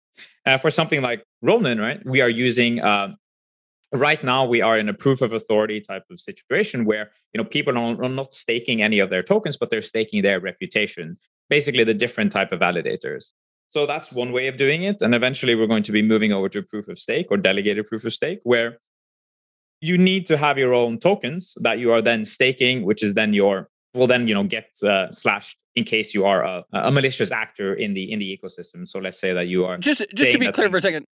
Uh, 0.46 0.58
for 0.58 0.72
something 0.72 1.02
like 1.02 1.24
Ronin, 1.42 1.80
right, 1.80 2.04
we 2.06 2.22
are 2.22 2.30
using 2.30 2.82
uh, 2.82 3.10
right 3.92 4.24
now 4.24 4.46
we 4.46 4.62
are 4.62 4.78
in 4.78 4.90
a 4.90 4.94
proof 4.94 5.22
of 5.22 5.34
authority 5.34 5.82
type 5.82 6.04
of 6.10 6.20
situation 6.20 6.86
where 6.86 7.12
you 7.34 7.38
know 7.42 7.48
people 7.48 7.78
are 7.78 8.10
not 8.10 8.34
staking 8.34 8.82
any 8.82 9.00
of 9.00 9.10
their 9.10 9.24
tokens 9.24 9.58
but 9.58 9.70
they're 9.70 9.82
staking 9.82 10.22
their 10.22 10.40
reputation 10.40 11.18
basically 11.50 11.84
the 11.84 11.94
different 11.94 12.32
type 12.32 12.52
of 12.52 12.60
validators 12.60 13.32
so 13.72 13.86
that's 13.86 14.12
one 14.12 14.32
way 14.32 14.48
of 14.48 14.58
doing 14.58 14.84
it 14.84 15.02
and 15.02 15.14
eventually 15.14 15.56
we're 15.56 15.68
going 15.68 15.84
to 15.84 15.92
be 15.92 16.02
moving 16.02 16.32
over 16.32 16.48
to 16.48 16.62
proof 16.62 16.88
of 16.88 16.98
stake 16.98 17.28
or 17.30 17.38
delegated 17.38 17.86
proof 17.86 18.06
of 18.06 18.14
stake 18.14 18.40
where 18.44 18.78
you 19.82 19.98
need 19.98 20.26
to 20.28 20.38
have 20.38 20.58
your 20.58 20.74
own 20.74 21.00
tokens 21.00 21.56
that 21.62 21.80
you 21.80 21.92
are 21.92 22.02
then 22.02 22.24
staking 22.24 22.86
which 22.86 23.04
is 23.04 23.14
then 23.14 23.34
your 23.34 23.70
will 23.94 24.08
then 24.08 24.28
you 24.28 24.34
know 24.34 24.44
get 24.44 24.70
uh, 24.84 25.12
slashed 25.12 25.58
in 25.76 25.84
case 25.84 26.14
you 26.14 26.26
are 26.26 26.44
a, 26.44 26.64
a 26.74 26.92
malicious 26.92 27.32
actor 27.32 27.74
in 27.74 27.94
the 27.94 28.12
in 28.12 28.20
the 28.20 28.38
ecosystem 28.38 28.88
so 28.88 29.00
let's 29.00 29.20
say 29.20 29.34
that 29.34 29.48
you 29.48 29.66
are 29.66 29.78
just 29.78 30.04
just 30.16 30.32
to 30.32 30.40
be 30.40 30.52
clear 30.52 30.70
for 30.70 30.78
a 30.78 30.82
second 30.82 31.06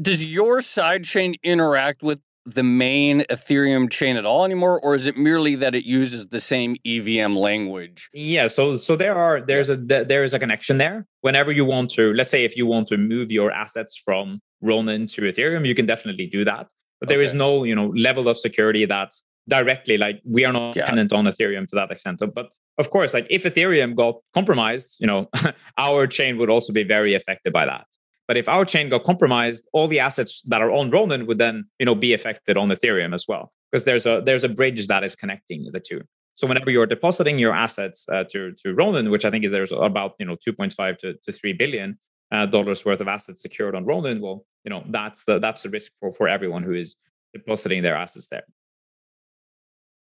does 0.00 0.24
your 0.24 0.58
sidechain 0.58 1.34
interact 1.42 2.02
with 2.02 2.18
the 2.44 2.62
main 2.62 3.20
Ethereum 3.30 3.90
chain 3.90 4.16
at 4.16 4.24
all 4.24 4.44
anymore, 4.44 4.80
or 4.80 4.94
is 4.94 5.06
it 5.06 5.16
merely 5.16 5.54
that 5.56 5.74
it 5.74 5.84
uses 5.84 6.28
the 6.28 6.40
same 6.40 6.76
EVM 6.84 7.36
language? 7.36 8.10
Yeah, 8.12 8.48
so 8.48 8.76
so 8.76 8.96
there 8.96 9.14
are 9.14 9.40
there's 9.40 9.70
a 9.70 9.76
there 9.76 10.24
is 10.24 10.34
a 10.34 10.38
connection 10.38 10.78
there. 10.78 11.06
Whenever 11.20 11.52
you 11.52 11.64
want 11.64 11.90
to, 11.92 12.12
let's 12.14 12.30
say 12.30 12.44
if 12.44 12.56
you 12.56 12.66
want 12.66 12.88
to 12.88 12.96
move 12.96 13.30
your 13.30 13.52
assets 13.52 13.96
from 13.96 14.40
Ronin 14.60 15.06
to 15.08 15.22
Ethereum, 15.22 15.66
you 15.66 15.74
can 15.74 15.86
definitely 15.86 16.26
do 16.26 16.44
that. 16.44 16.68
But 17.02 17.08
there 17.08 17.18
okay. 17.18 17.24
is 17.24 17.34
no 17.34 17.64
you 17.64 17.74
know 17.74 17.88
level 17.96 18.28
of 18.28 18.38
security 18.38 18.86
that's 18.86 19.24
directly 19.48 19.98
like 19.98 20.22
we 20.24 20.44
are 20.44 20.52
not 20.52 20.76
yeah. 20.76 20.82
dependent 20.82 21.12
on 21.12 21.24
Ethereum 21.24 21.66
to 21.66 21.74
that 21.74 21.90
extent. 21.90 22.22
But 22.32 22.50
of 22.78 22.90
course, 22.90 23.12
like 23.12 23.26
if 23.28 23.42
Ethereum 23.42 23.96
got 23.96 24.20
compromised, 24.34 24.98
you 25.00 25.08
know, 25.08 25.28
our 25.78 26.06
chain 26.06 26.38
would 26.38 26.48
also 26.48 26.72
be 26.72 26.84
very 26.84 27.14
affected 27.14 27.52
by 27.52 27.66
that. 27.66 27.86
But 28.28 28.36
if 28.36 28.48
our 28.48 28.64
chain 28.64 28.88
got 28.88 29.02
compromised, 29.02 29.64
all 29.72 29.88
the 29.88 29.98
assets 29.98 30.42
that 30.46 30.62
are 30.62 30.70
on 30.70 30.92
Ronin 30.92 31.26
would 31.26 31.38
then, 31.38 31.64
you 31.80 31.86
know, 31.86 31.96
be 31.96 32.14
affected 32.14 32.56
on 32.56 32.68
Ethereum 32.68 33.12
as 33.14 33.26
well, 33.26 33.52
because 33.72 33.84
there's 33.84 34.06
a 34.06 34.22
there's 34.24 34.44
a 34.44 34.48
bridge 34.48 34.86
that 34.86 35.02
is 35.02 35.16
connecting 35.16 35.68
the 35.72 35.80
two. 35.80 36.02
So 36.36 36.46
whenever 36.46 36.70
you're 36.70 36.86
depositing 36.86 37.40
your 37.40 37.52
assets 37.52 38.06
uh, 38.12 38.22
to 38.30 38.52
to 38.62 38.74
Ronin, 38.74 39.10
which 39.10 39.24
I 39.24 39.30
think 39.32 39.44
is 39.44 39.50
there's 39.50 39.72
about 39.72 40.12
you 40.20 40.26
know 40.26 40.36
2.5 40.36 40.98
to, 40.98 41.14
to 41.14 41.32
3 41.32 41.52
billion 41.54 41.98
dollars 42.46 42.84
worth 42.84 43.00
of 43.00 43.08
assets 43.08 43.42
secured 43.42 43.74
on 43.74 43.84
Ronin, 43.84 44.20
well, 44.20 44.44
you 44.64 44.70
know 44.70 44.84
that's 44.88 45.24
the 45.24 45.38
that's 45.38 45.62
the 45.62 45.70
risk 45.70 45.92
for 46.00 46.10
for 46.12 46.28
everyone 46.28 46.62
who 46.62 46.74
is 46.74 46.96
depositing 47.34 47.82
their 47.82 47.96
assets 47.96 48.28
there. 48.28 48.44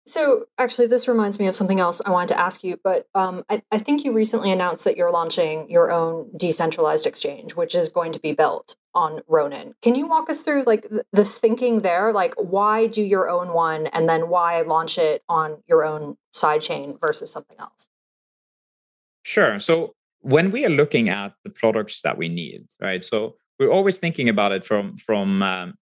So, 0.07 0.47
actually, 0.59 0.87
this 0.87 1.07
reminds 1.07 1.39
me 1.39 1.47
of 1.47 1.55
something 1.55 1.79
else 1.79 2.01
I 2.05 2.11
wanted 2.11 2.29
to 2.29 2.41
ask 2.41 2.65
you. 2.65 2.81
But 2.83 3.07
um, 3.15 3.45
I, 3.51 3.63
I, 3.71 3.79
think 3.79 4.03
you 4.03 4.13
recently 4.13 4.51
announced 4.51 4.85
that 4.85 4.97
you're 4.97 5.13
launching 5.13 5.71
your 5.71 5.93
own 5.93 6.31
decentralized 6.37 7.07
exchange, 7.07 7.55
which 7.55 7.75
is 7.75 7.91
going 7.91 8.13
to 8.13 8.19
be 8.19 8.33
built 8.33 8.77
on 8.95 9.21
Ronin. 9.29 9.75
Can 9.83 9.95
you 9.95 10.07
walk 10.07 10.31
us 10.31 10.41
through 10.41 10.65
like 10.65 10.89
the 11.13 11.25
thinking 11.25 11.83
there? 11.83 12.13
Like, 12.13 12.35
why 12.37 12.87
do 12.87 13.03
your 13.03 13.29
own 13.29 13.53
one, 13.53 13.87
and 13.89 14.09
then 14.09 14.29
why 14.31 14.63
launch 14.63 14.97
it 14.99 15.23
on 15.29 15.63
your 15.69 15.85
own 15.85 16.17
sidechain 16.35 16.99
versus 16.99 17.31
something 17.31 17.59
else? 17.61 17.89
Sure. 19.23 19.61
So, 19.61 19.95
when 20.21 20.51
we 20.51 20.65
are 20.65 20.71
looking 20.71 21.09
at 21.09 21.33
the 21.45 21.51
products 21.51 22.03
that 22.03 22.19
we 22.19 22.29
need, 22.29 22.67
right? 22.81 23.03
So 23.03 23.37
we're 23.59 23.71
always 23.71 23.99
thinking 23.99 24.29
about 24.29 24.53
it 24.53 24.65
from 24.65 24.97
from 24.97 25.43
um, 25.43 25.75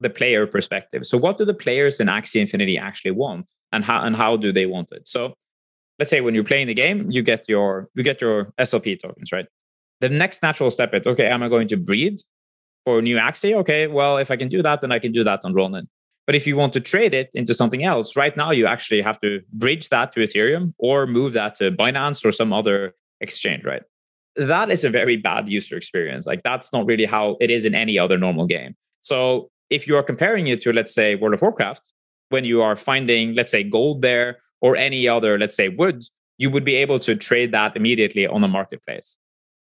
the 0.00 0.10
player 0.10 0.46
perspective. 0.46 1.06
So 1.06 1.18
what 1.18 1.38
do 1.38 1.44
the 1.44 1.54
players 1.54 2.00
in 2.00 2.08
Axie 2.08 2.40
Infinity 2.40 2.78
actually 2.78 3.12
want, 3.12 3.50
and 3.72 3.84
how 3.84 4.02
and 4.02 4.16
how 4.16 4.36
do 4.36 4.52
they 4.52 4.66
want 4.66 4.92
it? 4.92 5.06
So 5.08 5.34
let's 5.98 6.10
say 6.10 6.20
when 6.20 6.34
you're 6.34 6.44
playing 6.44 6.66
the 6.66 6.74
game, 6.74 7.10
you 7.10 7.22
get 7.22 7.48
your 7.48 7.88
you 7.94 8.02
get 8.02 8.20
your 8.20 8.52
SLP 8.60 9.00
tokens, 9.00 9.32
right? 9.32 9.46
The 10.00 10.08
next 10.08 10.42
natural 10.42 10.70
step 10.70 10.94
is 10.94 11.06
okay, 11.06 11.26
am 11.26 11.42
I 11.42 11.48
going 11.48 11.68
to 11.68 11.76
breed 11.76 12.20
for 12.84 13.00
new 13.00 13.16
Axie? 13.16 13.54
Okay, 13.54 13.86
well, 13.86 14.18
if 14.18 14.30
I 14.30 14.36
can 14.36 14.48
do 14.48 14.62
that, 14.62 14.80
then 14.80 14.92
I 14.92 14.98
can 14.98 15.12
do 15.12 15.24
that 15.24 15.40
on 15.44 15.54
Ronin. 15.54 15.88
But 16.26 16.36
if 16.36 16.46
you 16.46 16.56
want 16.56 16.72
to 16.74 16.80
trade 16.80 17.14
it 17.14 17.30
into 17.34 17.52
something 17.52 17.84
else, 17.84 18.16
right 18.16 18.36
now 18.36 18.52
you 18.52 18.66
actually 18.66 19.02
have 19.02 19.20
to 19.20 19.40
bridge 19.52 19.88
that 19.88 20.12
to 20.12 20.20
Ethereum 20.20 20.72
or 20.78 21.06
move 21.06 21.32
that 21.32 21.56
to 21.56 21.70
Binance 21.72 22.24
or 22.24 22.30
some 22.30 22.52
other 22.52 22.94
exchange, 23.22 23.64
right? 23.64 23.82
That 24.36 24.70
is 24.70 24.84
a 24.84 24.90
very 24.90 25.16
bad 25.16 25.48
user 25.48 25.76
experience. 25.76 26.26
Like 26.26 26.42
that's 26.42 26.72
not 26.72 26.86
really 26.86 27.04
how 27.04 27.36
it 27.40 27.50
is 27.50 27.64
in 27.64 27.74
any 27.74 27.98
other 27.98 28.18
normal 28.18 28.46
game. 28.46 28.74
So 29.02 29.50
if 29.70 29.86
you 29.86 29.96
are 29.96 30.02
comparing 30.02 30.46
it 30.46 30.60
to, 30.62 30.72
let's 30.72 30.94
say, 30.94 31.14
World 31.14 31.34
of 31.34 31.42
Warcraft, 31.42 31.82
when 32.28 32.44
you 32.44 32.62
are 32.62 32.76
finding, 32.76 33.34
let's 33.34 33.50
say, 33.50 33.62
gold 33.62 34.02
there 34.02 34.38
or 34.60 34.76
any 34.76 35.08
other, 35.08 35.38
let's 35.38 35.54
say, 35.54 35.68
woods, 35.68 36.10
you 36.38 36.50
would 36.50 36.64
be 36.64 36.74
able 36.76 36.98
to 37.00 37.14
trade 37.14 37.52
that 37.52 37.76
immediately 37.76 38.26
on 38.26 38.40
the 38.40 38.48
marketplace. 38.48 39.16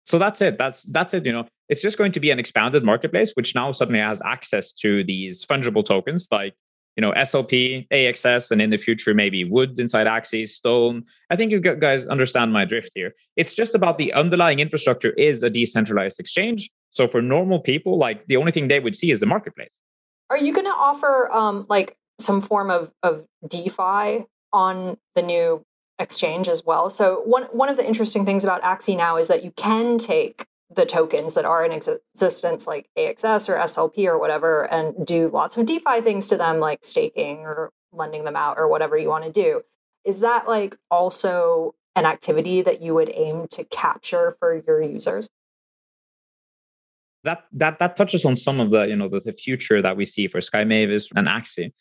So 0.06 0.18
that's 0.18 0.42
it. 0.42 0.58
That's 0.58 0.84
that's 0.84 1.14
it. 1.14 1.26
You 1.26 1.32
know, 1.32 1.48
it's 1.70 1.82
just 1.82 1.98
going 1.98 2.12
to 2.14 2.20
be 2.20 2.32
an 2.32 2.40
expanded 2.40 2.84
marketplace, 2.84 3.32
which 3.34 3.56
now 3.56 3.72
suddenly 3.72 4.00
has 4.00 4.22
access 4.26 4.72
to 4.74 5.04
these 5.04 5.46
fungible 5.46 5.86
tokens 5.86 6.28
like 6.32 6.54
you 6.96 7.02
know 7.02 7.12
SLP, 7.14 7.88
AXS, 7.90 8.52
and 8.52 8.62
in 8.62 8.70
the 8.70 8.78
future 8.78 9.14
maybe 9.14 9.44
wood 9.44 9.80
inside 9.80 10.08
Axie, 10.08 10.48
stone. 10.48 11.04
I 11.30 11.36
think 11.36 11.52
you 11.52 11.60
guys 11.60 12.06
understand 12.06 12.54
my 12.54 12.66
drift 12.66 12.92
here. 12.96 13.14
It's 13.36 13.54
just 13.54 13.76
about 13.76 13.98
the 13.98 14.14
underlying 14.14 14.60
infrastructure 14.60 15.12
is 15.12 15.44
a 15.44 15.50
decentralized 15.50 16.20
exchange. 16.20 16.70
So 16.92 17.08
for 17.08 17.22
normal 17.22 17.60
people, 17.60 17.98
like 17.98 18.28
the 18.28 18.38
only 18.38 18.52
thing 18.52 18.68
they 18.68 18.80
would 18.80 18.96
see 18.96 19.12
is 19.12 19.20
the 19.20 19.26
marketplace. 19.26 19.70
Are 20.30 20.38
you 20.38 20.54
going 20.54 20.66
to 20.66 20.72
offer 20.72 21.30
um, 21.32 21.66
like 21.70 21.96
some 22.20 22.42
form 22.42 22.70
of 22.70 22.92
of 23.04 23.26
DeFi 23.48 24.26
on 24.54 24.98
the 25.16 25.22
new 25.22 25.64
exchange 26.00 26.48
as 26.48 26.64
well? 26.66 26.90
So 26.90 27.22
one 27.22 27.44
one 27.52 27.70
of 27.70 27.78
the 27.78 27.86
interesting 27.86 28.26
things 28.26 28.44
about 28.44 28.62
Axie 28.62 28.98
now 28.98 29.18
is 29.18 29.28
that 29.30 29.44
you 29.44 29.52
can 29.52 29.98
take 29.98 30.46
the 30.74 30.86
tokens 30.86 31.36
that 31.36 31.46
are 31.46 31.66
in 31.66 31.72
existence, 31.72 32.68
like 32.68 32.90
AXS 32.98 33.50
or 33.50 33.58
SLP 33.58 34.06
or 34.08 34.18
whatever, 34.18 34.72
and 34.72 35.06
do 35.06 35.30
lots 35.30 35.58
of 35.58 35.66
DeFi 35.66 36.02
things 36.02 36.28
to 36.28 36.38
them, 36.38 36.60
like 36.60 36.80
staking 36.84 37.40
or 37.40 37.72
lending 37.92 38.24
them 38.24 38.36
out 38.36 38.58
or 38.58 38.68
whatever 38.68 38.98
you 38.98 39.10
want 39.10 39.26
to 39.26 39.32
do. 39.32 39.62
Is 40.06 40.22
that 40.22 40.48
like 40.48 40.78
also 40.90 41.76
an 41.96 42.06
activity 42.06 42.62
that 42.62 42.82
you 42.82 42.94
would 42.94 43.12
aim 43.14 43.48
to 43.52 43.64
capture 43.66 44.36
for 44.40 44.62
your 44.66 44.82
users? 44.82 45.30
That 47.24 47.44
that 47.52 47.80
that 47.80 47.96
touches 47.98 48.26
on 48.26 48.36
some 48.36 48.60
of 48.60 48.72
the 48.72 48.84
you 48.84 48.96
know 48.96 49.10
the, 49.10 49.20
the 49.20 49.34
future 49.34 49.82
that 49.82 49.98
we 49.98 50.06
see 50.06 50.28
for 50.28 50.42
Sky 50.42 50.64
Mavis 50.64 51.12
and 51.16 51.28
Axie. 51.28 51.72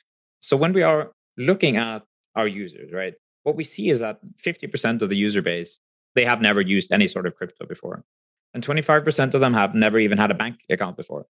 So 0.41 0.57
when 0.57 0.73
we 0.73 0.83
are 0.83 1.13
looking 1.39 1.77
at 1.77 2.03
our 2.35 2.47
users, 2.47 2.93
right, 2.93 3.15
what 3.45 3.57
we 3.57 3.65
see 3.65 3.89
is 3.89 4.01
that 4.01 4.19
50% 4.45 5.03
of 5.03 5.09
the 5.09 5.17
user 5.17 5.43
base 5.43 5.81
they 6.15 6.25
have 6.25 6.41
never 6.41 6.61
used 6.61 6.91
any 6.93 7.07
sort 7.07 7.27
of 7.27 7.37
crypto 7.37 7.67
before 7.67 8.05
and 8.55 8.67
25% 8.67 9.35
of 9.35 9.41
them 9.41 9.55
have 9.55 9.75
never 9.75 9.99
even 9.99 10.19
had 10.19 10.31
a 10.31 10.35
bank 10.35 10.57
account 10.71 10.97
before. 10.97 11.27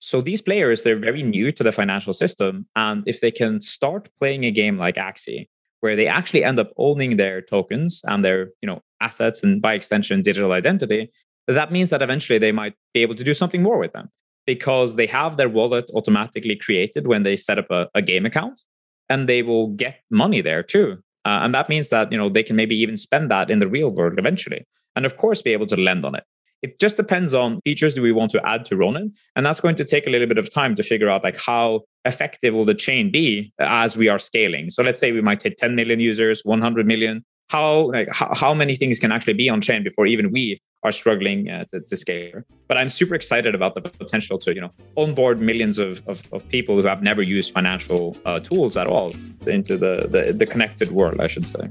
So 0.00 0.20
these 0.20 0.40
players, 0.40 0.82
they're 0.82 0.98
very 0.98 1.22
new 1.22 1.50
to 1.52 1.62
the 1.62 1.72
financial 1.72 2.12
system. 2.12 2.66
And 2.76 3.02
if 3.06 3.20
they 3.20 3.30
can 3.30 3.60
start 3.60 4.08
playing 4.18 4.44
a 4.44 4.50
game 4.50 4.78
like 4.78 4.94
Axie, 4.94 5.48
where 5.80 5.96
they 5.96 6.06
actually 6.06 6.44
end 6.44 6.58
up 6.58 6.72
owning 6.76 7.16
their 7.16 7.40
tokens 7.40 8.00
and 8.04 8.24
their 8.24 8.48
you 8.62 8.66
know 8.66 8.80
assets 9.00 9.42
and 9.42 9.62
by 9.62 9.74
extension 9.74 10.22
digital 10.22 10.52
identity, 10.52 11.10
that 11.46 11.72
means 11.72 11.90
that 11.90 12.02
eventually 12.02 12.38
they 12.38 12.52
might 12.52 12.74
be 12.94 13.00
able 13.00 13.14
to 13.14 13.24
do 13.24 13.34
something 13.34 13.62
more 13.62 13.78
with 13.78 13.92
them 13.92 14.08
because 14.46 14.96
they 14.96 15.06
have 15.06 15.36
their 15.36 15.48
wallet 15.48 15.90
automatically 15.94 16.56
created 16.56 17.06
when 17.06 17.22
they 17.22 17.36
set 17.36 17.58
up 17.58 17.70
a, 17.70 17.88
a 17.94 18.02
game 18.02 18.26
account 18.26 18.62
and 19.08 19.28
they 19.28 19.42
will 19.42 19.68
get 19.68 20.00
money 20.10 20.40
there 20.40 20.62
too. 20.62 20.96
Uh, 21.24 21.40
and 21.42 21.54
that 21.54 21.68
means 21.68 21.90
that 21.90 22.10
you 22.12 22.18
know 22.18 22.28
they 22.28 22.42
can 22.42 22.56
maybe 22.56 22.76
even 22.76 22.96
spend 22.96 23.30
that 23.30 23.50
in 23.50 23.58
the 23.58 23.68
real 23.68 23.90
world 23.90 24.18
eventually 24.18 24.64
and 24.96 25.04
of 25.04 25.16
course 25.16 25.42
be 25.42 25.52
able 25.52 25.66
to 25.66 25.76
lend 25.76 26.04
on 26.04 26.14
it 26.14 26.24
it 26.62 26.80
just 26.80 26.96
depends 26.96 27.34
on 27.34 27.60
features 27.62 27.94
do 27.94 28.02
we 28.02 28.12
want 28.12 28.30
to 28.32 28.40
add 28.44 28.64
to 28.66 28.76
Ronin. 28.76 29.12
And 29.36 29.46
that's 29.46 29.60
going 29.60 29.76
to 29.76 29.84
take 29.84 30.06
a 30.06 30.10
little 30.10 30.26
bit 30.26 30.38
of 30.38 30.52
time 30.52 30.74
to 30.76 30.82
figure 30.82 31.08
out 31.08 31.22
like 31.22 31.38
how 31.38 31.82
effective 32.04 32.54
will 32.54 32.64
the 32.64 32.74
chain 32.74 33.10
be 33.10 33.52
as 33.58 33.96
we 33.96 34.08
are 34.08 34.18
scaling. 34.18 34.70
So 34.70 34.82
let's 34.82 34.98
say 34.98 35.12
we 35.12 35.20
might 35.20 35.42
hit 35.42 35.56
10 35.58 35.74
million 35.74 36.00
users, 36.00 36.42
100 36.44 36.86
million. 36.86 37.24
How 37.48 37.92
like 37.92 38.08
how, 38.12 38.30
how 38.34 38.52
many 38.52 38.76
things 38.76 38.98
can 38.98 39.10
actually 39.10 39.32
be 39.32 39.48
on 39.48 39.62
chain 39.62 39.82
before 39.82 40.06
even 40.06 40.30
we 40.30 40.60
are 40.82 40.92
struggling 40.92 41.48
uh, 41.48 41.64
to, 41.72 41.80
to, 41.80 41.96
scale? 41.96 42.42
But 42.66 42.76
I'm 42.76 42.90
super 42.90 43.14
excited 43.14 43.54
about 43.54 43.74
the 43.74 43.80
potential 43.80 44.38
to 44.40 44.54
you 44.54 44.60
know 44.60 44.70
onboard 44.98 45.40
millions 45.40 45.78
of, 45.78 46.06
of, 46.06 46.22
of 46.30 46.46
people 46.50 46.78
who 46.78 46.86
have 46.86 47.02
never 47.02 47.22
used 47.22 47.54
financial 47.54 48.18
uh, 48.26 48.40
tools 48.40 48.76
at 48.76 48.86
all 48.86 49.14
into 49.46 49.78
the, 49.78 50.06
the 50.10 50.34
the 50.34 50.44
connected 50.44 50.90
world, 50.90 51.22
I 51.22 51.26
should 51.26 51.48
say. 51.48 51.70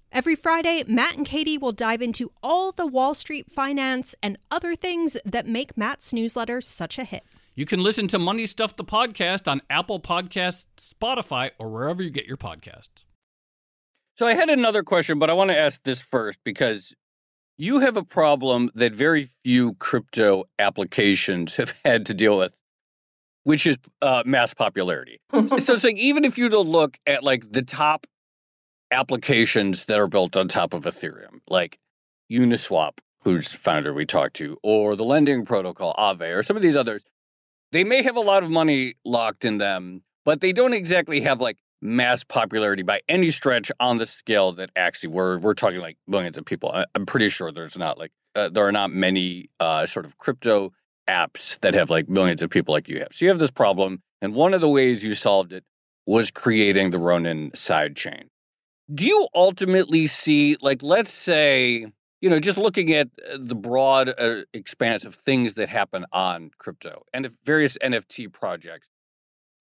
Every 0.13 0.35
Friday, 0.35 0.83
Matt 0.89 1.15
and 1.15 1.25
Katie 1.25 1.57
will 1.57 1.71
dive 1.71 2.01
into 2.01 2.33
all 2.43 2.73
the 2.73 2.85
Wall 2.85 3.13
Street 3.13 3.49
finance 3.49 4.13
and 4.21 4.37
other 4.51 4.75
things 4.75 5.15
that 5.23 5.47
make 5.47 5.77
Matt's 5.77 6.11
newsletter 6.11 6.59
such 6.59 6.99
a 6.99 7.05
hit. 7.05 7.23
You 7.55 7.65
can 7.65 7.81
listen 7.81 8.09
to 8.09 8.19
Money 8.19 8.45
Stuff 8.45 8.75
the 8.75 8.83
podcast 8.83 9.49
on 9.49 9.61
Apple 9.69 10.01
Podcasts, 10.01 10.65
Spotify, 10.77 11.51
or 11.57 11.69
wherever 11.69 12.03
you 12.03 12.09
get 12.09 12.25
your 12.25 12.35
podcasts. 12.35 13.05
So 14.17 14.27
I 14.27 14.33
had 14.33 14.49
another 14.49 14.83
question, 14.83 15.17
but 15.17 15.29
I 15.29 15.33
want 15.33 15.49
to 15.49 15.57
ask 15.57 15.81
this 15.83 16.01
first 16.01 16.39
because 16.43 16.93
you 17.57 17.79
have 17.79 17.95
a 17.95 18.03
problem 18.03 18.69
that 18.75 18.91
very 18.91 19.29
few 19.45 19.75
crypto 19.75 20.43
applications 20.59 21.55
have 21.55 21.73
had 21.85 22.05
to 22.07 22.13
deal 22.13 22.37
with, 22.37 22.51
which 23.43 23.65
is 23.65 23.77
uh, 24.01 24.23
mass 24.25 24.53
popularity. 24.53 25.21
so 25.31 25.73
it's 25.73 25.85
like 25.85 25.95
even 25.95 26.25
if 26.25 26.37
you 26.37 26.49
to 26.49 26.59
look 26.59 26.99
at 27.07 27.23
like 27.23 27.49
the 27.49 27.61
top 27.61 28.07
applications 28.91 29.85
that 29.85 29.99
are 29.99 30.07
built 30.07 30.35
on 30.37 30.47
top 30.47 30.73
of 30.73 30.83
Ethereum, 30.83 31.39
like 31.47 31.79
Uniswap, 32.31 32.99
whose 33.23 33.53
founder 33.53 33.93
we 33.93 34.05
talked 34.05 34.35
to, 34.35 34.57
or 34.63 34.95
the 34.95 35.05
lending 35.05 35.45
protocol, 35.45 35.95
Aave, 35.97 36.35
or 36.35 36.43
some 36.43 36.57
of 36.57 36.63
these 36.63 36.75
others, 36.75 37.03
they 37.71 37.83
may 37.83 38.03
have 38.03 38.15
a 38.15 38.21
lot 38.21 38.43
of 38.43 38.49
money 38.49 38.95
locked 39.05 39.45
in 39.45 39.57
them, 39.57 40.03
but 40.25 40.41
they 40.41 40.51
don't 40.51 40.73
exactly 40.73 41.21
have 41.21 41.39
like 41.39 41.57
mass 41.81 42.23
popularity 42.23 42.83
by 42.83 43.01
any 43.09 43.31
stretch 43.31 43.71
on 43.79 43.97
the 43.97 44.05
scale 44.05 44.51
that 44.53 44.69
actually 44.75 45.09
we're 45.09 45.39
we're 45.39 45.53
talking 45.53 45.79
like 45.79 45.97
millions 46.07 46.37
of 46.37 46.45
people. 46.45 46.71
I, 46.71 46.85
am 46.95 47.05
pretty 47.05 47.29
sure 47.29 47.51
there's 47.51 47.77
not 47.77 47.97
like 47.97 48.11
uh, 48.35 48.49
there 48.49 48.65
are 48.65 48.71
not 48.71 48.91
many 48.91 49.49
uh, 49.59 49.85
sort 49.85 50.05
of 50.05 50.17
crypto 50.17 50.73
apps 51.09 51.59
that 51.61 51.73
have 51.73 51.89
like 51.89 52.07
millions 52.07 52.41
of 52.41 52.49
people 52.49 52.73
like 52.73 52.87
you 52.87 52.99
have. 52.99 53.09
So 53.11 53.25
you 53.25 53.29
have 53.29 53.39
this 53.39 53.51
problem, 53.51 54.01
and 54.21 54.35
one 54.35 54.53
of 54.53 54.61
the 54.61 54.69
ways 54.69 55.03
you 55.03 55.15
solved 55.15 55.53
it 55.53 55.63
was 56.05 56.31
creating 56.31 56.91
the 56.91 56.97
Ronin 56.97 57.51
sidechain 57.51 58.25
do 58.93 59.05
you 59.05 59.27
ultimately 59.33 60.07
see, 60.07 60.57
like, 60.61 60.83
let's 60.83 61.11
say, 61.11 61.85
you 62.19 62.29
know, 62.29 62.39
just 62.39 62.57
looking 62.57 62.93
at 62.93 63.07
uh, 63.29 63.37
the 63.39 63.55
broad 63.55 64.13
uh, 64.17 64.41
expanse 64.53 65.05
of 65.05 65.15
things 65.15 65.55
that 65.55 65.69
happen 65.69 66.05
on 66.11 66.51
crypto 66.57 67.03
and 67.13 67.29
various 67.45 67.77
NFT 67.79 68.31
projects, 68.31 68.87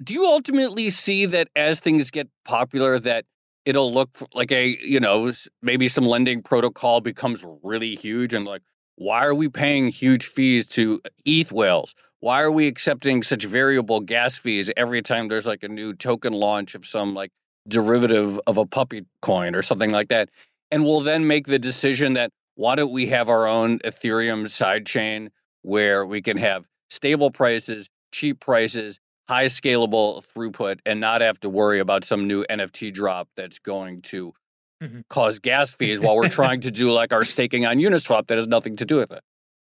do 0.02 0.14
you 0.14 0.26
ultimately 0.26 0.90
see 0.90 1.26
that 1.26 1.48
as 1.54 1.80
things 1.80 2.10
get 2.10 2.28
popular 2.44 2.98
that 2.98 3.24
it'll 3.64 3.92
look 3.92 4.18
like 4.32 4.50
a 4.50 4.78
you 4.82 4.98
know 4.98 5.32
maybe 5.60 5.86
some 5.88 6.06
lending 6.06 6.42
protocol 6.42 7.02
becomes 7.02 7.44
really 7.62 7.94
huge 7.94 8.32
and 8.32 8.46
like 8.46 8.62
why 8.96 9.24
are 9.24 9.34
we 9.34 9.48
paying 9.48 9.88
huge 9.88 10.26
fees 10.26 10.66
to 10.68 11.00
ETH 11.24 11.50
whales? 11.50 11.94
Why 12.20 12.42
are 12.42 12.50
we 12.50 12.66
accepting 12.66 13.22
such 13.22 13.44
variable 13.44 14.00
gas 14.00 14.36
fees 14.36 14.70
every 14.76 15.00
time 15.00 15.28
there's 15.28 15.46
like 15.46 15.62
a 15.62 15.68
new 15.68 15.94
token 15.94 16.34
launch 16.34 16.74
of 16.74 16.84
some 16.84 17.14
like 17.14 17.32
derivative 17.70 18.38
of 18.46 18.58
a 18.58 18.66
puppy 18.66 19.06
coin 19.22 19.54
or 19.54 19.62
something 19.62 19.90
like 19.90 20.08
that? 20.08 20.28
And 20.70 20.84
we'll 20.84 21.00
then 21.00 21.26
make 21.26 21.46
the 21.46 21.58
decision 21.58 22.12
that 22.14 22.30
why 22.54 22.74
don't 22.74 22.92
we 22.92 23.06
have 23.06 23.28
our 23.28 23.46
own 23.46 23.78
Ethereum 23.78 24.44
sidechain 24.44 25.30
where 25.62 26.04
we 26.04 26.20
can 26.20 26.36
have 26.36 26.66
stable 26.90 27.30
prices, 27.30 27.88
cheap 28.12 28.40
prices, 28.40 28.98
high 29.28 29.46
scalable 29.46 30.24
throughput, 30.26 30.80
and 30.84 31.00
not 31.00 31.20
have 31.20 31.40
to 31.40 31.48
worry 31.48 31.78
about 31.78 32.04
some 32.04 32.26
new 32.26 32.44
NFT 32.50 32.92
drop 32.92 33.28
that's 33.36 33.58
going 33.58 34.02
to 34.02 34.34
mm-hmm. 34.82 35.00
cause 35.08 35.38
gas 35.38 35.72
fees 35.72 36.00
while 36.00 36.16
we're 36.16 36.28
trying 36.40 36.60
to 36.60 36.70
do 36.70 36.92
like 36.92 37.12
our 37.12 37.24
staking 37.24 37.64
on 37.64 37.78
Uniswap 37.78 38.26
that 38.26 38.36
has 38.36 38.46
nothing 38.46 38.76
to 38.76 38.84
do 38.84 38.96
with 38.96 39.12
it. 39.12 39.22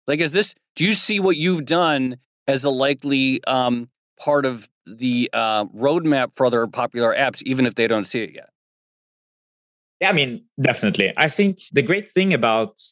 Like, 0.06 0.20
is 0.20 0.32
this? 0.32 0.54
Do 0.76 0.84
you 0.84 0.92
see 0.92 1.18
what 1.18 1.36
you've 1.36 1.64
done 1.64 2.18
as 2.46 2.64
a 2.64 2.70
likely 2.70 3.42
um, 3.44 3.88
part 4.18 4.46
of 4.46 4.68
the 4.86 5.28
uh, 5.32 5.66
roadmap 5.66 6.32
for 6.36 6.46
other 6.46 6.66
popular 6.66 7.14
apps, 7.14 7.42
even 7.42 7.66
if 7.66 7.74
they 7.74 7.86
don't 7.86 8.04
see 8.04 8.22
it 8.22 8.34
yet? 8.34 8.50
Yeah, 10.00 10.10
I 10.10 10.12
mean, 10.12 10.44
definitely. 10.60 11.12
I 11.16 11.28
think 11.28 11.60
the 11.72 11.82
great 11.82 12.10
thing 12.10 12.34
about 12.34 12.82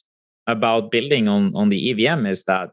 about 0.46 0.90
building 0.90 1.28
on 1.28 1.54
on 1.54 1.68
the 1.68 1.90
EVM 1.90 2.26
is 2.26 2.44
that 2.44 2.70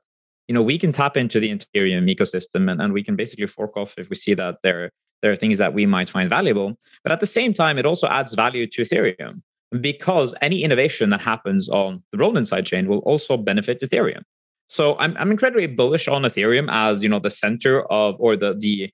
you 0.47 0.55
know 0.55 0.61
we 0.61 0.77
can 0.77 0.91
tap 0.91 1.17
into 1.17 1.39
the 1.39 1.49
Ethereum 1.49 2.13
ecosystem 2.13 2.71
and, 2.71 2.81
and 2.81 2.93
we 2.93 3.03
can 3.03 3.15
basically 3.15 3.47
fork 3.47 3.75
off 3.77 3.93
if 3.97 4.09
we 4.09 4.15
see 4.15 4.33
that 4.33 4.57
there 4.63 4.91
there 5.21 5.31
are 5.31 5.35
things 5.35 5.57
that 5.59 5.73
we 5.73 5.85
might 5.85 6.09
find 6.09 6.29
valuable. 6.29 6.77
But 7.03 7.11
at 7.11 7.19
the 7.19 7.25
same 7.27 7.53
time, 7.53 7.77
it 7.77 7.85
also 7.85 8.07
adds 8.07 8.33
value 8.33 8.67
to 8.67 8.81
Ethereum 8.81 9.41
because 9.79 10.33
any 10.41 10.63
innovation 10.63 11.09
that 11.11 11.21
happens 11.21 11.69
on 11.69 12.03
the 12.11 12.17
Ronin 12.17 12.43
sidechain 12.43 12.87
will 12.87 12.99
also 12.99 13.37
benefit 13.37 13.81
Ethereum. 13.81 14.23
So 14.67 14.97
I'm 14.99 15.15
I'm 15.17 15.31
incredibly 15.31 15.67
bullish 15.67 16.07
on 16.07 16.23
Ethereum 16.23 16.67
as 16.71 17.03
you 17.03 17.09
know 17.09 17.19
the 17.19 17.31
center 17.31 17.81
of 17.91 18.15
or 18.19 18.37
the 18.37 18.53
the 18.57 18.91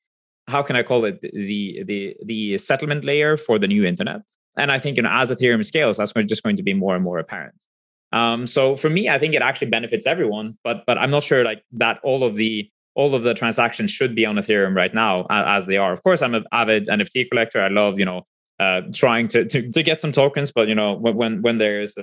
how 0.48 0.64
can 0.64 0.76
I 0.76 0.84
call 0.84 1.06
it 1.06 1.22
the 1.22 1.84
the 1.86 2.16
the 2.26 2.58
settlement 2.58 3.04
layer 3.04 3.38
for 3.38 3.60
the 3.60 3.68
new 3.68 3.86
internet. 3.86 4.22
And 4.58 4.72
I 4.72 4.80
think 4.80 4.98
you 4.98 5.04
know 5.04 5.12
as 5.12 5.32
Ethereum 5.32 5.66
scales, 5.66 5.98
that's 5.98 6.14
just 6.28 6.43
going 6.43 6.58
to 6.58 6.64
be 6.64 6.74
more 6.74 6.95
and 6.95 7.04
more 7.04 7.20
apparent. 7.20 7.56
Um, 8.14 8.48
so 8.48 8.78
for 8.78 8.89
me, 8.89 9.10
I 9.10 9.20
think 9.20 9.34
it 9.34 9.41
actually 9.41 9.68
benefits 9.68 10.06
everyone, 10.06 10.58
but 10.64 10.86
but 10.86 10.98
I'm 10.98 11.12
not 11.12 11.24
sure 11.24 11.43
like 11.43 11.64
that 11.74 12.00
all 12.04 12.24
of 12.24 12.36
the 12.36 12.70
all 12.95 13.14
of 13.14 13.24
the 13.24 13.34
transactions 13.34 13.91
should 13.91 14.16
be 14.16 14.26
on 14.26 14.36
Ethereum 14.36 14.76
right 14.76 14.93
now 14.93 15.28
as 15.30 15.68
they 15.68 15.78
are. 15.78 15.93
Of 15.93 16.02
course, 16.04 16.22
I'm 16.24 16.34
an 16.34 16.45
avid 16.52 16.88
NFT 16.88 17.30
collector. 17.30 17.62
I 17.62 17.68
love, 17.68 18.00
you 18.00 18.06
know, 18.06 18.24
uh, 18.60 18.82
trying 18.91 19.28
to, 19.28 19.45
to, 19.45 19.72
to 19.72 19.84
get 19.84 20.02
some 20.02 20.12
tokens, 20.12 20.52
but 20.52 20.68
you 20.68 20.74
know, 20.74 20.93
when 20.93 21.43
when 21.43 21.60
there's 21.60 21.95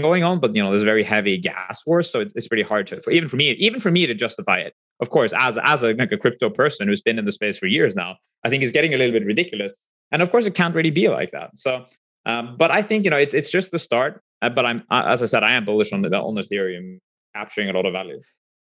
going 0.00 0.24
on, 0.24 0.40
but 0.40 0.54
you 0.54 0.62
know, 0.62 0.70
there's 0.70 0.82
very 0.82 1.04
heavy 1.04 1.36
gas 1.36 1.82
wars, 1.84 2.10
so 2.10 2.20
it's, 2.20 2.32
it's 2.34 2.48
pretty 2.48 2.62
hard 2.62 2.86
to 2.86 3.00
even 3.10 3.28
for 3.28 3.36
me, 3.36 3.50
even 3.52 3.80
for 3.80 3.90
me 3.90 4.06
to 4.06 4.14
justify 4.14 4.58
it. 4.58 4.74
Of 5.00 5.10
course, 5.10 5.32
as 5.36 5.58
as 5.62 5.82
a, 5.82 5.92
like 5.94 6.12
a 6.12 6.16
crypto 6.16 6.48
person 6.48 6.88
who's 6.88 7.02
been 7.02 7.18
in 7.18 7.24
the 7.24 7.32
space 7.32 7.58
for 7.58 7.66
years 7.66 7.94
now, 7.94 8.16
I 8.44 8.48
think 8.48 8.62
it's 8.62 8.72
getting 8.72 8.94
a 8.94 8.96
little 8.96 9.12
bit 9.12 9.26
ridiculous. 9.26 9.76
And 10.12 10.22
of 10.22 10.30
course, 10.30 10.46
it 10.46 10.54
can't 10.54 10.74
really 10.74 10.90
be 10.90 11.08
like 11.08 11.32
that. 11.32 11.50
So, 11.56 11.84
um, 12.26 12.56
but 12.56 12.70
I 12.70 12.82
think 12.82 13.04
you 13.04 13.10
know, 13.10 13.16
it's 13.16 13.34
it's 13.34 13.50
just 13.50 13.72
the 13.72 13.78
start. 13.78 14.22
Uh, 14.40 14.48
but 14.48 14.64
I'm 14.64 14.84
as 14.90 15.22
I 15.22 15.26
said, 15.26 15.42
I 15.42 15.52
am 15.52 15.64
bullish 15.64 15.92
on 15.92 16.02
the 16.02 16.08
on 16.16 16.36
Ethereum 16.36 16.98
capturing 17.34 17.68
a 17.68 17.72
lot 17.72 17.86
of 17.86 17.92
value. 17.92 18.20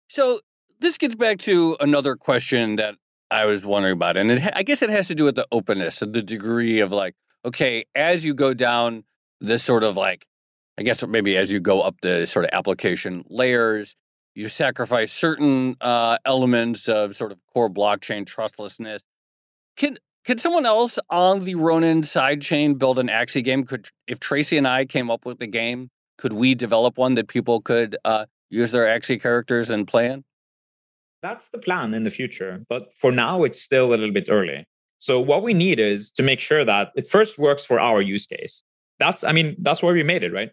So 0.09 0.39
this 0.79 0.97
gets 0.97 1.15
back 1.15 1.39
to 1.39 1.77
another 1.79 2.15
question 2.15 2.75
that 2.77 2.95
I 3.31 3.45
was 3.45 3.65
wondering 3.65 3.93
about, 3.93 4.17
and 4.17 4.31
it, 4.31 4.53
I 4.53 4.63
guess 4.63 4.81
it 4.81 4.89
has 4.89 5.07
to 5.07 5.15
do 5.15 5.23
with 5.23 5.35
the 5.35 5.47
openness 5.51 6.01
and 6.01 6.13
the 6.13 6.21
degree 6.21 6.79
of 6.79 6.91
like, 6.91 7.15
okay, 7.45 7.85
as 7.95 8.23
you 8.23 8.33
go 8.33 8.53
down 8.53 9.03
this 9.41 9.63
sort 9.63 9.83
of 9.83 9.97
like, 9.97 10.25
I 10.77 10.83
guess 10.83 11.05
maybe 11.05 11.37
as 11.37 11.51
you 11.51 11.59
go 11.59 11.81
up 11.81 11.95
the 12.01 12.25
sort 12.25 12.45
of 12.45 12.51
application 12.53 13.23
layers, 13.29 13.95
you 14.35 14.47
sacrifice 14.47 15.13
certain 15.13 15.75
uh, 15.81 16.17
elements 16.25 16.89
of 16.89 17.15
sort 17.15 17.31
of 17.31 17.37
core 17.53 17.69
blockchain 17.69 18.25
trustlessness. 18.25 19.03
Can 19.77 19.97
can 20.25 20.37
someone 20.37 20.65
else 20.65 20.97
on 21.09 21.43
the 21.43 21.55
Ronin 21.55 22.01
sidechain 22.01 22.77
build 22.77 22.97
an 22.97 23.07
Axie 23.07 23.43
game? 23.43 23.65
Could 23.65 23.89
if 24.07 24.19
Tracy 24.19 24.57
and 24.57 24.67
I 24.67 24.85
came 24.85 25.11
up 25.11 25.25
with 25.25 25.39
the 25.39 25.47
game, 25.47 25.89
could 26.17 26.33
we 26.33 26.55
develop 26.55 26.97
one 26.97 27.15
that 27.15 27.27
people 27.27 27.61
could 27.61 27.97
uh, 28.05 28.25
use 28.49 28.71
their 28.71 28.85
Axie 28.85 29.21
characters 29.21 29.69
and 29.69 29.87
play 29.87 30.07
in? 30.07 30.23
that's 31.23 31.49
the 31.49 31.57
plan 31.57 31.95
in 31.95 32.03
the 32.03 32.11
future. 32.11 32.63
But 32.69 32.95
for 32.95 33.11
now, 33.11 33.43
it's 33.43 33.59
still 33.59 33.87
a 33.87 33.91
little 33.91 34.11
bit 34.11 34.27
early. 34.29 34.67
So 34.99 35.19
what 35.19 35.41
we 35.41 35.53
need 35.53 35.79
is 35.79 36.11
to 36.11 36.23
make 36.23 36.39
sure 36.39 36.63
that 36.65 36.89
it 36.95 37.07
first 37.07 37.39
works 37.39 37.65
for 37.65 37.79
our 37.79 38.01
use 38.01 38.27
case. 38.27 38.61
That's, 38.99 39.23
I 39.23 39.31
mean, 39.31 39.55
that's 39.59 39.81
why 39.81 39.91
we 39.91 40.03
made 40.03 40.23
it, 40.23 40.31
right? 40.31 40.51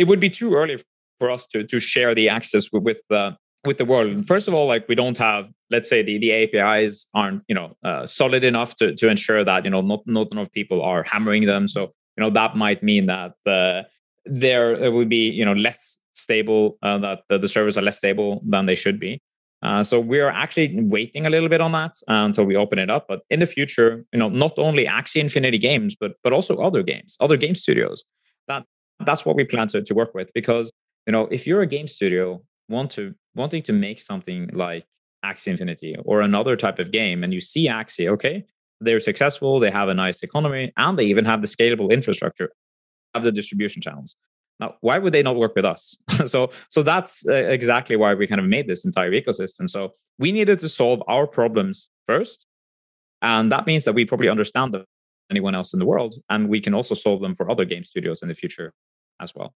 It 0.00 0.06
would 0.08 0.20
be 0.20 0.30
too 0.30 0.54
early 0.54 0.76
for 1.18 1.30
us 1.30 1.46
to 1.52 1.58
to 1.72 1.78
share 1.78 2.14
the 2.14 2.28
access 2.28 2.64
with 2.72 2.84
with, 2.88 3.02
uh, 3.10 3.32
with 3.66 3.78
the 3.78 3.84
world. 3.84 4.26
First 4.26 4.48
of 4.48 4.54
all, 4.54 4.66
like 4.66 4.88
we 4.88 4.94
don't 4.94 5.18
have, 5.18 5.44
let's 5.70 5.88
say, 5.88 6.02
the 6.02 6.18
the 6.18 6.32
APIs 6.32 7.06
aren't 7.14 7.42
you 7.48 7.54
know 7.54 7.68
uh, 7.84 8.06
solid 8.06 8.42
enough 8.44 8.76
to 8.76 8.94
to 9.00 9.08
ensure 9.08 9.44
that 9.44 9.64
you 9.64 9.70
know 9.70 9.82
not 9.82 10.02
not 10.06 10.28
enough 10.32 10.50
people 10.52 10.82
are 10.82 11.02
hammering 11.02 11.44
them. 11.46 11.68
So 11.68 11.82
you 12.16 12.22
know 12.22 12.30
that 12.30 12.56
might 12.56 12.82
mean 12.82 13.06
that 13.06 13.34
uh, 13.46 13.82
there 14.24 14.90
will 14.90 15.10
be 15.18 15.24
you 15.30 15.44
know 15.44 15.56
less 15.68 15.98
stable 16.14 16.78
uh, 16.82 16.98
that 16.98 17.20
the, 17.28 17.38
the 17.38 17.48
servers 17.48 17.78
are 17.78 17.82
less 17.82 17.98
stable 17.98 18.42
than 18.44 18.66
they 18.66 18.74
should 18.74 18.98
be 19.00 19.22
uh, 19.62 19.84
so 19.84 20.00
we 20.00 20.20
are 20.20 20.30
actually 20.30 20.80
waiting 20.80 21.26
a 21.26 21.30
little 21.30 21.48
bit 21.48 21.60
on 21.60 21.72
that 21.72 21.94
until 22.08 22.44
we 22.44 22.56
open 22.56 22.78
it 22.78 22.88
up. 22.88 23.06
But 23.08 23.20
in 23.28 23.40
the 23.40 23.46
future, 23.46 24.04
you 24.12 24.18
know, 24.18 24.28
not 24.28 24.52
only 24.56 24.86
Axie 24.86 25.20
Infinity 25.20 25.58
games, 25.58 25.94
but 25.98 26.12
but 26.24 26.32
also 26.32 26.56
other 26.58 26.82
games, 26.82 27.16
other 27.20 27.36
game 27.36 27.54
studios. 27.54 28.04
That 28.48 28.64
that's 29.04 29.24
what 29.24 29.36
we 29.36 29.44
plan 29.44 29.68
to, 29.68 29.82
to 29.82 29.94
work 29.94 30.14
with. 30.14 30.30
Because 30.34 30.70
you 31.06 31.12
know, 31.12 31.26
if 31.30 31.46
you're 31.46 31.62
a 31.62 31.66
game 31.66 31.88
studio 31.88 32.42
want 32.68 32.90
to 32.92 33.14
wanting 33.34 33.62
to 33.64 33.72
make 33.72 34.00
something 34.00 34.48
like 34.52 34.84
Axie 35.24 35.48
Infinity 35.48 35.96
or 36.04 36.20
another 36.20 36.56
type 36.56 36.78
of 36.78 36.90
game, 36.92 37.24
and 37.24 37.32
you 37.32 37.40
see 37.40 37.68
Axie, 37.68 38.08
okay, 38.08 38.44
they're 38.80 39.00
successful, 39.00 39.60
they 39.60 39.70
have 39.70 39.88
a 39.88 39.94
nice 39.94 40.22
economy, 40.22 40.72
and 40.76 40.98
they 40.98 41.04
even 41.04 41.24
have 41.24 41.42
the 41.42 41.48
scalable 41.48 41.90
infrastructure, 41.90 42.50
have 43.14 43.24
the 43.24 43.32
distribution 43.32 43.82
channels. 43.82 44.14
Now, 44.58 44.74
why 44.80 44.98
would 44.98 45.12
they 45.12 45.22
not 45.22 45.36
work 45.36 45.54
with 45.56 45.64
us? 45.64 45.96
so, 46.26 46.50
so 46.68 46.82
that's 46.82 47.26
uh, 47.26 47.34
exactly 47.34 47.96
why 47.96 48.14
we 48.14 48.26
kind 48.26 48.40
of 48.40 48.46
made 48.46 48.68
this 48.68 48.84
entire 48.84 49.10
ecosystem. 49.10 49.68
So 49.68 49.94
we 50.18 50.32
needed 50.32 50.58
to 50.60 50.68
solve 50.68 51.02
our 51.08 51.26
problems 51.26 51.88
first, 52.06 52.46
and 53.22 53.50
that 53.52 53.66
means 53.66 53.84
that 53.84 53.94
we 53.94 54.04
probably 54.04 54.28
understand 54.28 54.74
them 54.74 54.84
anyone 55.30 55.54
else 55.54 55.72
in 55.72 55.78
the 55.78 55.86
world, 55.86 56.16
and 56.28 56.48
we 56.48 56.60
can 56.60 56.74
also 56.74 56.94
solve 56.94 57.20
them 57.20 57.34
for 57.34 57.50
other 57.50 57.64
game 57.64 57.84
studios 57.84 58.22
in 58.22 58.28
the 58.28 58.34
future 58.34 58.72
as 59.20 59.34
well. 59.34 59.54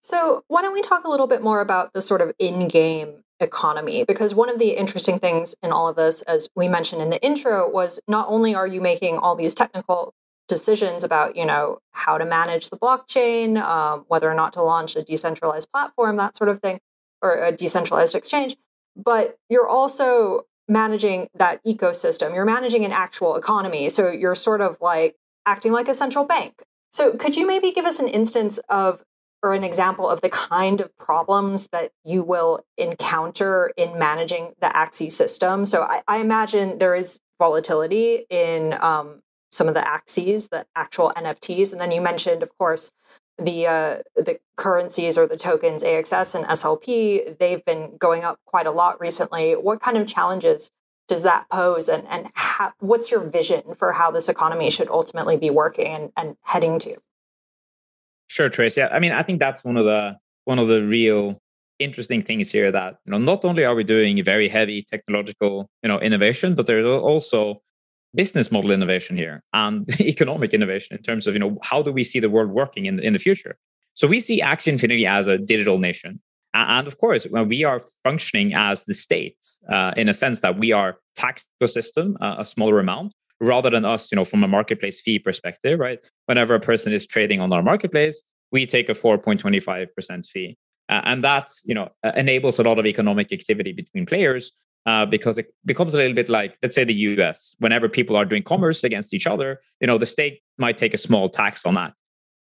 So, 0.00 0.44
why 0.48 0.62
don't 0.62 0.72
we 0.72 0.82
talk 0.82 1.04
a 1.04 1.10
little 1.10 1.26
bit 1.26 1.42
more 1.42 1.60
about 1.60 1.92
the 1.92 2.02
sort 2.02 2.20
of 2.20 2.32
in-game 2.38 3.22
economy? 3.38 4.04
Because 4.04 4.34
one 4.34 4.48
of 4.48 4.58
the 4.58 4.70
interesting 4.70 5.18
things 5.18 5.54
in 5.62 5.70
all 5.70 5.88
of 5.88 5.96
this 5.96 6.22
as 6.22 6.48
we 6.56 6.68
mentioned 6.68 7.02
in 7.02 7.10
the 7.10 7.22
intro 7.22 7.68
was 7.68 8.00
not 8.08 8.28
only 8.28 8.54
are 8.54 8.66
you 8.66 8.80
making 8.80 9.18
all 9.18 9.36
these 9.36 9.54
technical 9.54 10.14
decisions 10.48 11.04
about 11.04 11.36
you 11.36 11.46
know 11.46 11.78
how 11.92 12.18
to 12.18 12.24
manage 12.24 12.68
the 12.68 12.76
blockchain 12.76 13.56
um, 13.62 14.04
whether 14.08 14.28
or 14.28 14.34
not 14.34 14.52
to 14.52 14.60
launch 14.60 14.96
a 14.96 15.02
decentralized 15.02 15.70
platform 15.72 16.16
that 16.16 16.36
sort 16.36 16.50
of 16.50 16.58
thing 16.58 16.80
or 17.22 17.36
a 17.44 17.52
decentralized 17.52 18.16
exchange 18.16 18.56
but 18.96 19.36
you're 19.48 19.68
also 19.68 20.44
managing 20.68 21.28
that 21.34 21.64
ecosystem. 21.64 22.34
You're 22.34 22.44
managing 22.44 22.84
an 22.84 22.92
actual 22.92 23.36
economy. 23.36 23.88
So 23.90 24.10
you're 24.10 24.34
sort 24.34 24.60
of 24.60 24.78
like 24.80 25.16
acting 25.46 25.72
like 25.72 25.88
a 25.88 25.94
central 25.94 26.24
bank 26.24 26.62
so 26.92 27.16
could 27.16 27.36
you 27.36 27.46
maybe 27.46 27.72
give 27.72 27.84
us 27.84 27.98
an 27.98 28.08
instance 28.08 28.58
of 28.68 29.02
or 29.42 29.54
an 29.54 29.64
example 29.64 30.08
of 30.08 30.20
the 30.20 30.28
kind 30.28 30.80
of 30.80 30.96
problems 30.98 31.68
that 31.72 31.90
you 32.04 32.22
will 32.22 32.64
encounter 32.78 33.72
in 33.76 33.98
managing 33.98 34.52
the 34.60 34.68
Axie 34.68 35.10
system. 35.10 35.66
So 35.66 35.82
I, 35.82 36.02
I 36.06 36.18
imagine 36.18 36.78
there 36.78 36.94
is 36.94 37.18
volatility 37.40 38.24
in 38.30 38.74
um, 38.74 39.20
some 39.50 39.66
of 39.66 39.74
the 39.74 39.80
Axies, 39.80 40.48
the 40.50 40.64
actual 40.76 41.10
NFTs, 41.16 41.72
and 41.72 41.80
then 41.80 41.90
you 41.90 42.00
mentioned, 42.00 42.42
of 42.42 42.56
course, 42.56 42.92
the 43.38 43.66
uh, 43.66 43.96
the 44.14 44.38
currencies 44.56 45.18
or 45.18 45.26
the 45.26 45.36
tokens 45.36 45.82
AXS 45.82 46.34
and 46.34 46.44
SLP. 46.44 47.38
They've 47.38 47.64
been 47.64 47.96
going 47.96 48.22
up 48.24 48.38
quite 48.46 48.66
a 48.66 48.70
lot 48.70 49.00
recently. 49.00 49.54
What 49.54 49.80
kind 49.80 49.96
of 49.96 50.06
challenges 50.06 50.70
does 51.08 51.22
that 51.22 51.48
pose, 51.50 51.88
and 51.88 52.06
and 52.08 52.30
how, 52.34 52.72
what's 52.78 53.10
your 53.10 53.20
vision 53.20 53.74
for 53.74 53.92
how 53.92 54.10
this 54.10 54.28
economy 54.28 54.70
should 54.70 54.88
ultimately 54.88 55.36
be 55.36 55.50
working 55.50 55.86
and, 55.86 56.12
and 56.16 56.36
heading 56.42 56.78
to? 56.80 56.96
Sure, 58.28 58.48
Trace. 58.48 58.76
Yeah, 58.76 58.88
I 58.88 58.98
mean, 58.98 59.12
I 59.12 59.22
think 59.22 59.38
that's 59.38 59.64
one 59.64 59.76
of 59.76 59.84
the 59.84 60.16
one 60.44 60.58
of 60.58 60.68
the 60.68 60.82
real 60.82 61.40
interesting 61.78 62.22
things 62.22 62.50
here 62.50 62.70
that 62.70 62.98
you 63.04 63.10
know 63.10 63.18
not 63.18 63.44
only 63.44 63.64
are 63.64 63.74
we 63.74 63.84
doing 63.84 64.22
very 64.24 64.48
heavy 64.48 64.86
technological 64.90 65.68
you 65.82 65.88
know 65.88 65.98
innovation 66.00 66.54
but 66.54 66.66
there's 66.66 66.86
also 66.86 67.60
business 68.14 68.52
model 68.52 68.70
innovation 68.70 69.16
here 69.16 69.42
and 69.52 69.88
economic 70.00 70.54
innovation 70.54 70.96
in 70.96 71.02
terms 71.02 71.26
of 71.26 71.34
you 71.34 71.40
know 71.40 71.58
how 71.62 71.82
do 71.82 71.90
we 71.90 72.04
see 72.04 72.20
the 72.20 72.30
world 72.30 72.50
working 72.50 72.86
in, 72.86 73.00
in 73.00 73.12
the 73.12 73.18
future 73.18 73.56
so 73.94 74.06
we 74.06 74.20
see 74.20 74.40
Axie 74.40 74.68
Infinity 74.68 75.06
as 75.06 75.26
a 75.26 75.38
digital 75.38 75.78
nation 75.78 76.20
And 76.54 76.86
of 76.86 76.98
course, 76.98 77.24
when 77.24 77.48
we 77.48 77.64
are 77.64 77.82
functioning 78.04 78.52
as 78.54 78.84
the 78.84 78.94
state, 78.94 79.38
uh, 79.72 79.92
in 79.96 80.08
a 80.08 80.14
sense 80.14 80.40
that 80.40 80.58
we 80.58 80.72
are 80.72 80.98
tax 81.16 81.44
ecosystem, 81.62 82.14
uh, 82.20 82.36
a 82.38 82.44
smaller 82.44 82.78
amount, 82.78 83.14
rather 83.40 83.70
than 83.70 83.84
us, 83.84 84.12
you 84.12 84.16
know, 84.16 84.24
from 84.24 84.44
a 84.44 84.48
marketplace 84.48 85.00
fee 85.00 85.18
perspective, 85.18 85.78
right? 85.78 85.98
Whenever 86.26 86.54
a 86.54 86.60
person 86.60 86.92
is 86.92 87.06
trading 87.06 87.40
on 87.40 87.52
our 87.52 87.62
marketplace, 87.62 88.22
we 88.52 88.66
take 88.66 88.88
a 88.88 88.94
4.25% 88.94 90.26
fee. 90.26 90.56
Uh, 90.88 91.00
and 91.04 91.24
that, 91.24 91.48
you 91.64 91.74
know, 91.74 91.88
uh, 92.04 92.12
enables 92.16 92.58
a 92.58 92.62
lot 92.62 92.78
of 92.78 92.86
economic 92.86 93.32
activity 93.32 93.72
between 93.72 94.04
players 94.04 94.52
uh, 94.86 95.06
because 95.06 95.38
it 95.38 95.54
becomes 95.64 95.94
a 95.94 95.96
little 95.96 96.14
bit 96.14 96.28
like, 96.28 96.56
let's 96.62 96.74
say, 96.74 96.84
the 96.84 96.94
US. 96.94 97.54
Whenever 97.58 97.88
people 97.88 98.14
are 98.14 98.24
doing 98.24 98.42
commerce 98.42 98.84
against 98.84 99.14
each 99.14 99.26
other, 99.26 99.60
you 99.80 99.86
know, 99.86 99.98
the 99.98 100.06
state 100.06 100.40
might 100.58 100.76
take 100.76 100.92
a 100.92 100.98
small 100.98 101.28
tax 101.28 101.64
on 101.64 101.74
that. 101.74 101.94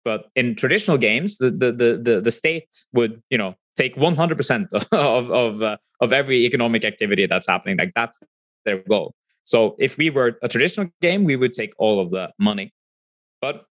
But 0.03 0.29
in 0.35 0.55
traditional 0.55 0.97
games, 0.97 1.37
the 1.37 1.51
the 1.51 1.71
the 1.71 1.99
the, 2.01 2.21
the 2.21 2.31
state 2.31 2.69
would, 2.93 3.21
you 3.29 3.37
know, 3.37 3.55
take 3.79 3.95
100% 3.95 4.67
of 4.91 5.31
of 5.31 5.63
uh, 5.63 5.77
of 6.01 6.13
every 6.13 6.45
economic 6.45 6.83
activity 6.85 7.25
that's 7.25 7.47
happening. 7.47 7.77
Like 7.77 7.93
that's 7.95 8.19
their 8.65 8.79
goal. 8.89 9.15
So 9.45 9.75
if 9.79 9.97
we 9.97 10.09
were 10.09 10.37
a 10.43 10.47
traditional 10.47 10.87
game, 11.01 11.23
we 11.23 11.35
would 11.35 11.53
take 11.53 11.71
all 11.77 11.99
of 11.99 12.11
the 12.11 12.31
money. 12.37 12.73
But 13.41 13.65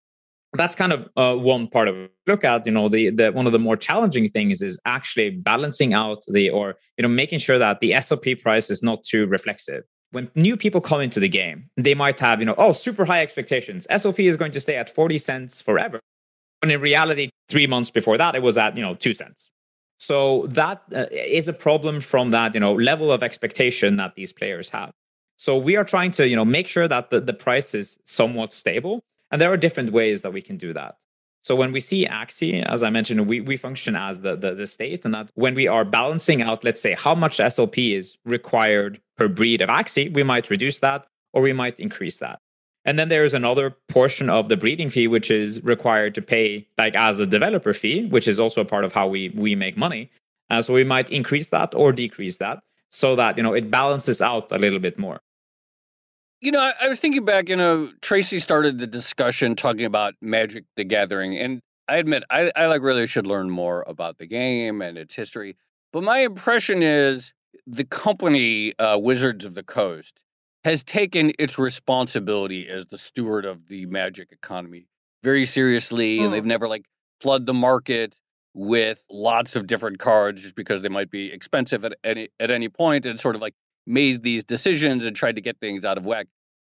that's 0.53 0.75
kind 0.75 0.93
of 0.93 1.09
uh, 1.17 1.37
one 1.37 1.69
part 1.69 1.89
of 1.89 2.09
look 2.27 2.45
at 2.45 2.67
you 2.67 2.73
know 2.73 2.89
the, 2.89 3.11
the 3.11 3.31
one 3.33 3.47
of 3.47 3.53
the 3.53 3.59
more 3.59 3.77
challenging 3.77 4.29
things 4.29 4.63
is 4.63 4.79
actually 4.87 5.31
balancing 5.31 5.93
out 5.93 6.23
the 6.29 6.49
or 6.51 6.77
you 6.97 7.03
know 7.03 7.09
making 7.09 7.39
sure 7.39 7.59
that 7.59 7.81
the 7.81 7.91
SLP 7.93 8.41
price 8.41 8.71
is 8.71 8.83
not 8.83 9.05
too 9.05 9.27
reflexive 9.27 9.83
when 10.13 10.31
new 10.35 10.57
people 10.57 10.81
come 10.81 11.01
into 11.01 11.21
the 11.21 11.29
game 11.29 11.69
they 11.77 11.95
might 11.95 12.19
have 12.21 12.41
you 12.41 12.47
know 12.47 12.55
oh 12.57 12.73
super 12.73 13.05
high 13.05 13.21
expectations 13.21 13.87
SLP 13.91 14.21
is 14.21 14.37
going 14.37 14.53
to 14.53 14.61
stay 14.61 14.77
at 14.77 14.89
40 14.89 15.19
cents 15.19 15.61
forever 15.61 16.01
when 16.63 16.71
in 16.71 16.81
reality 16.81 17.29
three 17.51 17.67
months 17.67 17.91
before 17.91 18.17
that 18.17 18.35
it 18.35 18.43
was 18.43 18.57
at 18.57 18.77
you 18.77 18.83
know 18.83 18.95
two 18.95 19.13
cents 19.13 19.51
so 19.99 20.47
that 20.49 20.83
uh, 20.95 21.07
is 21.11 21.49
a 21.49 21.53
problem 21.53 22.01
from 22.01 22.31
that 22.31 22.55
you 22.55 22.61
know 22.61 22.75
level 22.75 23.11
of 23.11 23.23
expectation 23.23 23.97
that 23.97 24.15
these 24.15 24.33
players 24.33 24.69
have 24.69 24.93
so 25.37 25.57
we 25.57 25.77
are 25.77 25.85
trying 25.85 26.11
to 26.13 26.29
you 26.29 26.37
know 26.37 26.45
make 26.45 26.67
sure 26.67 26.89
that 26.89 27.11
the, 27.11 27.21
the 27.21 27.33
price 27.33 27.75
is 27.75 27.99
somewhat 28.05 28.53
stable 28.53 29.03
and 29.31 29.41
there 29.41 29.53
are 29.53 29.57
different 29.57 29.93
ways 29.93 30.23
that 30.23 30.33
we 30.33 30.43
can 30.43 30.57
do 30.57 30.73
that. 30.73 30.97
So 31.43 31.55
when 31.55 31.71
we 31.71 31.81
see 31.81 32.07
Axie, 32.07 32.65
as 32.65 32.83
I 32.83 32.91
mentioned, 32.91 33.29
we, 33.29 33.41
we 33.41 33.57
function 33.57 33.95
as 33.95 34.23
the, 34.23 34.35
the, 34.35 34.55
the 34.55 34.67
state, 34.67 35.05
and 35.05 35.15
that 35.15 35.31
when 35.35 35.55
we 35.55 35.69
are 35.69 35.85
balancing 35.85 36.43
out, 36.43 36.65
let's 36.65 36.81
say, 36.81 36.95
how 36.95 37.15
much 37.15 37.39
SLP 37.39 37.97
is 37.97 38.17
required 38.25 39.01
per 39.17 39.29
breed 39.29 39.61
of 39.61 39.69
Axie, 39.69 40.13
we 40.13 40.25
might 40.25 40.51
reduce 40.51 40.81
that 40.81 41.07
or 41.33 41.43
we 41.43 41.53
might 41.53 41.79
increase 41.79 42.19
that. 42.19 42.41
And 42.87 42.99
then 42.99 43.09
there's 43.09 43.35
another 43.35 43.77
portion 43.89 44.31
of 44.31 44.49
the 44.49 44.57
breeding 44.57 44.91
fee 44.91 45.09
which 45.09 45.29
is 45.31 45.63
required 45.65 46.15
to 46.15 46.23
pay 46.23 46.69
like 46.79 46.95
as 46.95 47.19
a 47.19 47.27
developer 47.27 47.75
fee, 47.75 48.07
which 48.07 48.29
is 48.29 48.39
also 48.39 48.61
a 48.61 48.65
part 48.65 48.85
of 48.85 48.93
how 48.93 49.09
we 49.09 49.31
we 49.31 49.55
make 49.57 49.77
money. 49.77 50.11
Uh, 50.49 50.63
so 50.63 50.73
we 50.73 50.85
might 50.85 51.11
increase 51.11 51.49
that 51.49 51.75
or 51.75 51.93
decrease 51.93 52.39
that 52.39 52.61
so 52.91 53.17
that 53.17 53.37
you 53.37 53.43
know 53.43 53.53
it 53.53 53.71
balances 53.71 54.23
out 54.23 54.51
a 54.53 54.59
little 54.59 54.79
bit 54.79 54.99
more. 54.99 55.21
You 56.41 56.53
know, 56.53 56.61
I, 56.61 56.75
I, 56.83 56.89
was 56.89 57.01
thinking 57.01 57.25
back, 57.25 57.49
you 57.49 57.57
know, 57.57 57.91
Tracy 58.03 58.39
started 58.39 58.79
the 58.79 58.87
discussion 58.87 59.57
talking 59.57 59.87
about 59.87 60.15
Magic 60.21 60.65
the 60.77 60.85
Gathering. 60.85 61.37
And 61.37 61.61
I 61.89 61.97
admit, 61.97 62.25
I, 62.31 62.53
I 62.55 62.67
like 62.67 62.83
really 62.83 63.07
should 63.07 63.27
learn 63.27 63.49
more 63.49 63.85
about 63.89 64.19
the 64.19 64.27
game 64.27 64.83
and 64.83 64.99
its 64.99 65.15
history. 65.15 65.57
But 65.95 66.03
my 66.03 66.19
impression 66.19 66.83
is 66.83 67.33
the 67.67 67.85
company, 67.85 68.79
uh, 68.79 68.99
Wizards 68.99 69.47
of 69.47 69.55
the 69.55 69.63
Coast, 69.63 70.23
has 70.67 70.83
taken 70.83 71.31
its 71.39 71.61
responsibility 71.61 72.69
as 72.69 72.87
the 72.87 72.99
steward 72.99 73.45
of 73.45 73.69
the 73.69 73.87
Magic 73.87 74.33
economy 74.33 74.89
very 75.23 75.45
seriously. 75.45 76.19
And 76.19 76.35
they've 76.35 76.43
mm. 76.43 76.47
never 76.47 76.67
like 76.67 76.87
flood 77.21 77.47
the 77.47 77.55
market 77.55 78.17
with 78.53 79.05
lots 79.09 79.55
of 79.55 79.69
different 79.69 80.01
cards 80.01 80.43
just 80.43 80.57
because 80.57 80.83
they 80.83 80.89
might 80.89 81.09
be 81.09 81.33
expensive 81.33 81.85
at 81.85 81.95
any 82.03 82.31
at 82.41 82.51
any 82.51 82.69
point 82.69 83.07
and 83.07 83.21
sort 83.21 83.37
of 83.37 83.41
like 83.41 83.55
made 83.87 84.25
these 84.25 84.43
decisions 84.43 85.05
and 85.05 85.15
tried 85.15 85.37
to 85.37 85.41
get 85.41 85.57
things 85.61 85.85
out 85.85 85.99
of 85.99 86.05
whack. 86.05 86.27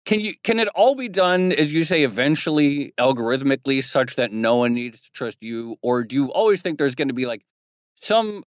Can 0.03 0.19
you 0.19 0.33
can 0.43 0.59
it 0.59 0.67
all 0.75 0.93
be 0.93 1.07
done, 1.07 1.53
as 1.53 1.71
you 1.71 1.85
say, 1.85 2.03
eventually 2.03 2.93
algorithmically, 2.99 3.81
such 3.81 4.17
that 4.17 4.33
no 4.33 4.57
one 4.57 4.73
needs 4.73 4.99
to 4.99 5.11
trust 5.11 5.37
you, 5.39 5.77
or 5.81 6.03
do 6.03 6.13
you 6.17 6.29
always 6.33 6.61
think 6.61 6.77
there's 6.77 6.95
going 6.95 7.07
to 7.07 7.13
be 7.13 7.25
like 7.25 7.45
some 7.95 8.43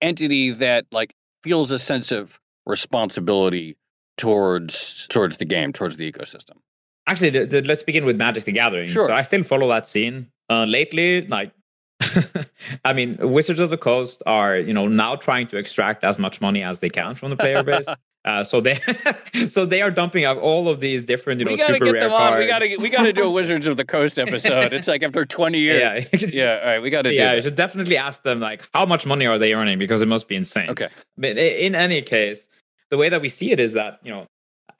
entity 0.00 0.50
that 0.52 0.86
like 0.90 1.12
feels 1.42 1.70
a 1.70 1.78
sense 1.78 2.10
of 2.10 2.40
responsibility 2.64 3.76
towards 4.18 5.06
towards 5.08 5.38
the 5.38 5.44
game, 5.44 5.72
towards 5.72 5.96
the 5.96 6.10
ecosystem? 6.10 6.58
Actually, 7.06 7.30
the, 7.30 7.46
the, 7.46 7.62
let's 7.62 7.82
begin 7.82 8.04
with 8.04 8.16
Magic 8.16 8.44
the 8.44 8.52
Gathering. 8.52 8.88
Sure. 8.88 9.08
So 9.08 9.14
I 9.14 9.22
still 9.22 9.42
follow 9.42 9.68
that 9.68 9.86
scene. 9.86 10.30
Uh, 10.50 10.64
lately, 10.64 11.26
like 11.26 11.52
I 12.84 12.92
mean, 12.92 13.16
Wizards 13.20 13.60
of 13.60 13.70
the 13.70 13.76
Coast 13.76 14.22
are, 14.26 14.56
you 14.56 14.72
know, 14.72 14.88
now 14.88 15.16
trying 15.16 15.48
to 15.48 15.56
extract 15.56 16.04
as 16.04 16.18
much 16.18 16.40
money 16.40 16.62
as 16.62 16.80
they 16.80 16.90
can 16.90 17.14
from 17.14 17.30
the 17.30 17.36
player 17.36 17.62
base. 17.64 17.86
Uh, 18.24 18.44
so 18.44 18.60
they, 18.60 18.80
so 19.48 19.64
they 19.64 19.80
are 19.80 19.90
dumping 19.90 20.24
out 20.24 20.36
all 20.36 20.68
of 20.68 20.80
these 20.80 21.02
different, 21.02 21.40
you 21.40 21.46
know, 21.46 21.52
we 21.52 21.58
gotta 21.58 21.74
super 21.74 21.86
get 21.86 21.92
rare 21.92 22.02
them 22.02 22.10
cards. 22.10 22.32
On. 22.32 22.38
We 22.38 22.46
gotta, 22.46 22.76
we 22.80 22.90
gotta 22.90 23.12
do 23.12 23.24
a 23.24 23.30
Wizards 23.30 23.66
of 23.66 23.76
the 23.76 23.84
Coast 23.84 24.18
episode. 24.18 24.72
It's 24.72 24.88
like 24.88 25.02
after 25.02 25.24
twenty 25.24 25.60
years. 25.60 26.04
Yeah, 26.12 26.28
yeah. 26.28 26.60
All 26.62 26.66
right, 26.66 26.82
we 26.82 26.90
gotta. 26.90 27.14
Yeah, 27.14 27.34
you 27.34 27.42
should 27.42 27.56
definitely 27.56 27.96
ask 27.96 28.22
them 28.22 28.40
like 28.40 28.68
how 28.74 28.84
much 28.84 29.06
money 29.06 29.26
are 29.26 29.38
they 29.38 29.54
earning 29.54 29.78
because 29.78 30.02
it 30.02 30.08
must 30.08 30.28
be 30.28 30.36
insane. 30.36 30.68
Okay. 30.70 30.88
But 31.16 31.38
in 31.38 31.74
any 31.74 32.02
case, 32.02 32.48
the 32.90 32.96
way 32.96 33.08
that 33.08 33.20
we 33.20 33.28
see 33.28 33.52
it 33.52 33.60
is 33.60 33.72
that 33.74 34.00
you 34.02 34.10
know, 34.10 34.26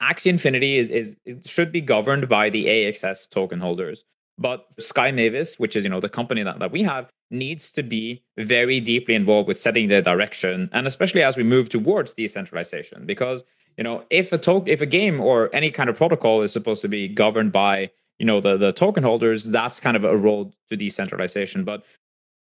Axie 0.01 0.27
Infinity 0.27 0.77
is 0.77 0.89
is 0.89 1.15
should 1.45 1.71
be 1.71 1.81
governed 1.81 2.29
by 2.29 2.49
the 2.49 2.65
AXS 2.65 3.29
token 3.29 3.59
holders. 3.59 4.03
But 4.37 4.65
Sky 4.79 5.11
Mavis, 5.11 5.59
which 5.59 5.75
is 5.75 5.83
you 5.83 5.89
know 5.89 5.99
the 5.99 6.09
company 6.09 6.43
that, 6.43 6.59
that 6.59 6.71
we 6.71 6.83
have, 6.83 7.09
needs 7.29 7.71
to 7.71 7.83
be 7.83 8.23
very 8.37 8.79
deeply 8.79 9.15
involved 9.15 9.47
with 9.47 9.59
setting 9.59 9.89
the 9.89 10.01
direction, 10.01 10.69
and 10.71 10.87
especially 10.87 11.23
as 11.23 11.35
we 11.35 11.43
move 11.43 11.69
towards 11.69 12.13
decentralization, 12.13 13.05
because 13.05 13.43
you 13.77 13.83
know 13.83 14.05
if 14.09 14.31
a 14.31 14.37
to- 14.37 14.63
if 14.65 14.81
a 14.81 14.85
game 14.85 15.19
or 15.19 15.53
any 15.53 15.71
kind 15.71 15.89
of 15.89 15.97
protocol 15.97 16.41
is 16.41 16.53
supposed 16.53 16.81
to 16.81 16.87
be 16.87 17.07
governed 17.07 17.51
by 17.51 17.89
you 18.17 18.25
know 18.25 18.39
the 18.39 18.55
the 18.55 18.71
token 18.71 19.03
holders, 19.03 19.43
that's 19.45 19.79
kind 19.79 19.97
of 19.97 20.05
a 20.05 20.15
road 20.15 20.53
to 20.69 20.77
decentralization. 20.77 21.65
But 21.65 21.83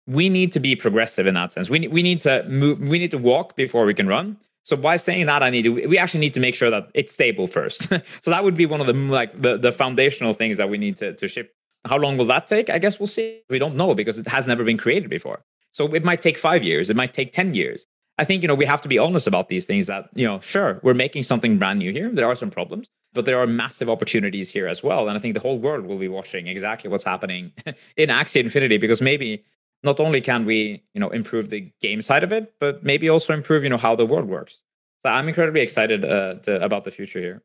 we 0.06 0.28
need 0.28 0.52
to 0.52 0.60
be 0.60 0.74
progressive 0.76 1.26
in 1.26 1.34
that 1.34 1.52
sense. 1.52 1.70
We 1.70 1.88
we 1.88 2.02
need 2.02 2.20
to 2.20 2.44
move. 2.48 2.80
We 2.80 2.98
need 2.98 3.12
to 3.12 3.18
walk 3.18 3.56
before 3.56 3.86
we 3.86 3.94
can 3.94 4.08
run. 4.08 4.36
So 4.64 4.76
by 4.76 4.98
saying 4.98 5.26
that, 5.26 5.42
I 5.42 5.50
need 5.50 5.62
to. 5.62 5.70
We 5.70 5.96
actually 5.98 6.20
need 6.20 6.34
to 6.34 6.40
make 6.40 6.54
sure 6.54 6.70
that 6.70 6.90
it's 6.94 7.12
stable 7.12 7.46
first. 7.46 7.88
so 8.20 8.30
that 8.30 8.44
would 8.44 8.56
be 8.56 8.66
one 8.66 8.80
of 8.80 8.86
the 8.86 8.92
like 8.92 9.40
the, 9.40 9.56
the 9.56 9.72
foundational 9.72 10.34
things 10.34 10.58
that 10.58 10.68
we 10.68 10.78
need 10.78 10.96
to 10.98 11.14
to 11.14 11.28
ship 11.28 11.54
how 11.84 11.96
long 11.96 12.16
will 12.16 12.26
that 12.26 12.46
take? 12.46 12.70
I 12.70 12.78
guess 12.78 12.98
we'll 12.98 13.06
see. 13.06 13.42
We 13.48 13.58
don't 13.58 13.76
know 13.76 13.94
because 13.94 14.18
it 14.18 14.28
has 14.28 14.46
never 14.46 14.64
been 14.64 14.78
created 14.78 15.10
before. 15.10 15.44
So 15.72 15.94
it 15.94 16.04
might 16.04 16.22
take 16.22 16.38
five 16.38 16.62
years. 16.62 16.90
It 16.90 16.96
might 16.96 17.14
take 17.14 17.32
10 17.32 17.54
years. 17.54 17.86
I 18.18 18.24
think, 18.24 18.42
you 18.42 18.48
know, 18.48 18.54
we 18.54 18.64
have 18.64 18.80
to 18.82 18.88
be 18.88 18.98
honest 18.98 19.28
about 19.28 19.48
these 19.48 19.64
things 19.64 19.86
that, 19.86 20.08
you 20.14 20.26
know, 20.26 20.40
sure, 20.40 20.80
we're 20.82 20.94
making 20.94 21.22
something 21.22 21.56
brand 21.56 21.78
new 21.78 21.92
here. 21.92 22.10
There 22.12 22.26
are 22.26 22.34
some 22.34 22.50
problems, 22.50 22.88
but 23.12 23.26
there 23.26 23.38
are 23.38 23.46
massive 23.46 23.88
opportunities 23.88 24.50
here 24.50 24.66
as 24.66 24.82
well. 24.82 25.08
And 25.08 25.16
I 25.16 25.20
think 25.20 25.34
the 25.34 25.40
whole 25.40 25.58
world 25.58 25.86
will 25.86 25.98
be 25.98 26.08
watching 26.08 26.48
exactly 26.48 26.90
what's 26.90 27.04
happening 27.04 27.52
in 27.96 28.08
Axie 28.08 28.40
Infinity 28.40 28.78
because 28.78 29.00
maybe 29.00 29.44
not 29.82 30.00
only 30.00 30.20
can 30.20 30.44
we, 30.44 30.82
you 30.94 31.00
know, 31.00 31.10
improve 31.10 31.50
the 31.50 31.72
game 31.80 32.02
side 32.02 32.24
of 32.24 32.32
it, 32.32 32.54
but 32.60 32.82
maybe 32.82 33.08
also 33.08 33.32
improve, 33.32 33.62
you 33.62 33.70
know, 33.70 33.78
how 33.78 33.94
the 33.94 34.06
world 34.06 34.28
works. 34.28 34.62
So 35.04 35.10
I'm 35.10 35.28
incredibly 35.28 35.60
excited 35.60 36.04
uh, 36.04 36.34
to, 36.42 36.62
about 36.62 36.84
the 36.84 36.90
future 36.90 37.20
here 37.20 37.42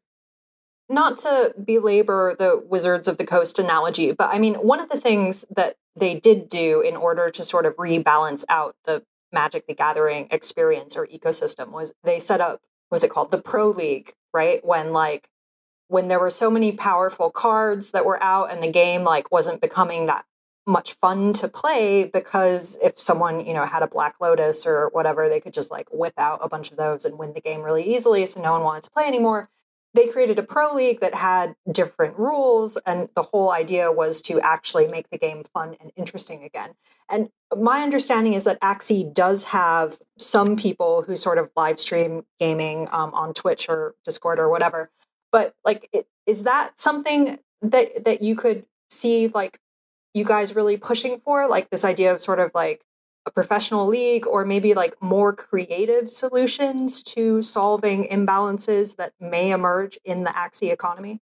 not 0.89 1.17
to 1.17 1.53
belabor 1.63 2.35
the 2.37 2.61
Wizards 2.65 3.07
of 3.07 3.17
the 3.17 3.25
Coast 3.25 3.59
analogy, 3.59 4.11
but 4.11 4.29
I 4.33 4.39
mean, 4.39 4.55
one 4.55 4.79
of 4.79 4.89
the 4.89 4.99
things 4.99 5.45
that 5.55 5.75
they 5.95 6.19
did 6.19 6.49
do 6.49 6.81
in 6.81 6.95
order 6.95 7.29
to 7.29 7.43
sort 7.43 7.65
of 7.65 7.75
rebalance 7.77 8.43
out 8.49 8.75
the 8.85 9.03
Magic 9.31 9.65
the 9.67 9.73
Gathering 9.73 10.27
experience 10.29 10.95
or 10.95 11.07
ecosystem 11.07 11.71
was 11.71 11.93
they 12.03 12.19
set 12.19 12.41
up, 12.41 12.61
was 12.91 13.03
it 13.03 13.09
called 13.09 13.31
the 13.31 13.41
Pro 13.41 13.69
League, 13.69 14.13
right? 14.33 14.63
When 14.63 14.93
like, 14.93 15.29
when 15.87 16.07
there 16.07 16.19
were 16.19 16.29
so 16.29 16.49
many 16.49 16.71
powerful 16.71 17.29
cards 17.29 17.91
that 17.91 18.05
were 18.05 18.21
out 18.21 18.51
and 18.51 18.61
the 18.61 18.71
game 18.71 19.03
like 19.03 19.31
wasn't 19.31 19.61
becoming 19.61 20.05
that 20.07 20.25
much 20.65 20.93
fun 20.93 21.33
to 21.33 21.47
play 21.47 22.05
because 22.05 22.77
if 22.81 22.97
someone 22.97 23.45
you 23.45 23.53
know 23.53 23.65
had 23.65 23.83
a 23.83 23.87
black 23.87 24.15
lotus 24.21 24.65
or 24.65 24.89
whatever 24.89 25.27
they 25.27 25.39
could 25.39 25.53
just 25.53 25.71
like 25.71 25.87
whip 25.91 26.13
out 26.17 26.39
a 26.41 26.47
bunch 26.47 26.71
of 26.71 26.77
those 26.77 27.03
and 27.05 27.17
win 27.17 27.33
the 27.33 27.41
game 27.41 27.61
really 27.61 27.83
easily 27.83 28.25
so 28.25 28.41
no 28.41 28.53
one 28.53 28.63
wanted 28.63 28.83
to 28.83 28.89
play 28.89 29.05
anymore. 29.05 29.49
They 29.95 30.07
created 30.07 30.39
a 30.39 30.43
pro 30.43 30.73
league 30.73 31.01
that 31.01 31.13
had 31.13 31.55
different 31.71 32.17
rules 32.17 32.77
and 32.77 33.09
the 33.13 33.21
whole 33.21 33.51
idea 33.51 33.91
was 33.91 34.23
to 34.23 34.39
actually 34.41 34.87
make 34.87 35.09
the 35.11 35.19
game 35.19 35.43
fun 35.53 35.75
and 35.79 35.91
interesting 35.95 36.43
again. 36.43 36.71
And 37.09 37.29
my 37.55 37.83
understanding 37.83 38.33
is 38.33 38.43
that 38.45 38.59
axie 38.61 39.13
does 39.13 39.43
have 39.45 39.99
some 40.17 40.55
people 40.55 41.03
who 41.03 41.15
sort 41.15 41.37
of 41.37 41.51
live 41.55 41.79
stream 41.79 42.25
gaming 42.39 42.87
um, 42.91 43.13
on 43.13 43.35
twitch 43.35 43.69
or 43.69 43.93
discord 44.03 44.39
or 44.39 44.49
whatever 44.49 44.89
but 45.33 45.55
like 45.65 45.89
it, 45.91 46.07
is 46.25 46.43
that 46.43 46.79
something 46.79 47.39
that 47.61 48.05
that 48.05 48.21
you 48.21 48.37
could 48.37 48.65
see 48.89 49.27
like 49.27 49.59
you 50.13 50.23
guys 50.23 50.55
really 50.55 50.77
pushing 50.77 51.19
for 51.19 51.47
like 51.47 51.69
this 51.69 51.83
idea 51.83 52.11
of 52.11 52.21
sort 52.21 52.39
of 52.39 52.51
like 52.53 52.83
a 53.25 53.31
professional 53.31 53.87
league 53.87 54.27
or 54.27 54.45
maybe 54.45 54.73
like 54.73 55.01
more 55.01 55.33
creative 55.33 56.11
solutions 56.11 57.01
to 57.03 57.41
solving 57.41 58.05
imbalances 58.05 58.97
that 58.97 59.13
may 59.19 59.51
emerge 59.51 59.97
in 60.03 60.23
the 60.23 60.29
Axie 60.29 60.71
economy? 60.71 61.19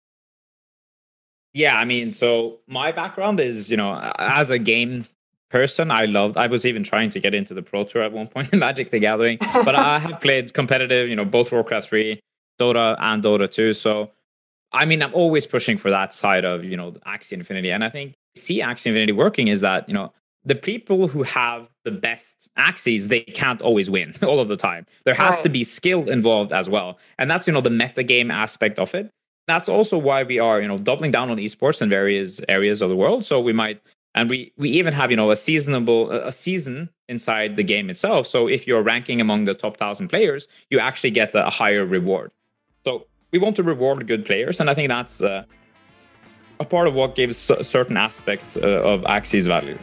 Yeah, 1.54 1.76
I 1.76 1.86
mean, 1.86 2.14
so 2.14 2.60
my 2.68 2.92
background 2.92 3.40
is, 3.40 3.72
you 3.72 3.78
know, 3.78 3.96
as 4.20 4.52
a 4.52 4.60
game 4.60 5.08
person. 5.50 5.92
I 5.92 6.06
loved. 6.06 6.38
I 6.38 6.48
was 6.48 6.66
even 6.66 6.84
trying 6.84 7.10
to 7.12 7.20
get 7.20 7.34
into 7.34 7.54
the 7.54 7.62
Pro 7.62 7.84
Tour 7.84 8.04
at 8.04 8.12
one 8.12 8.28
point 8.28 8.54
in 8.54 8.60
Magic 8.68 8.92
the 8.92 9.00
Gathering, 9.00 9.38
but 9.40 9.76
I 9.76 10.00
have 10.06 10.20
played 10.22 10.54
competitive. 10.54 11.10
You 11.10 11.16
know, 11.16 11.26
both 11.26 11.52
Warcraft 11.52 11.88
three, 11.88 12.20
Dota, 12.60 12.96
and 13.00 13.24
Dota 13.24 13.50
two. 13.50 13.74
So, 13.74 14.12
I 14.72 14.86
mean, 14.86 15.02
I'm 15.02 15.14
always 15.14 15.46
pushing 15.46 15.78
for 15.78 15.90
that 15.90 16.14
side 16.14 16.46
of 16.46 16.64
you 16.64 16.78
know 16.78 16.92
Axie 17.06 17.34
Infinity, 17.34 17.72
and 17.72 17.84
I 17.84 17.90
think 17.90 18.16
see 18.38 18.62
Axie 18.62 18.88
Infinity 18.88 19.12
working 19.12 19.50
is 19.50 19.62
that 19.62 19.88
you 19.90 19.94
know 19.94 20.14
the 20.48 20.56
people 20.56 21.10
who 21.10 21.24
have 21.24 21.68
the 21.84 21.92
best 21.92 22.48
Axies 22.58 23.10
they 23.10 23.20
can't 23.20 23.62
always 23.62 23.90
win 23.90 24.16
all 24.24 24.40
of 24.40 24.48
the 24.48 24.58
time. 24.58 24.86
There 25.04 25.14
has 25.14 25.36
right. 25.36 25.44
to 25.44 25.50
be 25.50 25.64
skill 25.64 26.10
involved 26.10 26.52
as 26.54 26.70
well. 26.70 26.98
And 27.20 27.30
that's 27.30 27.46
you 27.46 27.54
know 27.54 27.62
the 27.62 27.70
meta 27.70 28.04
game 28.04 28.32
aspect 28.32 28.80
of 28.80 28.96
it. 28.96 29.12
That's 29.48 29.70
also 29.70 29.98
why 29.98 30.24
we 30.24 30.40
are 30.40 30.62
you 30.62 30.68
know 30.68 30.78
doubling 30.78 31.12
down 31.12 31.30
on 31.30 31.38
esports 31.38 31.82
in 31.82 31.90
various 31.90 32.42
areas 32.48 32.82
of 32.82 32.90
the 32.90 32.96
world. 32.96 33.26
So 33.26 33.40
we 33.40 33.54
might 33.54 33.82
and 34.16 34.30
we 34.30 34.54
we 34.58 34.70
even 34.70 34.94
have 34.94 35.12
you 35.12 35.18
know 35.18 35.32
a 35.32 35.36
seasonable 35.36 36.12
a 36.12 36.32
season 36.32 36.90
inside 37.10 37.58
the 37.58 37.64
game 37.64 37.90
itself. 37.90 38.26
So 38.26 38.48
if 38.48 38.66
you're 38.66 38.82
ranking 38.82 39.20
among 39.22 39.46
the 39.46 39.54
top 39.54 39.74
1000 39.74 40.08
players 40.08 40.48
you 40.70 40.80
actually 40.80 41.12
get 41.12 41.36
a 41.36 41.50
higher 41.50 41.86
reward. 41.86 42.32
So 42.86 43.06
we 43.32 43.40
want 43.40 43.58
to 43.58 43.64
reward 43.64 44.08
good 44.08 44.26
players. 44.26 44.60
And 44.60 44.70
i 44.70 44.74
think 44.74 44.90
that's 44.90 45.22
uh, 45.22 45.44
a 46.60 46.66
part 46.66 46.88
of 46.88 46.94
what 46.94 47.16
gives 47.16 47.38
certain 47.38 47.98
aspects 47.98 48.58
uh, 48.58 48.82
of 48.84 49.02
axie's 49.02 49.48
value 49.48 49.78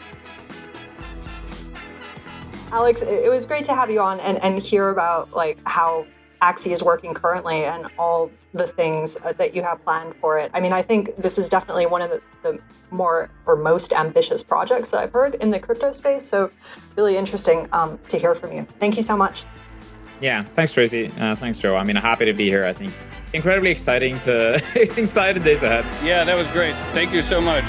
Alex, 2.74 3.02
it 3.02 3.30
was 3.30 3.46
great 3.46 3.64
to 3.66 3.72
have 3.72 3.88
you 3.88 4.00
on 4.00 4.18
and, 4.18 4.36
and 4.42 4.60
hear 4.60 4.88
about 4.88 5.32
like 5.32 5.60
how 5.64 6.04
Axie 6.42 6.72
is 6.72 6.82
working 6.82 7.14
currently 7.14 7.64
and 7.64 7.86
all 7.98 8.32
the 8.52 8.66
things 8.66 9.16
uh, 9.24 9.32
that 9.34 9.54
you 9.54 9.62
have 9.62 9.82
planned 9.84 10.14
for 10.16 10.38
it. 10.38 10.50
I 10.52 10.60
mean, 10.60 10.72
I 10.72 10.82
think 10.82 11.16
this 11.16 11.38
is 11.38 11.48
definitely 11.48 11.86
one 11.86 12.02
of 12.02 12.10
the, 12.10 12.20
the, 12.42 12.58
more 12.90 13.30
or 13.46 13.56
most 13.56 13.92
ambitious 13.92 14.42
projects 14.42 14.90
that 14.90 15.00
I've 15.00 15.12
heard 15.12 15.36
in 15.36 15.50
the 15.50 15.58
crypto 15.58 15.90
space. 15.92 16.24
So, 16.24 16.50
really 16.96 17.16
interesting 17.16 17.68
um, 17.72 17.98
to 18.08 18.18
hear 18.18 18.34
from 18.34 18.52
you. 18.52 18.66
Thank 18.78 18.96
you 18.96 19.02
so 19.02 19.16
much. 19.16 19.44
Yeah, 20.20 20.44
thanks, 20.54 20.72
Tracy. 20.72 21.10
Uh, 21.18 21.34
thanks, 21.34 21.58
Joe. 21.58 21.76
I 21.76 21.84
mean, 21.84 21.96
happy 21.96 22.24
to 22.24 22.32
be 22.32 22.48
here. 22.48 22.64
I 22.64 22.72
think 22.72 22.92
incredibly 23.32 23.70
exciting 23.70 24.18
to 24.20 24.54
excited 25.00 25.42
days 25.42 25.62
ahead. 25.62 25.84
Yeah, 26.04 26.24
that 26.24 26.36
was 26.36 26.50
great. 26.52 26.72
Thank 26.92 27.12
you 27.12 27.20
so 27.20 27.40
much. 27.40 27.64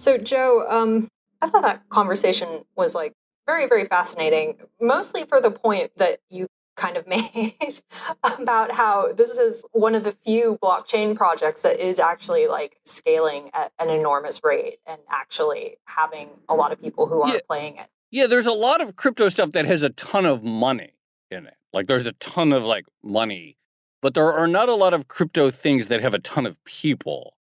So, 0.00 0.16
Joe, 0.16 0.64
um, 0.68 1.08
I 1.42 1.48
thought 1.48 1.62
that 1.62 1.88
conversation 1.90 2.64
was 2.76 2.94
like 2.94 3.12
very, 3.46 3.66
very 3.66 3.84
fascinating, 3.86 4.56
mostly 4.80 5.24
for 5.24 5.40
the 5.40 5.50
point 5.50 5.90
that 5.96 6.20
you 6.30 6.46
kind 6.78 6.96
of 6.96 7.06
made 7.08 7.80
about 8.22 8.72
how 8.72 9.12
this 9.12 9.32
is 9.32 9.64
one 9.72 9.94
of 9.94 10.04
the 10.04 10.12
few 10.12 10.58
blockchain 10.62 11.14
projects 11.14 11.62
that 11.62 11.78
is 11.78 11.98
actually 11.98 12.46
like 12.46 12.78
scaling 12.84 13.50
at 13.52 13.72
an 13.78 13.90
enormous 13.90 14.40
rate 14.42 14.78
and 14.86 14.98
actually 15.10 15.76
having 15.84 16.30
a 16.48 16.54
lot 16.54 16.72
of 16.72 16.80
people 16.80 17.06
who 17.06 17.20
are 17.20 17.34
yeah. 17.34 17.40
playing 17.46 17.76
it. 17.76 17.88
Yeah, 18.10 18.26
there's 18.26 18.46
a 18.46 18.52
lot 18.52 18.80
of 18.80 18.96
crypto 18.96 19.28
stuff 19.28 19.50
that 19.50 19.66
has 19.66 19.82
a 19.82 19.90
ton 19.90 20.24
of 20.24 20.42
money 20.42 20.94
in 21.30 21.46
it. 21.46 21.56
Like 21.74 21.86
there's 21.86 22.06
a 22.06 22.12
ton 22.12 22.52
of 22.52 22.62
like 22.62 22.86
money, 23.02 23.58
but 24.00 24.14
there 24.14 24.32
are 24.32 24.46
not 24.46 24.70
a 24.70 24.74
lot 24.74 24.94
of 24.94 25.08
crypto 25.08 25.50
things 25.50 25.88
that 25.88 26.00
have 26.00 26.14
a 26.14 26.18
ton 26.18 26.46
of 26.46 26.62
people 26.64 27.34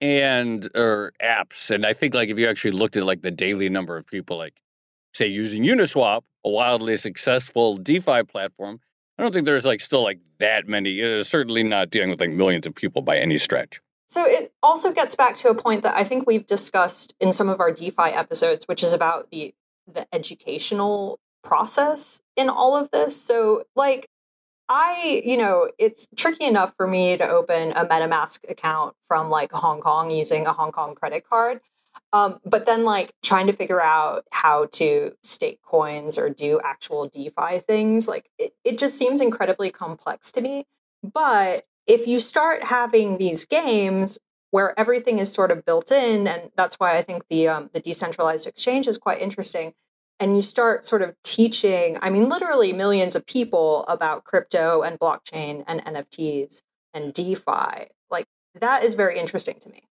and 0.00 0.68
or 0.74 1.12
apps. 1.22 1.70
And 1.70 1.84
I 1.84 1.92
think 1.92 2.14
like 2.14 2.30
if 2.30 2.38
you 2.38 2.48
actually 2.48 2.70
looked 2.70 2.96
at 2.96 3.04
like 3.04 3.20
the 3.20 3.30
daily 3.30 3.68
number 3.68 3.96
of 3.96 4.06
people 4.06 4.38
like 4.38 4.54
say 5.16 5.26
using 5.26 5.64
Uniswap, 5.64 6.22
a 6.44 6.50
wildly 6.50 6.96
successful 6.96 7.76
DeFi 7.76 8.22
platform, 8.24 8.80
I 9.18 9.22
don't 9.22 9.32
think 9.32 9.46
there's 9.46 9.64
like 9.64 9.80
still 9.80 10.02
like 10.02 10.20
that 10.38 10.68
many. 10.68 11.00
It's 11.00 11.28
certainly 11.28 11.62
not 11.62 11.90
dealing 11.90 12.10
with 12.10 12.20
like 12.20 12.30
millions 12.30 12.66
of 12.66 12.74
people 12.74 13.02
by 13.02 13.16
any 13.18 13.38
stretch. 13.38 13.80
So 14.08 14.24
it 14.24 14.52
also 14.62 14.92
gets 14.92 15.16
back 15.16 15.34
to 15.36 15.48
a 15.48 15.54
point 15.54 15.82
that 15.82 15.96
I 15.96 16.04
think 16.04 16.26
we've 16.26 16.46
discussed 16.46 17.14
in 17.18 17.32
some 17.32 17.48
of 17.48 17.60
our 17.60 17.72
DeFi 17.72 18.10
episodes, 18.10 18.66
which 18.68 18.82
is 18.82 18.92
about 18.92 19.30
the 19.30 19.54
the 19.92 20.06
educational 20.12 21.20
process 21.44 22.20
in 22.36 22.48
all 22.48 22.76
of 22.76 22.90
this. 22.90 23.20
So 23.20 23.64
like 23.74 24.08
I, 24.68 25.22
you 25.24 25.36
know, 25.36 25.70
it's 25.78 26.08
tricky 26.16 26.44
enough 26.44 26.74
for 26.76 26.88
me 26.88 27.16
to 27.16 27.28
open 27.28 27.70
a 27.72 27.86
MetaMask 27.86 28.50
account 28.50 28.96
from 29.06 29.30
like 29.30 29.52
Hong 29.52 29.80
Kong 29.80 30.10
using 30.10 30.46
a 30.46 30.52
Hong 30.52 30.72
Kong 30.72 30.94
credit 30.94 31.28
card. 31.28 31.60
Um, 32.12 32.40
but 32.44 32.66
then, 32.66 32.84
like, 32.84 33.12
trying 33.22 33.46
to 33.48 33.52
figure 33.52 33.80
out 33.80 34.24
how 34.30 34.66
to 34.72 35.12
stake 35.22 35.60
coins 35.62 36.16
or 36.16 36.30
do 36.30 36.60
actual 36.64 37.08
DeFi 37.08 37.58
things, 37.66 38.08
like, 38.08 38.30
it, 38.38 38.54
it 38.64 38.78
just 38.78 38.96
seems 38.96 39.20
incredibly 39.20 39.70
complex 39.70 40.32
to 40.32 40.40
me. 40.40 40.66
But 41.02 41.64
if 41.86 42.06
you 42.06 42.18
start 42.18 42.64
having 42.64 43.18
these 43.18 43.44
games 43.44 44.18
where 44.50 44.78
everything 44.78 45.18
is 45.18 45.32
sort 45.32 45.50
of 45.50 45.64
built 45.64 45.90
in, 45.90 46.26
and 46.26 46.50
that's 46.56 46.76
why 46.76 46.96
I 46.96 47.02
think 47.02 47.24
the 47.28 47.48
um, 47.48 47.70
the 47.72 47.80
decentralized 47.80 48.46
exchange 48.46 48.86
is 48.86 48.96
quite 48.96 49.20
interesting 49.20 49.74
and 50.18 50.34
you 50.34 50.42
start 50.42 50.84
sort 50.84 51.02
of 51.02 51.14
teaching, 51.22 51.98
I 52.00 52.10
mean, 52.10 52.28
literally 52.28 52.72
millions 52.72 53.14
of 53.14 53.26
people 53.26 53.84
about 53.86 54.24
crypto 54.24 54.82
and 54.82 54.98
blockchain 54.98 55.64
and 55.66 55.84
NFTs 55.84 56.62
and 56.94 57.12
DeFi, 57.12 57.88
like 58.10 58.26
that 58.54 58.82
is 58.82 58.94
very 58.94 59.18
interesting 59.18 59.58
to 59.60 59.68
me. 59.68 59.84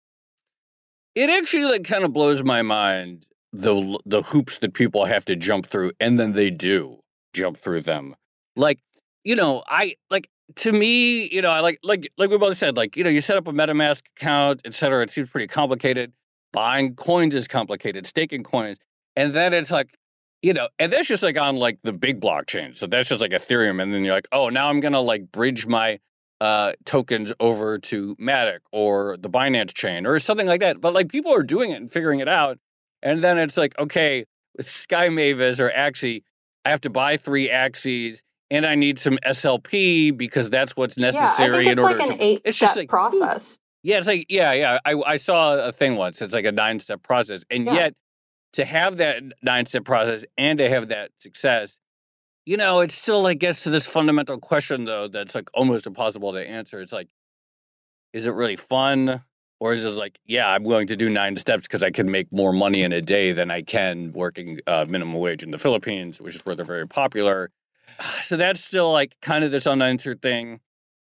It 1.16 1.30
actually 1.30 1.66
like 1.66 1.84
kind 1.84 2.04
of 2.04 2.14
blows 2.14 2.44
my 2.44 2.62
mind 2.62 3.28
the 3.52 4.00
the 4.06 4.24
hoops 4.24 4.58
that 4.60 4.74
people 4.74 5.06
have 5.06 5.26
to 5.26 5.36
jump 5.36 5.68
through, 5.68 5.92
and 6.00 6.20
then 6.20 6.34
they 6.34 6.50
do 6.50 7.00
jump 7.34 7.58
through 7.58 7.82
them. 7.82 8.16
Like, 8.56 8.80
you 9.24 9.36
know, 9.36 9.64
I 9.68 9.96
like 10.10 10.30
to 10.58 10.72
me, 10.72 11.30
you 11.30 11.42
know, 11.42 11.52
I 11.52 11.60
like 11.60 11.80
like 11.84 12.12
like 12.18 12.30
we 12.30 12.38
both 12.38 12.58
said, 12.58 12.76
like, 12.76 12.98
you 12.98 13.04
know, 13.04 13.10
you 13.10 13.22
set 13.22 13.38
up 13.38 13.48
a 13.48 13.52
MetaMask 13.52 14.02
account, 14.18 14.62
et 14.66 14.74
cetera. 14.74 15.04
It 15.04 15.12
seems 15.12 15.30
pretty 15.30 15.48
complicated. 15.48 16.14
Buying 16.52 16.96
coins 16.96 17.34
is 17.36 17.48
complicated, 17.48 18.06
staking 18.06 18.44
coins. 18.44 18.78
And 19.16 19.34
then 19.34 19.54
it's 19.54 19.72
like, 19.72 19.96
you 20.42 20.54
know, 20.54 20.70
and 20.78 20.92
that's 20.92 21.08
just 21.08 21.24
like 21.24 21.38
on 21.38 21.56
like 21.56 21.80
the 21.84 21.94
big 21.94 22.20
blockchain. 22.20 22.76
So 22.78 22.86
that's 22.86 23.10
just 23.10 23.22
like 23.22 23.32
Ethereum. 23.32 23.82
And 23.82 23.94
then 23.94 24.04
you're 24.04 24.14
like, 24.14 24.28
oh, 24.32 24.50
now 24.50 24.70
I'm 24.70 24.80
going 24.80 24.94
to 24.94 25.00
like 25.00 25.32
bridge 25.32 25.66
my 25.66 26.00
uh, 26.44 26.74
tokens 26.84 27.32
over 27.40 27.80
to 27.80 28.18
Matic 28.18 28.60
or 28.74 29.16
the 29.16 29.30
Binance 29.30 29.74
chain 29.74 30.06
or 30.06 30.20
something 30.20 30.46
like 30.46 30.60
that. 30.60 30.82
But 30.82 30.94
like 30.94 31.08
people 31.08 31.34
are 31.34 31.42
doing 31.42 31.72
it 31.72 31.76
and 31.76 31.90
figuring 31.90 32.20
it 32.20 32.28
out. 32.28 32.60
And 33.02 33.22
then 33.22 33.38
it's 33.38 33.56
like, 33.56 33.80
okay, 33.80 34.26
with 34.58 34.70
Sky 34.70 35.08
Mavis 35.08 35.62
or 35.62 35.70
Axie, 35.70 36.24
I 36.66 36.72
have 36.72 36.82
to 36.82 36.90
buy 36.90 37.16
three 37.16 37.48
Axies 37.48 38.24
and 38.52 38.66
I 38.66 38.76
need 38.76 39.00
some 39.00 39.18
SLP 39.26 40.18
because 40.18 40.50
that's 40.50 40.76
what's 40.76 40.98
necessary 40.98 41.64
yeah, 41.64 41.72
in 41.72 41.80
order 41.80 41.98
like 41.98 42.08
to. 42.08 42.14
An 42.14 42.22
eight 42.22 42.42
it's 42.44 42.58
just 42.58 42.76
like 42.76 42.90
process. 42.90 43.58
Yeah, 43.82 44.00
it's 44.00 44.08
like 44.08 44.26
yeah, 44.28 44.52
yeah. 44.52 44.80
I 44.84 45.02
I 45.06 45.16
saw 45.16 45.56
a 45.56 45.72
thing 45.72 45.96
once. 45.96 46.22
It's 46.22 46.34
like 46.34 46.46
a 46.46 46.52
nine 46.52 46.80
step 46.80 47.04
process, 47.04 47.46
and 47.50 47.66
yeah. 47.66 47.74
yet 47.74 47.94
to 48.54 48.66
have 48.66 48.98
that 48.98 49.24
nine 49.42 49.66
step 49.66 49.86
process 49.86 50.26
and 50.38 50.60
to 50.60 50.68
have 50.70 50.90
that 50.90 51.12
success, 51.20 51.80
you 52.46 52.58
know, 52.58 52.82
it 52.82 52.92
still 52.92 53.22
like 53.22 53.40
gets 53.40 53.64
to 53.64 53.70
this 53.70 53.88
fundamental 53.88 54.38
question 54.38 54.86
though 54.86 55.08
that's 55.08 55.36
like 55.36 55.50
almost 55.54 55.88
impossible 55.88 56.34
to 56.34 56.40
answer. 56.40 56.82
It's 56.82 56.94
like, 56.94 57.08
is 58.12 58.26
it 58.26 58.34
really 58.34 58.56
fun? 58.56 59.24
Or 59.60 59.74
is 59.74 59.86
it 59.86 59.92
like, 59.92 60.20
yeah, 60.26 60.50
I'm 60.50 60.64
willing 60.64 60.88
to 60.88 60.98
do 60.98 61.10
nine 61.10 61.38
steps 61.38 61.64
because 61.64 61.84
I 61.84 61.90
can 61.90 62.12
make 62.12 62.30
more 62.34 62.52
money 62.52 62.82
in 62.82 62.92
a 62.92 63.02
day 63.02 63.32
than 63.32 63.50
I 63.50 63.62
can 63.62 64.12
working 64.12 64.60
uh, 64.68 64.86
minimum 64.90 65.14
wage 65.14 65.42
in 65.42 65.52
the 65.52 65.58
Philippines, 65.58 66.20
which 66.20 66.36
is 66.36 66.42
where 66.46 66.54
they're 66.54 66.66
very 66.66 66.88
popular. 66.88 67.50
So 68.22 68.36
that's 68.36 68.62
still 68.62 68.92
like 68.92 69.14
kind 69.22 69.46
of 69.46 69.52
this 69.52 69.66
unanswered 69.66 70.22
thing. 70.22 70.60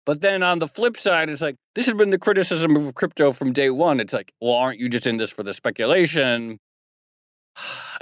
But 0.07 0.23
then 0.23 0.43
on 0.43 0.61
the 0.61 0.69
flip 0.69 0.97
side, 0.97 1.29
it's 1.29 1.43
like, 1.43 1.57
this 1.75 1.85
has 1.85 1.95
been 1.95 2.09
the 2.09 2.19
criticism 2.19 2.75
of 2.75 2.95
crypto 2.95 3.33
from 3.33 3.53
day 3.53 3.69
one. 3.69 4.01
It's 4.01 4.15
like, 4.15 4.33
well, 4.41 4.55
aren't 4.55 4.79
you 4.79 4.89
just 4.89 5.07
in 5.07 5.19
this 5.19 5.29
for 5.29 5.43
the 5.43 5.53
speculation? 5.53 6.59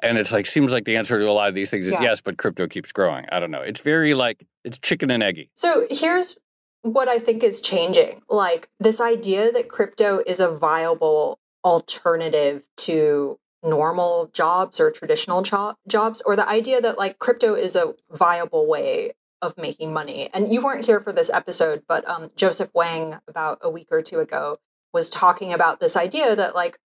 And 0.03 0.19
it's 0.19 0.33
like 0.33 0.47
seems 0.47 0.73
like 0.73 0.85
the 0.85 0.97
answer 0.97 1.19
to 1.19 1.29
a 1.29 1.33
lot 1.33 1.49
of 1.49 1.55
these 1.55 1.71
things 1.71 1.87
is 1.87 1.93
yeah. 1.93 2.03
yes, 2.03 2.21
but 2.21 2.37
crypto 2.37 2.67
keeps 2.67 2.93
growing. 2.93 3.25
I 3.33 3.41
don't 3.41 3.51
know. 3.51 3.63
It's 3.63 3.81
very 3.81 4.15
like 4.15 4.47
it's 4.65 4.79
chicken 4.79 5.11
and 5.11 5.23
eggy. 5.23 5.51
So 5.55 5.87
here's 5.91 6.37
what 6.83 7.09
I 7.09 7.19
think 7.19 7.43
is 7.43 7.61
changing. 7.61 8.23
Like 8.29 8.69
this 8.79 9.01
idea 9.01 9.51
that 9.53 9.69
crypto 9.69 10.23
is 10.27 10.41
a 10.41 10.51
viable 10.51 11.39
alternative 11.65 12.67
to 12.77 13.39
normal 13.63 14.31
jobs 14.33 14.79
or 14.79 14.91
traditional 14.91 15.43
jo- 15.43 15.75
jobs 15.89 16.23
or 16.25 16.37
the 16.37 16.49
idea 16.49 16.81
that 16.81 16.99
like 16.99 17.19
crypto 17.19 17.55
is 17.55 17.75
a 17.75 17.95
viable 18.11 18.67
way 18.67 19.13
of 19.43 19.57
making 19.59 19.93
money. 19.93 20.31
And 20.33 20.53
you 20.53 20.63
weren't 20.63 20.85
here 20.85 21.01
for 21.01 21.13
this 21.13 21.31
episode, 21.31 21.83
but 21.87 22.09
um, 22.09 22.31
Joseph 22.37 22.71
Wang 22.75 23.19
about 23.29 23.59
a 23.63 23.71
week 23.71 23.89
or 23.91 24.03
two 24.03 24.21
ago 24.21 24.59
was 24.93 25.11
talking 25.11 25.53
about 25.53 25.81
this 25.81 25.97
idea 25.97 26.35
that 26.37 26.55
like 26.55 26.79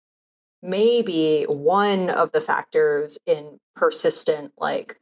maybe 0.62 1.44
one 1.44 2.10
of 2.10 2.32
the 2.32 2.40
factors 2.40 3.18
in 3.26 3.58
persistent 3.74 4.52
like 4.58 4.98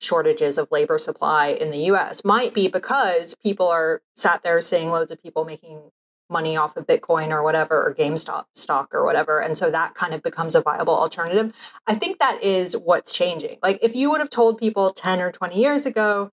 shortages 0.00 0.58
of 0.58 0.68
labor 0.70 0.98
supply 0.98 1.48
in 1.48 1.70
the 1.70 1.84
US 1.92 2.24
might 2.24 2.54
be 2.54 2.68
because 2.68 3.34
people 3.42 3.68
are 3.68 4.02
sat 4.14 4.42
there 4.42 4.60
seeing 4.60 4.90
loads 4.90 5.10
of 5.10 5.22
people 5.22 5.44
making 5.44 5.90
money 6.28 6.56
off 6.56 6.76
of 6.76 6.86
Bitcoin 6.86 7.30
or 7.30 7.42
whatever, 7.42 7.86
or 7.86 7.94
GameStop 7.94 8.46
stock 8.54 8.92
or 8.92 9.04
whatever. 9.04 9.38
And 9.38 9.56
so 9.56 9.70
that 9.70 9.94
kind 9.94 10.12
of 10.12 10.22
becomes 10.22 10.54
a 10.54 10.60
viable 10.60 10.94
alternative. 10.94 11.54
I 11.86 11.94
think 11.94 12.18
that 12.18 12.42
is 12.42 12.76
what's 12.76 13.12
changing. 13.12 13.58
Like 13.62 13.78
if 13.80 13.94
you 13.94 14.10
would 14.10 14.20
have 14.20 14.30
told 14.30 14.58
people 14.58 14.92
10 14.92 15.20
or 15.20 15.30
20 15.32 15.60
years 15.60 15.86
ago, 15.86 16.30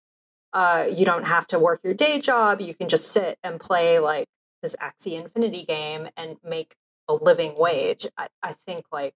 Uh, 0.54 0.86
you 0.98 1.04
don't 1.04 1.26
have 1.26 1.48
to 1.48 1.58
work 1.58 1.80
your 1.84 1.96
day 1.96 2.20
job. 2.22 2.62
You 2.62 2.76
can 2.76 2.88
just 2.88 3.12
sit 3.12 3.40
and 3.44 3.60
play 3.60 3.98
like 3.98 4.28
this 4.62 4.76
Axie 4.76 5.20
Infinity 5.20 5.66
game 5.66 6.10
and 6.16 6.38
make 6.44 6.76
a 7.08 7.14
living 7.14 7.56
wage. 7.58 8.08
I, 8.18 8.28
I 8.42 8.54
think 8.66 8.86
like 8.92 9.14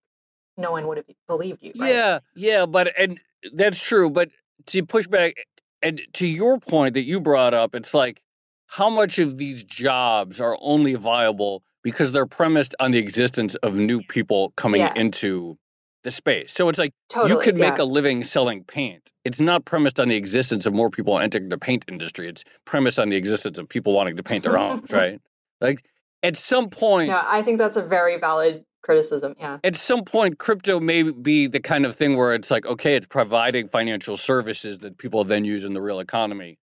no 0.57 0.71
one 0.71 0.87
would 0.87 0.97
have 0.97 1.05
believed 1.27 1.59
you. 1.61 1.73
Right? 1.77 1.93
Yeah, 1.93 2.19
yeah, 2.35 2.65
but 2.65 2.93
and 2.97 3.19
that's 3.53 3.81
true. 3.81 4.09
But 4.09 4.29
to 4.67 4.85
push 4.85 5.07
back 5.07 5.35
and 5.81 6.01
to 6.13 6.27
your 6.27 6.59
point 6.59 6.95
that 6.95 7.05
you 7.05 7.19
brought 7.19 7.53
up, 7.53 7.75
it's 7.75 7.93
like 7.93 8.21
how 8.67 8.89
much 8.89 9.19
of 9.19 9.37
these 9.37 9.63
jobs 9.63 10.41
are 10.41 10.57
only 10.61 10.95
viable 10.95 11.63
because 11.83 12.11
they're 12.11 12.25
premised 12.25 12.75
on 12.79 12.91
the 12.91 12.97
existence 12.97 13.55
of 13.55 13.75
new 13.75 14.01
people 14.03 14.51
coming 14.57 14.81
Yeah. 14.81 14.93
into 14.95 15.57
the 16.03 16.11
space. 16.11 16.51
So 16.51 16.69
it's 16.69 16.79
like 16.79 16.93
totally. 17.09 17.31
you 17.31 17.39
could 17.39 17.55
make 17.55 17.77
yeah. 17.77 17.83
a 17.83 17.85
living 17.85 18.23
selling 18.23 18.63
paint. 18.63 19.11
It's 19.23 19.39
not 19.39 19.65
premised 19.65 19.99
on 19.99 20.09
the 20.09 20.15
existence 20.15 20.65
of 20.65 20.73
more 20.73 20.89
people 20.89 21.17
entering 21.19 21.49
the 21.49 21.57
paint 21.57 21.85
industry. 21.87 22.27
It's 22.29 22.43
premised 22.65 22.99
on 22.99 23.09
the 23.09 23.15
existence 23.15 23.57
of 23.57 23.67
people 23.69 23.93
wanting 23.93 24.17
to 24.17 24.23
paint 24.23 24.43
their 24.43 24.57
own, 24.57 24.83
right? 24.91 25.19
Like 25.61 25.85
at 26.23 26.37
some 26.37 26.69
point, 26.69 27.09
Yeah, 27.09 27.23
I 27.25 27.41
think 27.41 27.57
that's 27.57 27.77
a 27.77 27.81
very 27.81 28.19
valid 28.19 28.63
criticism. 28.81 29.33
Yeah. 29.37 29.57
at 29.63 29.75
some 29.75 30.03
point, 30.03 30.37
crypto 30.39 30.79
may 30.79 31.03
be 31.03 31.47
the 31.47 31.59
kind 31.59 31.85
of 31.85 31.95
thing 31.95 32.15
where 32.15 32.33
it's 32.33 32.49
like, 32.49 32.65
okay, 32.65 32.95
it's 32.95 33.07
providing 33.07 33.67
financial 33.67 34.17
services 34.17 34.79
that 34.79 34.97
people 34.97 35.23
then 35.23 35.45
use 35.45 35.65
in 35.65 35.73
the 35.73 35.81
real 35.81 35.99
economy 35.99 36.57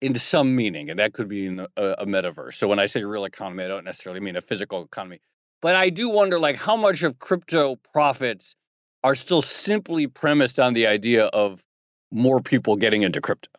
in 0.00 0.14
some 0.14 0.54
meaning, 0.54 0.90
and 0.90 0.98
that 0.98 1.12
could 1.14 1.28
be 1.28 1.46
in 1.46 1.60
a, 1.60 1.66
a 1.76 2.06
metaverse. 2.06 2.54
So 2.54 2.68
when 2.68 2.78
I 2.78 2.86
say 2.86 3.02
real 3.04 3.24
economy, 3.24 3.64
I 3.64 3.68
don't 3.68 3.84
necessarily 3.84 4.20
mean 4.20 4.36
a 4.36 4.40
physical 4.40 4.84
economy, 4.84 5.20
but 5.62 5.74
I 5.74 5.90
do 5.90 6.08
wonder, 6.08 6.38
like, 6.38 6.56
how 6.56 6.76
much 6.76 7.02
of 7.02 7.18
crypto 7.18 7.76
profits 7.92 8.54
are 9.02 9.14
still 9.14 9.42
simply 9.42 10.06
premised 10.06 10.58
on 10.58 10.74
the 10.74 10.86
idea 10.86 11.26
of 11.26 11.64
more 12.10 12.40
people 12.40 12.76
getting 12.76 13.02
into 13.02 13.20
crypto. 13.20 13.50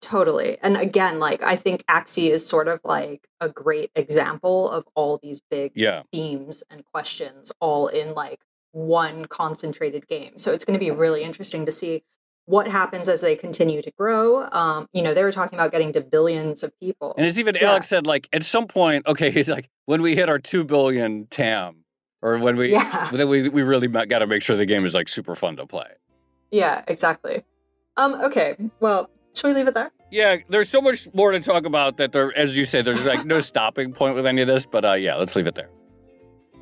Totally. 0.00 0.56
And 0.62 0.76
again, 0.76 1.18
like 1.18 1.42
I 1.42 1.56
think 1.56 1.84
Axie 1.86 2.30
is 2.30 2.46
sort 2.46 2.68
of 2.68 2.80
like 2.84 3.28
a 3.40 3.48
great 3.48 3.90
example 3.94 4.70
of 4.70 4.86
all 4.94 5.18
these 5.22 5.40
big 5.50 5.72
Yeah, 5.74 6.02
themes 6.12 6.62
and 6.70 6.84
questions 6.84 7.52
all 7.60 7.88
in 7.88 8.14
like 8.14 8.40
one 8.72 9.26
concentrated 9.26 10.08
game. 10.08 10.38
So 10.38 10.52
it's 10.52 10.64
going 10.64 10.78
to 10.78 10.84
be 10.84 10.90
really 10.90 11.22
interesting 11.22 11.66
to 11.66 11.72
see 11.72 12.02
what 12.46 12.66
happens 12.66 13.08
as 13.08 13.20
they 13.20 13.36
continue 13.36 13.82
to 13.82 13.90
grow. 13.92 14.48
Um, 14.50 14.88
you 14.92 15.02
know, 15.02 15.14
they 15.14 15.22
were 15.22 15.32
talking 15.32 15.58
about 15.58 15.70
getting 15.70 15.92
to 15.92 16.00
billions 16.00 16.62
of 16.62 16.72
people. 16.80 17.14
and 17.16 17.26
it's 17.26 17.38
even 17.38 17.54
Yeah. 17.54 17.68
Alex 17.70 17.88
said, 17.88 18.06
like, 18.06 18.28
at 18.32 18.42
some 18.42 18.66
point, 18.66 19.06
okay, 19.06 19.30
he's 19.30 19.48
like, 19.48 19.68
when 19.86 20.02
we 20.02 20.16
hit 20.16 20.28
our 20.28 20.38
two 20.38 20.64
billion 20.64 21.26
TAM, 21.26 21.84
or 22.22 22.38
when 22.38 22.56
we, 22.56 22.72
yeah. 22.72 23.10
then 23.12 23.28
we 23.28 23.48
we 23.48 23.62
really 23.62 23.88
got 23.88 24.18
to 24.18 24.26
make 24.26 24.42
sure 24.42 24.56
the 24.56 24.66
game 24.66 24.84
is 24.84 24.94
like 24.94 25.08
super 25.08 25.34
fun 25.34 25.56
to 25.56 25.66
play. 25.66 25.86
Yeah, 26.50 26.82
exactly. 26.88 27.44
Um, 27.96 28.14
okay. 28.22 28.56
Well, 28.80 29.10
should 29.34 29.48
we 29.48 29.54
leave 29.54 29.68
it 29.68 29.74
there? 29.74 29.90
Yeah, 30.10 30.38
there's 30.48 30.68
so 30.68 30.80
much 30.80 31.08
more 31.14 31.30
to 31.32 31.40
talk 31.40 31.64
about 31.64 31.96
that 31.98 32.12
there, 32.12 32.36
as 32.36 32.56
you 32.56 32.64
say, 32.64 32.82
there's 32.82 33.04
like 33.04 33.24
no 33.24 33.40
stopping 33.50 33.92
point 33.92 34.14
with 34.14 34.26
any 34.26 34.42
of 34.42 34.48
this. 34.48 34.66
But 34.66 34.84
uh, 34.84 34.92
yeah, 34.94 35.14
let's 35.16 35.36
leave 35.36 35.46
it 35.46 35.54
there. 35.54 35.70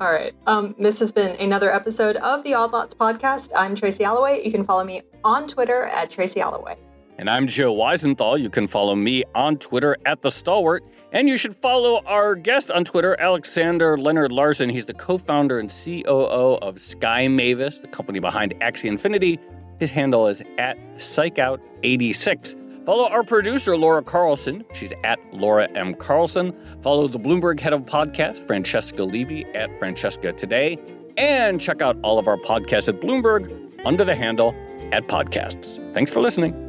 All 0.01 0.11
right. 0.11 0.33
Um, 0.47 0.75
this 0.79 0.99
has 0.99 1.11
been 1.11 1.35
another 1.41 1.73
episode 1.73 2.15
of 2.17 2.43
the 2.43 2.53
Odd 2.53 2.71
Lots 2.71 2.93
podcast. 2.93 3.51
I'm 3.55 3.75
Tracy 3.75 4.05
Alloway. 4.05 4.41
You 4.45 4.51
can 4.51 4.63
follow 4.63 4.85
me 4.85 5.01
on 5.25 5.45
Twitter 5.45 5.83
at 5.85 6.09
Tracy 6.09 6.39
Alloway. 6.39 6.77
And 7.17 7.29
I'm 7.29 7.47
Joe 7.47 7.75
Weisenthal. 7.75 8.39
You 8.39 8.49
can 8.49 8.65
follow 8.65 8.95
me 8.95 9.25
on 9.35 9.57
Twitter 9.57 9.97
at 10.05 10.21
the 10.21 10.31
Stalwart, 10.31 10.85
and 11.11 11.27
you 11.27 11.35
should 11.35 11.53
follow 11.53 12.01
our 12.05 12.33
guest 12.33 12.71
on 12.71 12.85
Twitter, 12.85 13.19
Aleksander 13.19 13.97
Leonard 13.97 14.31
Larsen. 14.31 14.69
He's 14.69 14.85
the 14.85 14.93
co-founder 14.93 15.59
and 15.59 15.69
COO 15.69 16.59
of 16.61 16.79
Sky 16.79 17.27
Mavis, 17.27 17.81
the 17.81 17.89
company 17.89 18.19
behind 18.19 18.55
Axie 18.61 18.85
Infinity. 18.85 19.37
His 19.81 19.91
handle 19.91 20.27
is 20.27 20.41
at 20.57 20.77
PsychOut86. 21.81 22.85
Follow 22.85 23.07
our 23.09 23.23
producer, 23.23 23.77
Laura 23.77 24.01
Carlson. 24.01 24.65
She's 24.73 24.93
at 25.03 25.19
Laura 25.33 25.69
M. 25.75 25.93
Carlson. 25.93 26.53
Follow 26.81 27.07
the 27.07 27.19
Bloomberg 27.19 27.59
head 27.59 27.73
of 27.73 27.81
podcast, 27.83 28.39
Francesca 28.47 29.03
Levy, 29.03 29.45
at 29.53 29.77
Francesca 29.77 30.33
Today. 30.33 30.79
And 31.17 31.59
check 31.59 31.81
out 31.81 31.97
all 32.01 32.17
of 32.17 32.27
our 32.27 32.37
podcasts 32.37 32.87
at 32.87 32.99
Bloomberg 32.99 33.69
under 33.85 34.03
the 34.03 34.15
handle 34.15 34.55
at 34.91 35.03
Podcasts. 35.07 35.77
Thanks 35.93 36.11
for 36.11 36.21
listening. 36.21 36.68